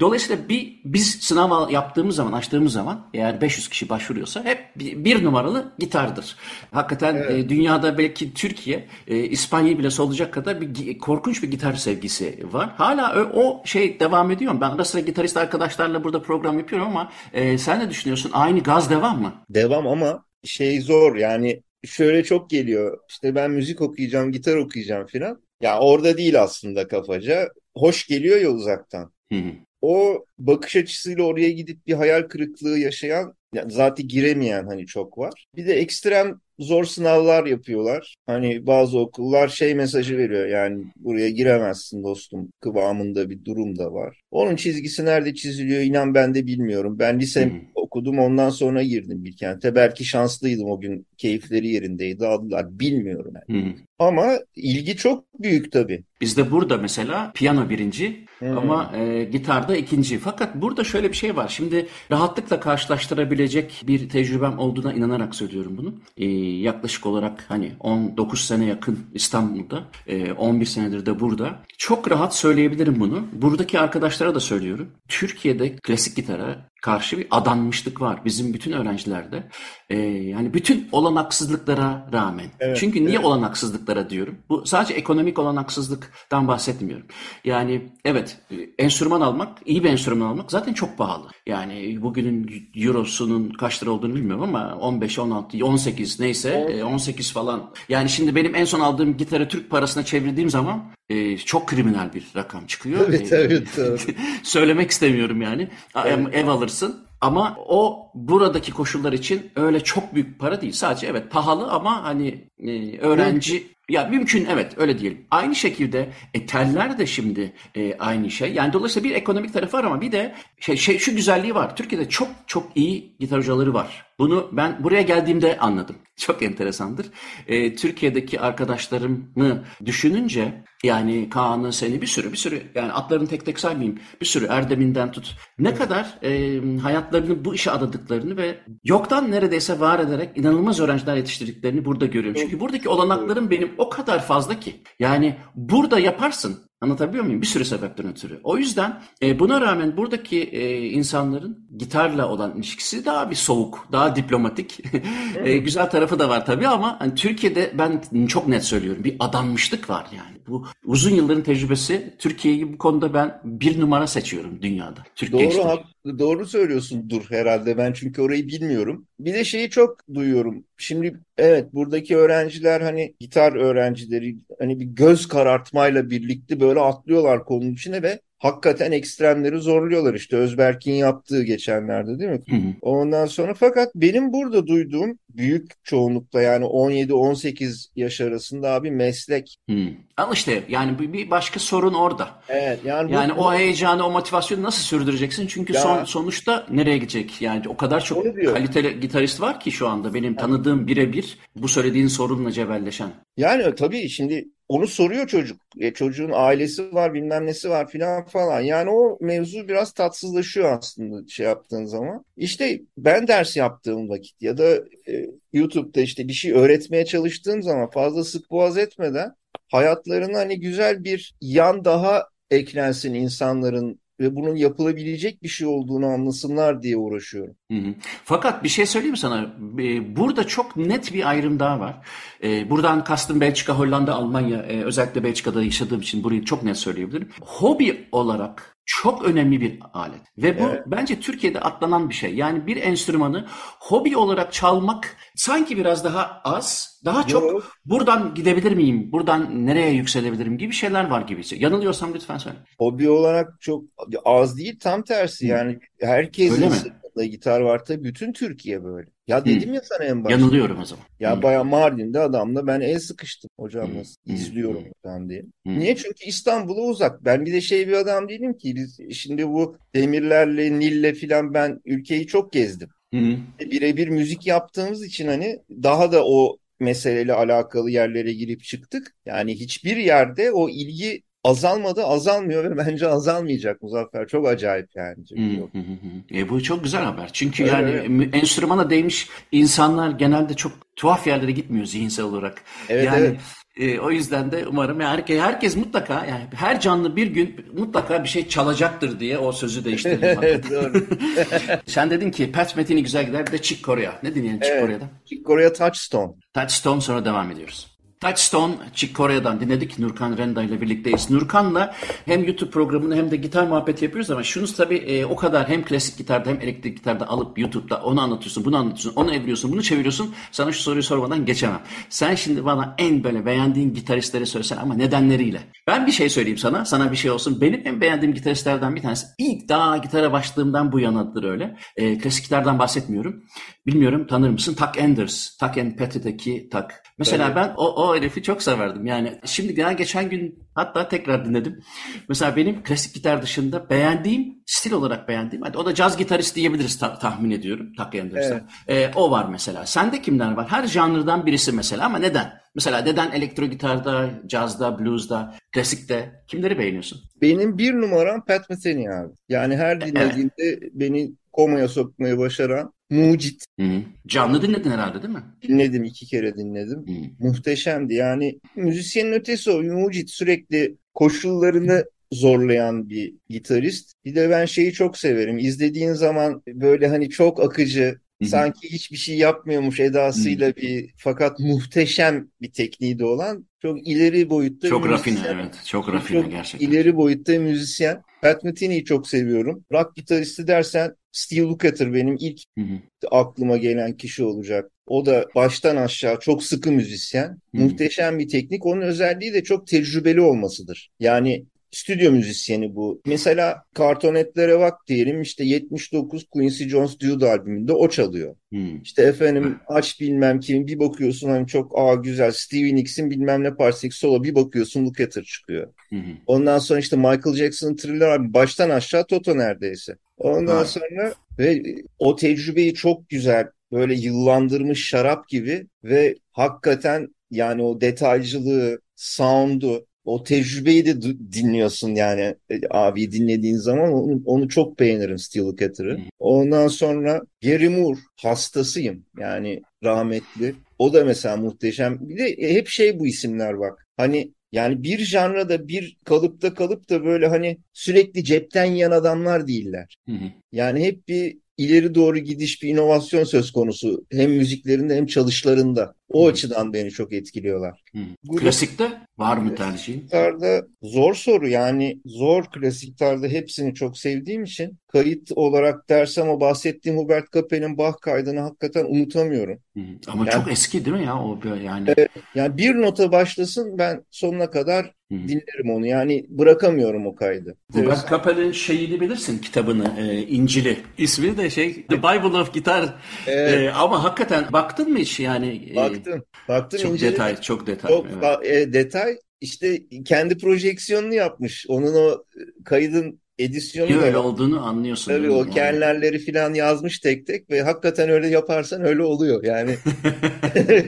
Dolayısıyla 0.00 0.48
bir 0.48 0.80
biz 0.84 1.10
sınav 1.20 1.70
yaptığımız 1.70 2.16
zaman, 2.16 2.32
açtığımız 2.32 2.72
zaman 2.72 3.06
eğer 3.14 3.40
500 3.40 3.68
kişi 3.68 3.88
başvuruyorsa 3.88 4.44
hep 4.44 4.76
bir, 4.76 5.24
numaralı 5.24 5.72
gitardır. 5.78 6.36
Hakikaten 6.70 7.14
evet. 7.14 7.30
e, 7.30 7.48
dünyada 7.48 7.98
belki 7.98 8.34
Türkiye, 8.34 8.88
e, 9.08 9.16
İspanya 9.16 9.78
bile 9.78 9.90
solacak 9.90 10.34
kadar 10.34 10.60
bir 10.60 10.98
korkunç 10.98 11.42
bir 11.42 11.50
gitar 11.50 11.74
sevgisi 11.74 12.38
var. 12.52 12.70
Hala 12.76 13.30
o, 13.34 13.40
o 13.40 13.62
şey 13.66 14.00
devam 14.00 14.30
ediyor. 14.30 14.60
Ben 14.60 14.70
ara 14.70 14.84
sıra 14.84 15.00
gitarist 15.00 15.36
arkadaşlarla 15.36 16.04
burada 16.04 16.22
program 16.22 16.58
yapıyorum 16.58 16.88
ama 16.88 17.12
e, 17.32 17.58
sen 17.58 17.80
ne 17.80 17.90
düşünüyorsun? 17.90 18.30
Aynı 18.34 18.60
gaz 18.60 18.90
devam 18.90 19.22
mı? 19.22 19.32
Devam 19.50 19.86
ama 19.86 20.24
şey 20.44 20.80
zor 20.80 21.16
yani 21.16 21.62
şöyle 21.84 22.24
çok 22.24 22.50
geliyor. 22.50 22.98
İşte 23.08 23.34
ben 23.34 23.50
müzik 23.50 23.80
okuyacağım, 23.80 24.32
gitar 24.32 24.56
okuyacağım 24.56 25.06
filan. 25.06 25.42
Ya 25.60 25.80
orada 25.80 26.16
değil 26.18 26.42
aslında 26.42 26.88
kafaca. 26.88 27.48
Hoş 27.76 28.06
geliyor 28.06 28.40
ya 28.40 28.50
uzaktan. 28.50 29.12
Hı 29.32 29.38
hı. 29.38 29.52
O 29.82 30.24
bakış 30.38 30.76
açısıyla 30.76 31.24
oraya 31.24 31.50
gidip 31.50 31.86
bir 31.86 31.94
hayal 31.94 32.22
kırıklığı 32.22 32.78
yaşayan 32.78 33.34
zaten 33.68 34.08
giremeyen 34.08 34.66
hani 34.66 34.86
çok 34.86 35.18
var. 35.18 35.46
Bir 35.56 35.66
de 35.66 35.74
ekstrem 35.74 36.40
zor 36.58 36.84
sınavlar 36.84 37.46
yapıyorlar. 37.46 38.14
Hani 38.26 38.66
bazı 38.66 38.98
okullar 38.98 39.48
şey 39.48 39.74
mesajı 39.74 40.18
veriyor 40.18 40.46
yani 40.46 40.84
buraya 40.96 41.30
giremezsin 41.30 42.04
dostum 42.04 42.48
kıvamında 42.60 43.30
bir 43.30 43.44
durum 43.44 43.78
da 43.78 43.92
var. 43.92 44.20
Onun 44.30 44.56
çizgisi 44.56 45.04
nerede 45.04 45.34
çiziliyor 45.34 45.82
inan 45.82 46.14
ben 46.14 46.34
de 46.34 46.46
bilmiyorum. 46.46 46.98
Ben 46.98 47.20
lise 47.20 47.44
hmm. 47.50 47.60
Okudum 47.90 48.18
ondan 48.18 48.50
sonra 48.50 48.82
girdim 48.82 49.24
Bilkent'e. 49.24 49.74
Belki 49.74 50.04
şanslıydım 50.04 50.70
o 50.70 50.80
gün 50.80 51.06
keyifleri 51.18 51.68
yerindeydi 51.68 52.26
aldılar 52.26 52.78
bilmiyorum. 52.78 53.32
Yani. 53.48 53.64
Hmm. 53.64 53.72
Ama 53.98 54.26
ilgi 54.56 54.96
çok 54.96 55.24
büyük 55.42 55.72
tabii. 55.72 56.04
Bizde 56.20 56.50
burada 56.50 56.76
mesela 56.76 57.32
piyano 57.34 57.68
birinci 57.68 58.26
hmm. 58.38 58.58
ama 58.58 58.92
e, 58.96 59.24
gitarda 59.24 59.76
ikinci. 59.76 60.18
Fakat 60.18 60.54
burada 60.54 60.84
şöyle 60.84 61.08
bir 61.08 61.16
şey 61.16 61.36
var. 61.36 61.48
Şimdi 61.48 61.86
rahatlıkla 62.10 62.60
karşılaştırabilecek 62.60 63.82
bir 63.86 64.08
tecrübem 64.08 64.58
olduğuna 64.58 64.92
inanarak 64.92 65.34
söylüyorum 65.34 65.76
bunu. 65.76 65.94
E, 66.16 66.26
yaklaşık 66.38 67.06
olarak 67.06 67.44
hani 67.48 67.72
19 67.80 68.40
sene 68.40 68.64
yakın 68.64 68.98
İstanbul'da, 69.14 69.84
e, 70.06 70.32
11 70.32 70.66
senedir 70.66 71.06
de 71.06 71.20
burada. 71.20 71.58
Çok 71.78 72.10
rahat 72.10 72.36
söyleyebilirim 72.36 73.00
bunu. 73.00 73.26
Buradaki 73.32 73.78
arkadaşlara 73.80 74.34
da 74.34 74.40
söylüyorum. 74.40 74.88
Türkiye'de 75.08 75.76
klasik 75.76 76.16
gitara 76.16 76.70
karşı 76.82 77.18
bir 77.18 77.26
adanmışlık 77.30 78.00
var 78.00 78.20
bizim 78.24 78.54
bütün 78.54 78.72
öğrencilerde. 78.72 79.48
Ee, 79.90 79.98
yani 79.98 80.54
bütün 80.54 80.88
olanaksızlıklara 80.92 82.08
rağmen. 82.12 82.46
Evet, 82.60 82.76
Çünkü 82.80 83.00
niye 83.00 83.16
evet. 83.16 83.24
olanaksızlıklara 83.24 84.10
diyorum? 84.10 84.38
Bu 84.48 84.66
sadece 84.66 84.94
ekonomik 84.94 85.38
olanaksızlıktan 85.38 86.48
bahsetmiyorum. 86.48 87.06
Yani 87.44 87.92
evet 88.04 88.38
enstrüman 88.78 89.20
almak, 89.20 89.58
iyi 89.64 89.84
bir 89.84 89.90
enstrüman 89.90 90.26
almak 90.26 90.50
zaten 90.50 90.72
çok 90.72 90.98
pahalı. 90.98 91.28
Yani 91.46 92.02
bugünün 92.02 92.70
eurosunun 92.76 93.50
kaç 93.50 93.82
lira 93.82 93.90
olduğunu 93.90 94.14
bilmiyorum 94.14 94.42
ama 94.42 94.76
15, 94.80 95.18
16, 95.18 95.64
18 95.64 96.20
neyse 96.20 96.84
18 96.84 97.32
falan. 97.32 97.72
Yani 97.88 98.08
şimdi 98.08 98.34
benim 98.34 98.54
en 98.54 98.64
son 98.64 98.80
aldığım 98.80 99.16
gitarı 99.16 99.48
Türk 99.48 99.70
parasına 99.70 100.04
çevirdiğim 100.04 100.50
zaman 100.50 100.92
e, 101.10 101.36
çok 101.36 101.68
kriminal 101.68 102.12
bir 102.14 102.26
rakam 102.36 102.66
çıkıyor. 102.66 103.00
Evet, 103.08 103.32
evet. 103.32 103.68
Söylemek 104.42 104.90
istemiyorum 104.90 105.42
yani. 105.42 105.68
Evet. 106.04 106.18
Ev 106.32 106.48
alırsın 106.48 107.04
Ama 107.20 107.56
o 107.68 108.10
buradaki 108.14 108.72
koşullar 108.72 109.12
için 109.12 109.50
öyle 109.56 109.80
çok 109.80 110.14
büyük 110.14 110.38
para 110.38 110.60
değil. 110.60 110.72
Sadece 110.72 111.06
evet 111.06 111.30
pahalı 111.30 111.70
ama 111.70 112.04
hani 112.04 112.44
e, 112.58 112.98
öğrenci 112.98 113.66
ya 113.88 114.04
mümkün 114.04 114.46
evet 114.50 114.72
öyle 114.76 114.98
diyelim. 114.98 115.26
Aynı 115.30 115.54
şekilde 115.54 116.08
e, 116.34 116.46
teller 116.46 116.98
de 116.98 117.06
şimdi 117.06 117.52
e, 117.74 117.94
aynı 117.98 118.30
şey. 118.30 118.52
Yani 118.52 118.72
dolayısıyla 118.72 119.10
bir 119.10 119.14
ekonomik 119.14 119.52
tarafı 119.52 119.76
var 119.76 119.84
ama 119.84 120.00
bir 120.00 120.12
de 120.12 120.34
şey, 120.60 120.76
şey 120.76 120.98
şu 120.98 121.16
güzelliği 121.16 121.54
var. 121.54 121.76
Türkiye'de 121.76 122.08
çok 122.08 122.28
çok 122.46 122.70
iyi 122.74 123.16
gitar 123.20 123.38
hocaları 123.38 123.74
var. 123.74 124.06
Bunu 124.20 124.48
ben 124.52 124.84
buraya 124.84 125.02
geldiğimde 125.02 125.58
anladım. 125.58 125.96
Çok 126.16 126.42
enteresandır. 126.42 127.06
E, 127.46 127.74
Türkiye'deki 127.76 128.40
arkadaşlarımı 128.40 129.64
düşününce 129.84 130.64
yani 130.84 131.28
Kaan'ı 131.28 131.72
seni 131.72 132.02
bir 132.02 132.06
sürü 132.06 132.32
bir 132.32 132.36
sürü 132.36 132.62
yani 132.74 132.92
atlarını 132.92 133.28
tek 133.28 133.46
tek 133.46 133.58
saymayayım. 133.58 133.98
Bir 134.20 134.26
sürü 134.26 134.46
Erdem'inden 134.46 135.12
tut. 135.12 135.36
Ne 135.58 135.74
kadar 135.74 136.18
e, 136.22 136.60
hayatlarını 136.78 137.44
bu 137.44 137.54
işe 137.54 137.70
adadıklarını 137.70 138.36
ve 138.36 138.60
yoktan 138.84 139.30
neredeyse 139.30 139.80
var 139.80 139.98
ederek 139.98 140.38
inanılmaz 140.38 140.80
öğrenciler 140.80 141.16
yetiştirdiklerini 141.16 141.84
burada 141.84 142.06
görüyorum. 142.06 142.40
Çünkü 142.40 142.60
buradaki 142.60 142.88
olanaklarım 142.88 143.50
benim 143.50 143.70
o 143.78 143.88
kadar 143.90 144.26
fazla 144.26 144.60
ki. 144.60 144.82
Yani 144.98 145.36
burada 145.54 145.98
yaparsın. 145.98 146.70
Anlatabiliyor 146.82 147.24
muyum? 147.24 147.42
Bir 147.42 147.46
sürü 147.46 147.64
sebepten 147.64 148.06
ötürü. 148.08 148.40
O 148.42 148.58
yüzden 148.58 149.02
e, 149.22 149.38
buna 149.38 149.60
rağmen 149.60 149.96
buradaki 149.96 150.42
e, 150.42 150.88
insanların 150.88 151.68
gitarla 151.80 152.28
olan 152.28 152.56
ilişkisi 152.56 153.04
daha 153.04 153.30
bir 153.30 153.34
soğuk, 153.34 153.88
daha 153.92 154.16
diplomatik. 154.16 154.80
e, 155.44 155.56
güzel 155.56 155.90
tarafı 155.90 156.18
da 156.18 156.28
var 156.28 156.46
tabii 156.46 156.68
ama 156.68 157.00
hani 157.00 157.14
Türkiye'de 157.14 157.72
ben 157.78 158.02
çok 158.26 158.48
net 158.48 158.64
söylüyorum 158.64 159.04
bir 159.04 159.16
adanmışlık 159.20 159.90
var 159.90 160.06
yani. 160.16 160.36
Bu 160.48 160.66
uzun 160.84 161.14
yılların 161.14 161.42
tecrübesi 161.42 162.14
Türkiye'yi 162.18 162.72
bu 162.72 162.78
konuda 162.78 163.14
ben 163.14 163.40
bir 163.44 163.80
numara 163.80 164.06
seçiyorum 164.06 164.62
dünyada. 164.62 165.00
Türk 165.16 165.32
Doğru, 165.32 165.40
gençliği. 165.42 165.64
hak- 165.64 166.18
doğru 166.18 166.46
söylüyorsun 166.46 167.10
dur 167.10 167.22
herhalde 167.28 167.78
ben 167.78 167.92
çünkü 167.92 168.22
orayı 168.22 168.48
bilmiyorum. 168.48 169.06
Bir 169.20 169.34
de 169.34 169.44
şeyi 169.44 169.70
çok 169.70 169.96
duyuyorum. 170.14 170.64
Şimdi 170.76 171.20
evet 171.38 171.74
buradaki 171.74 172.16
öğrenciler 172.16 172.80
hani 172.80 173.14
gitar 173.20 173.52
öğrencileri 173.52 174.36
hani 174.58 174.80
bir 174.80 174.84
göz 174.84 175.28
karartmayla 175.28 176.10
birlikte 176.10 176.60
böyle 176.60 176.80
atlıyorlar 176.80 177.44
konunun 177.44 177.72
içine 177.72 178.02
ve 178.02 178.20
hakikaten 178.40 178.92
ekstremleri 178.92 179.58
zorluyorlar 179.58 180.14
işte 180.14 180.36
Özberk'in 180.36 180.92
yaptığı 180.92 181.42
geçenlerde 181.42 182.18
değil 182.18 182.30
mi? 182.30 182.40
Hı 182.50 182.56
hı. 182.56 182.74
Ondan 182.82 183.26
sonra 183.26 183.54
fakat 183.54 183.94
benim 183.94 184.32
burada 184.32 184.66
duyduğum 184.66 185.18
büyük 185.28 185.84
çoğunlukla 185.84 186.42
yani 186.42 186.64
17-18 186.64 187.90
yaş 187.96 188.20
arasında 188.20 188.70
abi 188.72 188.90
meslek. 188.90 189.56
Hı. 189.70 189.88
Al 190.20 190.32
işte 190.32 190.62
yani 190.68 190.98
bir- 191.12 191.30
başka 191.30 191.60
sorun 191.60 191.94
orada. 191.94 192.28
Evet 192.48 192.80
yani 192.84 193.08
bu- 193.08 193.12
Yani 193.14 193.32
o 193.32 193.54
heyecanı, 193.54 194.06
o 194.06 194.10
motivasyonu 194.10 194.62
nasıl 194.62 194.82
sürdüreceksin? 194.82 195.46
Çünkü 195.46 195.72
Ya- 195.72 195.80
son, 195.80 196.04
sonuçta 196.04 196.66
nereye 196.70 196.98
gidecek? 196.98 197.42
Yani 197.42 197.68
o 197.68 197.76
kadar 197.76 198.00
çok 198.04 198.24
kaliteli 198.46 199.00
gitarist 199.00 199.40
var 199.40 199.60
ki 199.60 199.70
şu 199.70 199.88
anda 199.88 200.14
benim 200.14 200.34
tanıdığım 200.34 200.86
birebir 200.86 201.38
bu 201.56 201.68
söylediğin 201.68 202.06
sorunla 202.08 202.52
cebelleşen. 202.52 203.10
Yani 203.36 203.74
tabii 203.74 204.08
şimdi 204.08 204.48
onu 204.68 204.86
soruyor 204.86 205.26
çocuk. 205.26 205.60
E, 205.78 205.92
çocuğun 205.94 206.30
ailesi 206.34 206.94
var, 206.94 207.14
bilmem 207.14 207.46
nesi 207.46 207.70
var 207.70 207.88
filan 207.88 208.24
falan. 208.26 208.60
Yani 208.60 208.90
o 208.90 209.18
mevzu 209.20 209.68
biraz 209.68 209.92
tatsızlaşıyor 209.92 210.78
aslında 210.78 211.28
şey 211.28 211.46
yaptığın 211.46 211.84
zaman. 211.84 212.24
İşte 212.36 212.80
ben 212.98 213.28
ders 213.28 213.56
yaptığım 213.56 214.08
vakit 214.08 214.42
ya 214.42 214.58
da 214.58 214.64
e, 215.10 215.30
YouTube'da 215.52 216.00
işte 216.00 216.28
bir 216.28 216.32
şey 216.32 216.52
öğretmeye 216.52 217.04
çalıştığım 217.04 217.62
zaman 217.62 217.90
fazla 217.90 218.24
sık 218.24 218.50
boğaz 218.50 218.78
etmeden 218.78 219.34
hayatlarına 219.72 220.38
hani 220.38 220.60
güzel 220.60 221.04
bir 221.04 221.34
yan 221.40 221.84
daha 221.84 222.28
eklensin 222.50 223.14
insanların 223.14 224.00
ve 224.20 224.36
bunun 224.36 224.56
yapılabilecek 224.56 225.42
bir 225.42 225.48
şey 225.48 225.66
olduğunu 225.66 226.06
anlasınlar 226.06 226.82
diye 226.82 226.96
uğraşıyorum. 226.96 227.56
Hı 227.72 227.78
hı. 227.78 227.94
Fakat 228.24 228.64
bir 228.64 228.68
şey 228.68 228.86
söyleyeyim 228.86 229.16
sana? 229.16 229.54
Ee, 229.78 230.16
Burada 230.16 230.46
çok 230.46 230.76
net 230.76 231.14
bir 231.14 231.28
ayrım 231.28 231.58
daha 231.58 231.80
var. 231.80 232.06
Ee, 232.44 232.70
Buradan 232.70 233.04
kastım 233.04 233.40
Belçika, 233.40 233.78
Hollanda, 233.78 234.14
Almanya, 234.14 234.58
e, 234.58 234.84
özellikle 234.84 235.24
Belçika'da 235.24 235.62
yaşadığım 235.62 236.00
için 236.00 236.24
burayı 236.24 236.44
çok 236.44 236.62
net 236.62 236.76
söyleyebilirim. 236.76 237.28
Hobi 237.40 238.08
olarak 238.12 238.76
çok 238.84 239.24
önemli 239.24 239.60
bir 239.60 239.78
alet. 239.94 240.20
Ve 240.38 240.58
bu 240.58 240.62
Evet. 240.62 240.82
bence 240.86 241.20
Türkiye'de 241.20 241.60
atlanan 241.60 242.08
bir 242.08 242.14
şey. 242.14 242.34
Yani 242.34 242.66
bir 242.66 242.76
enstrümanı 242.76 243.46
hobi 243.80 244.16
olarak 244.16 244.52
çalmak 244.52 245.16
sanki 245.36 245.76
biraz 245.76 246.04
daha 246.04 246.40
az, 246.44 247.00
daha 247.04 247.26
çok 247.26 247.42
Yok. 247.42 247.76
buradan 247.84 248.34
gidebilir 248.34 248.72
miyim, 248.72 249.12
buradan 249.12 249.66
nereye 249.66 249.90
yükselebilirim 249.90 250.58
gibi 250.58 250.72
şeyler 250.72 251.10
var 251.10 251.22
gibi. 251.22 251.42
Yanılıyorsam 251.52 252.14
lütfen 252.14 252.38
söyle. 252.38 252.56
Hobi 252.78 253.10
olarak 253.10 253.60
çok 253.60 253.84
az 254.24 254.58
değil 254.58 254.78
tam 254.80 255.02
tersi 255.02 255.46
yani 255.46 255.78
herkesin 256.00 256.72
Sırtında 257.10 257.24
gitar 257.24 257.60
var 257.60 257.84
tabii 257.84 258.04
bütün 258.04 258.32
Türkiye 258.32 258.84
böyle. 258.84 259.10
Ya 259.26 259.44
dedim 259.44 259.74
ya 259.74 259.80
sana 259.84 260.04
en 260.04 260.24
başta. 260.24 260.40
Yanılıyorum 260.40 260.80
o 260.80 260.84
zaman. 260.84 261.04
Ya 261.20 261.36
Hı. 261.38 261.42
bayağı 261.42 261.64
Mardin'de 261.64 262.20
adamla 262.20 262.66
ben 262.66 262.80
el 262.80 262.98
sıkıştım 262.98 263.50
hocamla 263.58 264.00
Hı. 264.00 264.32
izliyorum 264.32 264.84
Hı. 264.84 264.90
ben 265.04 265.28
diye. 265.28 265.40
Hı. 265.40 265.78
Niye? 265.78 265.96
Çünkü 265.96 266.24
İstanbul'a 266.24 266.80
uzak. 266.80 267.24
Ben 267.24 267.46
bir 267.46 267.52
de 267.52 267.60
şey 267.60 267.88
bir 267.88 267.92
adam 267.92 268.28
değilim 268.28 268.58
ki. 268.58 268.86
Şimdi 269.12 269.48
bu 269.48 269.76
demirlerle, 269.94 270.78
Nil'le 270.78 271.14
filan 271.14 271.54
ben 271.54 271.80
ülkeyi 271.84 272.26
çok 272.26 272.52
gezdim. 272.52 272.88
Hı 273.14 273.20
hı. 273.20 273.36
Birebir 273.60 274.08
müzik 274.08 274.46
yaptığımız 274.46 275.04
için 275.04 275.26
hani 275.26 275.58
daha 275.70 276.12
da 276.12 276.26
o 276.26 276.58
meseleyle 276.80 277.32
alakalı 277.32 277.90
yerlere 277.90 278.32
girip 278.32 278.62
çıktık. 278.62 279.14
Yani 279.26 279.54
hiçbir 279.54 279.96
yerde 279.96 280.52
o 280.52 280.68
ilgi 280.68 281.22
azalmadı, 281.44 282.04
azalmıyor 282.04 282.64
ve 282.64 282.76
bence 282.76 283.08
azalmayacak 283.08 283.82
Muzaffer. 283.82 284.28
Çok 284.28 284.48
acayip 284.48 284.88
yani. 284.94 285.16
Hı 285.30 285.60
hı 285.76 285.78
hı 285.78 285.78
hı. 285.78 286.38
E, 286.38 286.48
bu 286.48 286.62
çok 286.62 286.84
güzel 286.84 287.02
haber. 287.04 287.30
Çünkü 287.32 287.64
Öyle, 287.64 287.72
yani 287.72 288.08
mü- 288.08 288.30
enstrümana 288.32 288.90
değmiş 288.90 289.28
insanlar 289.52 290.10
genelde 290.10 290.54
çok 290.54 290.72
tuhaf 290.96 291.26
yerlere 291.26 291.50
gitmiyor 291.52 291.86
zihinsel 291.86 292.24
olarak. 292.24 292.62
Evet, 292.88 293.04
yani 293.04 293.26
evet. 293.26 293.40
e, 293.76 294.00
o 294.00 294.10
yüzden 294.10 294.52
de 294.52 294.66
umarım 294.66 295.00
herkes, 295.00 295.40
herkes 295.40 295.76
mutlaka 295.76 296.26
yani 296.26 296.44
her 296.54 296.80
canlı 296.80 297.16
bir 297.16 297.26
gün 297.26 297.66
mutlaka 297.76 298.24
bir 298.24 298.28
şey 298.28 298.48
çalacaktır 298.48 299.20
diye 299.20 299.38
o 299.38 299.52
sözü 299.52 299.84
değiştirdim. 299.84 300.42
Doğru. 300.70 301.06
Sen 301.86 302.10
dedin 302.10 302.30
ki 302.30 302.52
Pat 302.52 302.76
Metheny 302.76 303.00
güzel 303.00 303.26
gider 303.26 303.46
bir 303.46 303.52
de 303.52 303.62
Chick 303.62 303.84
Corea. 303.84 304.12
Ne 304.22 304.34
dinleyelim 304.34 304.60
Chick 304.60 304.72
Evet. 304.72 304.82
Corea'dan? 304.82 305.08
Korea 305.44 305.72
Touchstone. 305.72 306.32
Touchstone 306.54 307.00
sonra 307.00 307.24
devam 307.24 307.50
ediyoruz. 307.50 307.99
Touchstone, 308.20 308.74
Chick 308.94 309.16
Corea'dan 309.16 309.60
dinledik. 309.60 309.98
Nurkan 309.98 310.36
Renda 310.38 310.62
ile 310.62 310.80
birlikteyiz. 310.80 311.30
Nurkan'la 311.30 311.94
hem 312.24 312.44
YouTube 312.44 312.70
programını 312.70 313.16
hem 313.16 313.30
de 313.30 313.36
gitar 313.36 313.66
muhabbeti 313.66 314.04
yapıyoruz 314.04 314.30
ama 314.30 314.42
şunu 314.42 314.66
tabii 314.66 314.96
e, 314.96 315.24
o 315.24 315.36
kadar 315.36 315.68
hem 315.68 315.84
klasik 315.84 316.18
gitarda 316.18 316.50
hem 316.50 316.60
elektrik 316.60 316.96
gitarda 316.96 317.28
alıp 317.28 317.58
YouTube'da 317.58 318.02
onu 318.02 318.20
anlatıyorsun, 318.20 318.64
bunu 318.64 318.76
anlatıyorsun, 318.76 319.22
onu 319.22 319.34
eviriyorsun, 319.34 319.72
bunu 319.72 319.82
çeviriyorsun. 319.82 320.34
Sana 320.52 320.72
şu 320.72 320.82
soruyu 320.82 321.02
sormadan 321.02 321.46
geçemem. 321.46 321.80
Sen 322.08 322.34
şimdi 322.34 322.64
bana 322.64 322.94
en 322.98 323.24
böyle 323.24 323.46
beğendiğin 323.46 323.94
gitaristleri 323.94 324.46
söylesen 324.46 324.76
ama 324.76 324.94
nedenleriyle. 324.94 325.60
Ben 325.86 326.06
bir 326.06 326.12
şey 326.12 326.28
söyleyeyim 326.28 326.58
sana, 326.58 326.84
sana 326.84 327.12
bir 327.12 327.16
şey 327.16 327.30
olsun. 327.30 327.60
Benim 327.60 327.82
en 327.84 328.00
beğendiğim 328.00 328.34
gitaristlerden 328.34 328.96
bir 328.96 329.02
tanesi 329.02 329.26
ilk 329.38 329.68
daha 329.68 329.96
gitara 329.96 330.32
başladığımdan 330.32 330.92
bu 330.92 331.00
yanadır 331.00 331.44
öyle. 331.44 331.76
E, 331.96 332.18
klasik 332.18 332.44
gitardan 332.44 332.78
bahsetmiyorum. 332.78 333.42
Bilmiyorum 333.86 334.26
tanır 334.26 334.50
mısın? 334.50 334.74
Tuck 334.74 334.98
Enders. 334.98 335.56
Tuck 335.56 335.78
and 335.78 335.96
Petty'deki 335.96 336.68
Tuck. 336.72 336.86
Mesela 337.18 337.46
Evet. 337.46 337.56
ben 337.56 337.72
o, 337.76 337.84
o 338.08 338.16
herifi 338.16 338.42
çok 338.42 338.62
severdim. 338.62 339.06
Yani 339.06 339.38
şimdi 339.44 339.80
ya 339.80 339.92
geçen 339.92 340.28
gün 340.30 340.58
hatta 340.74 341.08
tekrar 341.08 341.44
dinledim. 341.44 341.80
Mesela 342.28 342.56
benim 342.56 342.82
klasik 342.82 343.14
gitar 343.14 343.42
dışında 343.42 343.90
beğendiğim, 343.90 344.62
stil 344.66 344.92
olarak 344.92 345.28
beğendiğim, 345.28 345.62
hadi 345.62 345.78
o 345.78 345.86
da 345.86 345.94
caz 345.94 346.16
gitarist 346.16 346.56
diyebiliriz 346.56 346.98
ta- 346.98 347.18
tahmin 347.18 347.50
ediyorum. 347.50 347.92
Tuck 347.98 348.14
Enders'ta. 348.14 348.60
Ee, 348.88 349.10
o 349.14 349.30
var 349.30 349.48
mesela. 349.50 349.86
Sende 349.86 350.22
kimler 350.22 350.52
var? 350.52 350.68
Her 350.68 350.86
janrdan 350.86 351.46
birisi 351.46 351.72
mesela 351.72 352.06
ama 352.06 352.18
neden? 352.18 352.52
Mesela 352.74 352.98
neden 352.98 353.30
elektro 353.30 353.66
gitarda, 353.66 354.30
cazda, 354.46 354.98
bluesda, 354.98 355.54
klasikte 355.72 356.32
kimleri 356.48 356.78
beğeniyorsun? 356.78 357.20
Benim 357.42 357.78
bir 357.78 357.94
numaram 357.94 358.44
Pat 358.44 358.70
Metheny 358.70 359.08
abi. 359.08 359.32
Yani 359.48 359.76
her 359.76 360.00
dinlediğimde 360.00 360.80
beni 360.92 361.32
komaya 361.52 361.88
sokmayı 361.88 362.38
başaran 362.38 362.92
mucit. 363.10 363.64
Hı 363.80 363.86
-hı. 363.86 364.02
Canlı 364.26 364.62
dinledin 364.62 364.90
herhalde 364.90 365.22
değil 365.22 365.34
mi? 365.34 365.42
Dinledim 365.62 366.04
iki 366.04 366.26
kere 366.26 366.56
dinledim. 366.56 366.98
Hı. 366.98 367.46
Muhteşemdi. 367.46 368.14
Yani 368.14 368.60
müzisyenin 368.76 369.32
ötesi 369.32 369.70
o 369.70 369.82
mucit 369.82 370.30
sürekli 370.30 370.96
koşullarını 371.14 372.04
zorlayan 372.32 373.08
bir 373.08 373.34
gitarist. 373.48 374.12
Bir 374.24 374.34
de 374.34 374.50
ben 374.50 374.64
şeyi 374.64 374.92
çok 374.92 375.18
severim. 375.18 375.58
İzlediğin 375.58 376.12
zaman 376.12 376.62
böyle 376.66 377.08
hani 377.08 377.30
çok 377.30 377.64
akıcı. 377.64 378.20
Sanki 378.46 378.92
hiçbir 378.92 379.16
şey 379.16 379.36
yapmıyormuş 379.38 380.00
edasıyla 380.00 380.76
bir 380.76 381.10
fakat 381.16 381.58
muhteşem 381.60 382.48
bir 382.62 382.72
tekniği 382.72 383.18
de 383.18 383.24
olan 383.24 383.66
çok 383.82 384.08
ileri 384.08 384.50
boyutta 384.50 384.88
Çok 384.88 385.04
bir 385.04 385.10
rafine 385.10 385.34
müzisyen. 385.34 385.54
evet. 385.58 385.74
Çok 385.86 386.08
rafine 386.12 386.42
Çok 386.42 386.50
gerçekten. 386.50 386.86
ileri 386.86 387.16
boyutta 387.16 387.52
müzisyen. 387.58 388.22
Pat 388.42 388.64
Metheny'yi 388.64 389.04
çok 389.04 389.28
seviyorum. 389.28 389.84
Rock 389.92 390.16
gitaristi 390.16 390.66
dersen 390.66 391.14
Steve 391.32 391.60
Lukather 391.60 392.14
benim 392.14 392.36
ilk 392.40 392.60
Hı 392.78 392.84
hı. 392.84 392.98
aklıma 393.30 393.76
gelen 393.76 394.16
kişi 394.16 394.44
olacak. 394.44 394.90
O 395.06 395.26
da 395.26 395.46
baştan 395.54 395.96
aşağı 395.96 396.40
çok 396.40 396.62
sıkı 396.62 396.92
müzisyen. 396.92 397.58
Hmm. 397.70 397.80
Muhteşem 397.82 398.38
bir 398.38 398.48
teknik. 398.48 398.86
Onun 398.86 399.00
özelliği 399.00 399.54
de 399.54 399.64
çok 399.64 399.86
tecrübeli 399.86 400.40
olmasıdır. 400.40 401.10
Yani 401.20 401.64
stüdyo 401.90 402.32
müzisyeni 402.32 402.94
bu. 402.94 403.22
Mesela 403.26 403.82
kartonetlere 403.94 404.78
bak 404.78 404.98
diyelim 405.06 405.42
işte 405.42 405.64
79 405.64 406.44
Quincy 406.44 406.84
Jones 406.84 407.18
Dude 407.20 407.46
albümünde 407.46 407.92
o 407.92 408.08
çalıyor. 408.08 408.56
Hmm. 408.70 409.02
İşte 409.02 409.22
efendim 409.22 409.78
aç 409.86 410.20
bilmem 410.20 410.60
kimin 410.60 410.86
bir 410.86 410.98
bakıyorsun 410.98 411.48
hani 411.48 411.66
çok 411.66 411.98
aa 411.98 412.14
güzel 412.14 412.52
Stevie 412.52 412.94
Nicks'in 412.94 413.30
bilmem 413.30 413.64
ne 413.64 413.74
partisi 413.74 414.10
solo 414.10 414.44
bir 414.44 414.54
bakıyorsun 414.54 415.06
Look 415.06 415.20
at 415.20 415.36
Her 415.36 415.42
çıkıyor. 415.42 415.92
Hmm. 416.08 416.20
Ondan 416.46 416.78
sonra 416.78 417.00
işte 417.00 417.16
Michael 417.16 417.54
Jackson'ın 417.54 417.96
Thriller 417.96 418.28
abi 418.28 418.54
baştan 418.54 418.90
aşağı 418.90 419.26
Toto 419.26 419.58
neredeyse. 419.58 420.16
Ondan 420.38 420.76
ha. 420.76 420.84
sonra 420.84 421.34
ve 421.58 421.82
o 422.18 422.36
tecrübeyi 422.36 422.94
çok 422.94 423.28
güzel 423.28 423.66
böyle 423.92 424.14
yıllandırmış 424.14 425.08
şarap 425.08 425.48
gibi 425.48 425.86
ve 426.04 426.34
hakikaten 426.52 427.28
yani 427.50 427.82
o 427.82 428.00
detaycılığı, 428.00 429.00
sound'u, 429.16 430.06
o 430.24 430.42
tecrübeyi 430.42 431.06
de 431.06 431.22
dinliyorsun 431.52 432.14
yani 432.14 432.54
e, 432.70 432.80
abi 432.90 433.32
dinlediğin 433.32 433.76
zaman 433.76 434.12
onu, 434.12 434.42
onu 434.44 434.68
çok 434.68 435.00
beğenirim 435.00 435.38
Steel 435.38 435.76
Catter'ı. 435.76 436.20
Ondan 436.38 436.88
sonra 436.88 437.42
Gary 437.62 437.88
Moore 437.88 438.18
hastasıyım 438.36 439.24
yani 439.38 439.82
rahmetli. 440.04 440.74
O 440.98 441.12
da 441.12 441.24
mesela 441.24 441.56
muhteşem. 441.56 442.18
Bir 442.20 442.38
de 442.38 442.44
e, 442.44 442.74
hep 442.74 442.88
şey 442.88 443.18
bu 443.18 443.26
isimler 443.26 443.78
bak. 443.78 444.06
Hani 444.16 444.52
yani 444.72 445.02
bir 445.02 445.18
janrada 445.18 445.88
bir 445.88 446.16
kalıpta 446.24 446.74
kalıp 446.74 447.10
da 447.10 447.24
böyle 447.24 447.46
hani 447.46 447.78
sürekli 447.92 448.44
cepten 448.44 448.84
yiyen 448.84 449.10
adamlar 449.10 449.66
değiller. 449.66 450.16
Hı 450.26 450.32
hı. 450.32 450.44
Yani 450.72 451.04
hep 451.04 451.28
bir 451.28 451.58
ileri 451.76 452.14
doğru 452.14 452.38
gidiş 452.38 452.82
bir 452.82 452.88
inovasyon 452.88 453.44
söz 453.44 453.72
konusu. 453.72 454.26
Hem 454.30 454.52
müziklerinde 454.52 455.16
hem 455.16 455.26
çalışlarında. 455.26 456.14
O 456.30 456.42
hmm. 456.42 456.50
açıdan 456.50 456.92
beni 456.92 457.10
çok 457.10 457.32
etkiliyorlar. 457.32 458.02
Hmm. 458.12 458.56
Klasikte 458.56 459.08
var 459.38 459.56
mı 459.56 459.74
tercihin? 459.74 460.20
Klasiklerde 460.20 460.84
zor 461.02 461.34
soru 461.34 461.68
yani 461.68 462.20
zor 462.24 462.64
klasiklerde 462.64 463.48
hepsini 463.48 463.94
çok 463.94 464.18
sevdiğim 464.18 464.64
için 464.64 464.98
kayıt 465.12 465.52
olarak 465.52 466.08
dersem 466.08 466.48
o 466.48 466.60
bahsettiğim 466.60 467.18
Hubert 467.18 467.50
Kapel'in 467.50 467.98
Bach 467.98 468.20
kaydını 468.20 468.60
hakikaten 468.60 469.04
unutamıyorum. 469.04 469.78
Hmm. 469.92 470.04
Ama 470.26 470.44
yani, 470.44 470.50
çok 470.50 470.72
eski 470.72 471.04
değil 471.04 471.16
mi 471.16 471.24
ya 471.24 471.42
o 471.42 471.58
yani? 471.84 472.14
Evet, 472.16 472.30
yani 472.54 472.78
bir 472.78 472.94
nota 472.94 473.32
başlasın 473.32 473.98
ben 473.98 474.24
sonuna 474.30 474.70
kadar 474.70 475.12
hmm. 475.28 475.48
dinlerim 475.48 475.90
onu 475.90 476.06
yani 476.06 476.46
bırakamıyorum 476.48 477.26
o 477.26 477.34
kaydı. 477.34 477.76
Hubert 477.92 478.26
Kapel'in 478.26 478.72
şeyini 478.72 479.20
bilirsin 479.20 479.58
kitabını 479.58 480.14
e, 480.18 480.42
İncil'i. 480.42 480.96
İsmi 481.18 481.56
de 481.58 481.70
şey 481.70 482.06
The 482.06 482.18
Bible 482.18 482.58
of 482.58 482.74
Guitar. 482.74 483.14
Evet. 483.46 483.80
E, 483.80 483.92
ama 483.92 484.24
hakikaten 484.24 484.64
baktın 484.72 485.12
mı 485.12 485.18
hiç 485.18 485.40
yani? 485.40 485.90
E, 485.90 485.94
Baktım. 486.26 486.44
Baktım 486.68 487.00
çok 487.00 487.12
inceledim. 487.12 487.34
detay, 487.34 487.60
çok 487.60 487.86
detay. 487.86 488.10
Çok 488.12 488.26
evet. 488.42 488.66
e, 488.66 488.92
detay. 488.92 489.38
İşte 489.60 490.02
kendi 490.24 490.58
projeksiyonunu 490.58 491.34
yapmış. 491.34 491.86
Onun 491.88 492.14
o 492.14 492.44
kaydın 492.84 493.40
edisyonu 493.64 494.22
öyle 494.22 494.38
olduğunu 494.38 494.86
anlıyorsun. 494.86 495.32
Tabii 495.32 495.50
o 495.50 495.58
yani. 495.58 495.70
kenlerleri 495.70 496.38
falan 496.52 496.74
yazmış 496.74 497.18
tek 497.18 497.46
tek 497.46 497.70
ve 497.70 497.82
hakikaten 497.82 498.28
öyle 498.30 498.48
yaparsan 498.48 499.04
öyle 499.04 499.22
oluyor. 499.22 499.64
Yani 499.64 499.96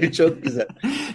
çok 0.12 0.42
güzel. 0.42 0.66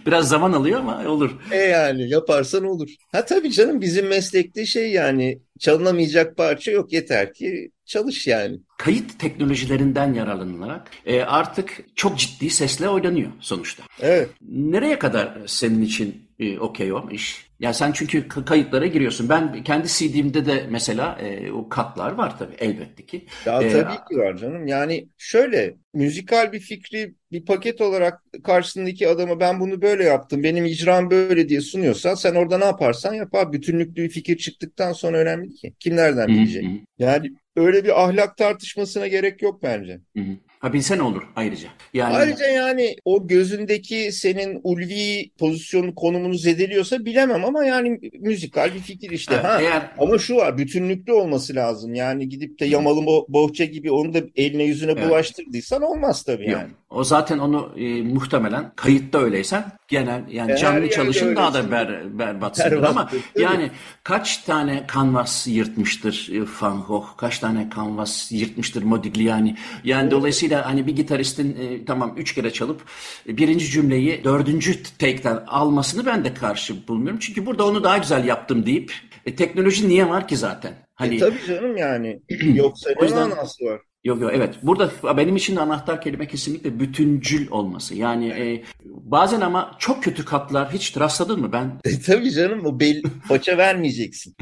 Biraz 0.06 0.30
zaman 0.30 0.54
alıyor 0.54 0.80
ama 0.80 1.08
olur. 1.08 1.32
E 1.52 1.58
yani 1.58 2.10
yaparsan 2.10 2.64
olur. 2.64 2.90
Ha 3.12 3.26
tabii 3.26 3.52
canım 3.52 3.82
bizim 3.82 4.08
meslekte 4.08 4.66
şey 4.66 4.92
yani 4.92 5.40
çalınamayacak 5.60 6.38
parça 6.38 6.72
yok 6.72 6.94
yeter 6.94 7.34
ki 7.34 7.72
çalış 7.86 8.28
yani. 8.28 8.58
Kayıt 8.78 9.20
teknolojilerinden 9.20 10.14
yararlanılarak 10.14 10.92
e, 11.06 11.22
artık 11.22 11.86
çok 11.96 12.18
ciddi 12.18 12.50
sesle 12.50 12.90
oynanıyor 12.90 13.32
sonuçta. 13.40 13.84
Evet. 14.02 14.30
Nereye 14.50 15.00
kadar 15.00 15.38
senin 15.46 15.82
için 15.82 16.27
e, 16.40 16.60
okey 16.60 16.94
o 16.94 17.10
iş? 17.12 17.48
Ya 17.60 17.74
sen 17.74 17.92
çünkü 17.92 18.28
kayıtlara 18.28 18.88
giriyorsun. 18.88 19.30
Ben 19.30 19.64
kendi 19.64 19.88
CD'mde 19.88 20.46
de 20.46 20.66
mesela 20.70 21.18
e, 21.22 21.52
o 21.52 21.70
katlar 21.70 22.12
var 22.12 22.40
tabii 22.40 22.56
elbette 22.60 23.06
ki. 23.06 23.26
Ya 23.46 23.62
ee, 23.62 23.70
tabii 23.70 24.06
ki 24.10 24.18
var 24.18 24.38
canım. 24.38 24.68
Yani 24.68 25.08
şöyle 25.18 25.76
müzikal 25.94 26.52
bir 26.52 26.60
fikri 26.60 27.16
bir 27.32 27.46
paket 27.46 27.82
olarak 27.82 28.24
karşısındaki 28.44 29.08
adama 29.08 29.40
ben 29.40 29.60
bunu 29.60 29.82
böyle 29.82 30.04
yaptım, 30.04 30.44
benim 30.44 30.66
icram 30.66 31.12
böyle 31.12 31.50
diye 31.50 31.62
sunuyorsan 31.62 32.16
sen 32.16 32.36
orada 32.36 32.58
ne 32.58 32.66
yaparsan 32.66 33.14
yap 33.14 33.36
abi. 33.36 33.58
Bütünlüklü 33.58 34.04
bir 34.04 34.10
fikir 34.10 34.38
çıktıktan 34.38 34.94
sonra 34.94 35.18
önemli 35.18 35.50
ki. 35.56 35.74
Kim 35.80 35.96
nereden 35.96 36.28
bilecek? 36.28 36.66
Yani 37.00 37.32
öyle 37.56 37.84
bir 37.84 38.04
ahlak 38.04 38.38
tartışmasına 38.38 39.08
gerek 39.08 39.42
yok 39.42 39.64
bence. 39.64 40.00
Hı 40.18 40.24
hı. 40.24 40.38
Ha 40.60 40.74
bilsen 40.74 41.00
olur 41.00 41.24
ayrıca. 41.36 41.70
Yani... 41.94 42.16
Ayrıca 42.16 42.46
yani 42.46 42.96
o 43.06 43.28
gözündeki 43.28 44.12
senin 44.12 44.60
ulvi 44.64 45.30
pozisyonu 45.40 45.96
konumunu 45.96 46.34
zedeliyorsa 46.34 47.06
bilemem 47.06 47.46
ama 47.46 47.66
yani 47.66 48.00
müzikal 48.20 48.74
bir 48.74 48.80
fikir 48.80 49.10
işte. 49.10 49.34
Evet, 49.34 49.46
ha, 49.46 49.62
eğer... 49.62 49.92
Ama 49.98 50.18
şu 50.18 50.36
var 50.36 50.58
bütünlüklü 50.58 51.14
olması 51.14 51.56
lazım. 51.56 51.94
Yani 51.94 52.30
gidip 52.30 52.60
de 52.60 52.66
yamalı 52.66 53.06
bohça 53.28 53.66
gibi 53.66 53.92
onu 53.92 54.14
da 54.14 54.20
eline 54.36 54.64
yüzüne 54.64 54.92
evet. 54.92 55.06
bulaştırdıysan 55.06 55.82
olmaz 55.82 56.24
tabii 56.24 56.44
Yok. 56.44 56.54
yani. 56.54 56.70
O 56.90 57.04
zaten 57.04 57.38
onu 57.38 57.74
e, 57.78 58.02
muhtemelen 58.02 58.72
kayıtta 58.76 59.20
öyleysen 59.20 59.66
genel 59.88 60.24
yani 60.30 60.52
e, 60.52 60.58
canlı 60.58 60.90
çalışın 60.90 61.36
daha 61.36 61.54
da 61.54 61.72
ber, 61.72 62.20
berbatsındır 62.20 62.84
ama 62.84 63.12
yani 63.36 63.72
kaç 64.04 64.38
tane 64.38 64.88
kanvas 64.88 65.48
yırtmıştır 65.48 66.30
e, 66.34 66.42
Van 66.62 66.84
Gogh, 66.88 67.06
kaç 67.18 67.40
tane 67.40 67.70
kanvas 67.70 68.32
yırtmıştır 68.32 68.84
Modigliani. 68.84 69.58
Yani 69.84 70.12
dolayısıyla 70.12 70.66
hani 70.66 70.88
bir 70.88 70.96
gitaristin 70.96 71.56
e, 71.56 71.86
tamam 71.86 72.14
üç 72.18 72.36
kere 72.36 72.54
çalıp 72.54 72.82
e, 73.30 73.38
birinci 73.38 73.66
cümleyi 73.66 74.24
dördüncü 74.24 74.84
take'ten 74.84 75.44
almasını 75.48 76.06
ben 76.06 76.26
de 76.26 76.34
karşı 76.34 76.88
bulmuyorum. 76.88 77.20
Çünkü 77.20 77.46
burada 77.46 77.68
onu 77.68 77.84
daha 77.84 77.98
güzel 77.98 78.26
yaptım 78.26 78.66
deyip 78.66 78.94
e, 79.26 79.36
teknoloji 79.36 79.90
niye 79.90 80.10
var 80.10 80.28
ki 80.28 80.38
zaten? 80.38 80.74
Hani 80.96 81.16
e, 81.16 81.20
tabii 81.20 81.46
canım 81.48 81.78
yani. 81.78 82.22
Yoksa 82.56 82.90
ne 83.02 83.10
manası 83.10 83.66
var? 83.66 83.82
Yok 84.08 84.22
yok 84.22 84.32
evet. 84.34 84.56
Burada 84.64 84.92
benim 85.18 85.36
için 85.36 85.56
de 85.56 85.60
anahtar 85.60 86.02
kelime 86.02 86.28
kesinlikle 86.28 86.80
bütüncül 86.80 87.52
olması. 87.52 87.96
Yani 87.96 88.28
e, 88.28 88.64
bazen 88.86 89.42
ama 89.42 89.76
çok 89.80 90.04
kötü 90.04 90.26
katlar 90.26 90.74
hiç 90.74 90.98
rastladın 90.98 91.40
mı 91.40 91.52
ben? 91.52 91.80
E, 91.86 92.00
tabii 92.00 92.32
canım 92.32 92.66
o 92.66 92.80
bel 92.80 93.02
paça 93.28 93.58
vermeyeceksin. 93.58 94.36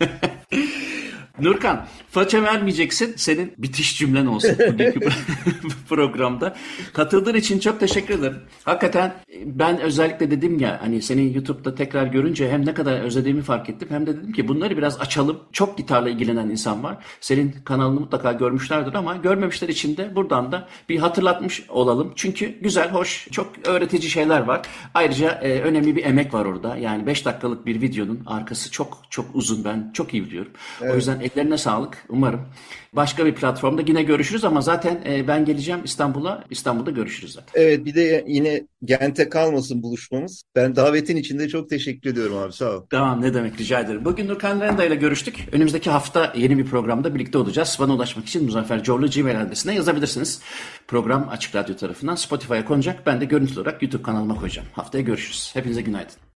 Nurkan, 1.40 1.86
faça 2.14 2.42
vermeyeceksin. 2.42 3.14
Senin 3.16 3.52
bitiş 3.58 3.98
cümlen 3.98 4.26
olsun 4.26 4.56
bugünkü 4.58 5.00
programda. 5.88 6.56
Katıldığın 6.92 7.34
için 7.34 7.58
çok 7.58 7.80
teşekkür 7.80 8.18
ederim. 8.18 8.36
Hakikaten 8.64 9.14
ben 9.44 9.80
özellikle 9.80 10.30
dedim 10.30 10.58
ya 10.58 10.78
hani 10.82 11.02
seni 11.02 11.34
YouTube'da 11.34 11.74
tekrar 11.74 12.06
görünce 12.06 12.50
hem 12.50 12.66
ne 12.66 12.74
kadar 12.74 13.00
özlediğimi 13.00 13.42
fark 13.42 13.70
ettim 13.70 13.88
hem 13.90 14.06
de 14.06 14.16
dedim 14.16 14.32
ki 14.32 14.48
bunları 14.48 14.76
biraz 14.76 15.00
açalım. 15.00 15.38
Çok 15.52 15.78
gitarla 15.78 16.08
ilgilenen 16.10 16.48
insan 16.48 16.82
var. 16.82 16.96
Senin 17.20 17.52
kanalını 17.64 18.00
mutlaka 18.00 18.32
görmüşlerdir 18.32 18.94
ama 18.94 19.16
görmemişler 19.16 19.68
için 19.68 19.96
de 19.96 20.16
buradan 20.16 20.52
da 20.52 20.68
bir 20.88 20.98
hatırlatmış 20.98 21.62
olalım. 21.68 22.12
Çünkü 22.16 22.58
güzel, 22.60 22.90
hoş, 22.90 23.28
çok 23.30 23.52
öğretici 23.64 24.10
şeyler 24.10 24.40
var. 24.40 24.62
Ayrıca 24.94 25.30
e, 25.30 25.60
önemli 25.60 25.96
bir 25.96 26.04
emek 26.04 26.34
var 26.34 26.44
orada. 26.44 26.76
Yani 26.76 27.06
5 27.06 27.24
dakikalık 27.24 27.66
bir 27.66 27.80
videonun 27.80 28.22
arkası 28.26 28.70
çok 28.70 28.98
çok 29.10 29.26
uzun 29.34 29.64
ben 29.64 29.90
çok 29.94 30.14
iyi 30.14 30.24
biliyorum. 30.24 30.52
Evet. 30.80 30.92
O 30.92 30.96
yüzden 30.96 31.20
ellerine 31.20 31.58
sağlık 31.58 32.03
umarım. 32.08 32.40
Başka 32.92 33.26
bir 33.26 33.34
platformda 33.34 33.82
yine 33.86 34.02
görüşürüz 34.02 34.44
ama 34.44 34.60
zaten 34.60 35.00
e, 35.06 35.28
ben 35.28 35.44
geleceğim 35.44 35.80
İstanbul'a. 35.84 36.44
İstanbul'da 36.50 36.90
görüşürüz 36.90 37.32
zaten. 37.32 37.60
Evet 37.60 37.84
bir 37.84 37.94
de 37.94 38.24
yine 38.28 38.66
Gent'e 38.84 39.28
kalmasın 39.28 39.82
buluşmamız. 39.82 40.42
Ben 40.56 40.76
davetin 40.76 41.16
içinde 41.16 41.48
çok 41.48 41.70
teşekkür 41.70 42.10
ediyorum 42.10 42.36
abi 42.36 42.52
sağ 42.52 42.70
ol. 42.70 42.86
Tamam 42.90 43.22
ne 43.22 43.34
demek 43.34 43.60
rica 43.60 43.80
ederim. 43.80 44.04
Bugün 44.04 44.28
Nurkan 44.28 44.60
Renda 44.60 44.84
ile 44.84 44.94
görüştük. 44.94 45.48
Önümüzdeki 45.52 45.90
hafta 45.90 46.32
yeni 46.36 46.58
bir 46.58 46.64
programda 46.64 47.14
birlikte 47.14 47.38
olacağız. 47.38 47.76
Bana 47.80 47.94
ulaşmak 47.94 48.26
için 48.26 48.44
Muzaffer 48.44 48.82
Corlu 48.82 49.10
Gmail 49.10 49.40
adresine 49.40 49.74
yazabilirsiniz. 49.74 50.40
Program 50.88 51.28
Açık 51.30 51.54
Radyo 51.54 51.76
tarafından 51.76 52.14
Spotify'a 52.14 52.64
konacak. 52.64 53.06
Ben 53.06 53.20
de 53.20 53.24
görüntülü 53.24 53.60
olarak 53.60 53.82
YouTube 53.82 54.02
kanalıma 54.02 54.34
koyacağım. 54.34 54.68
Haftaya 54.72 55.04
görüşürüz. 55.04 55.50
Hepinize 55.54 55.82
günaydın. 55.82 56.24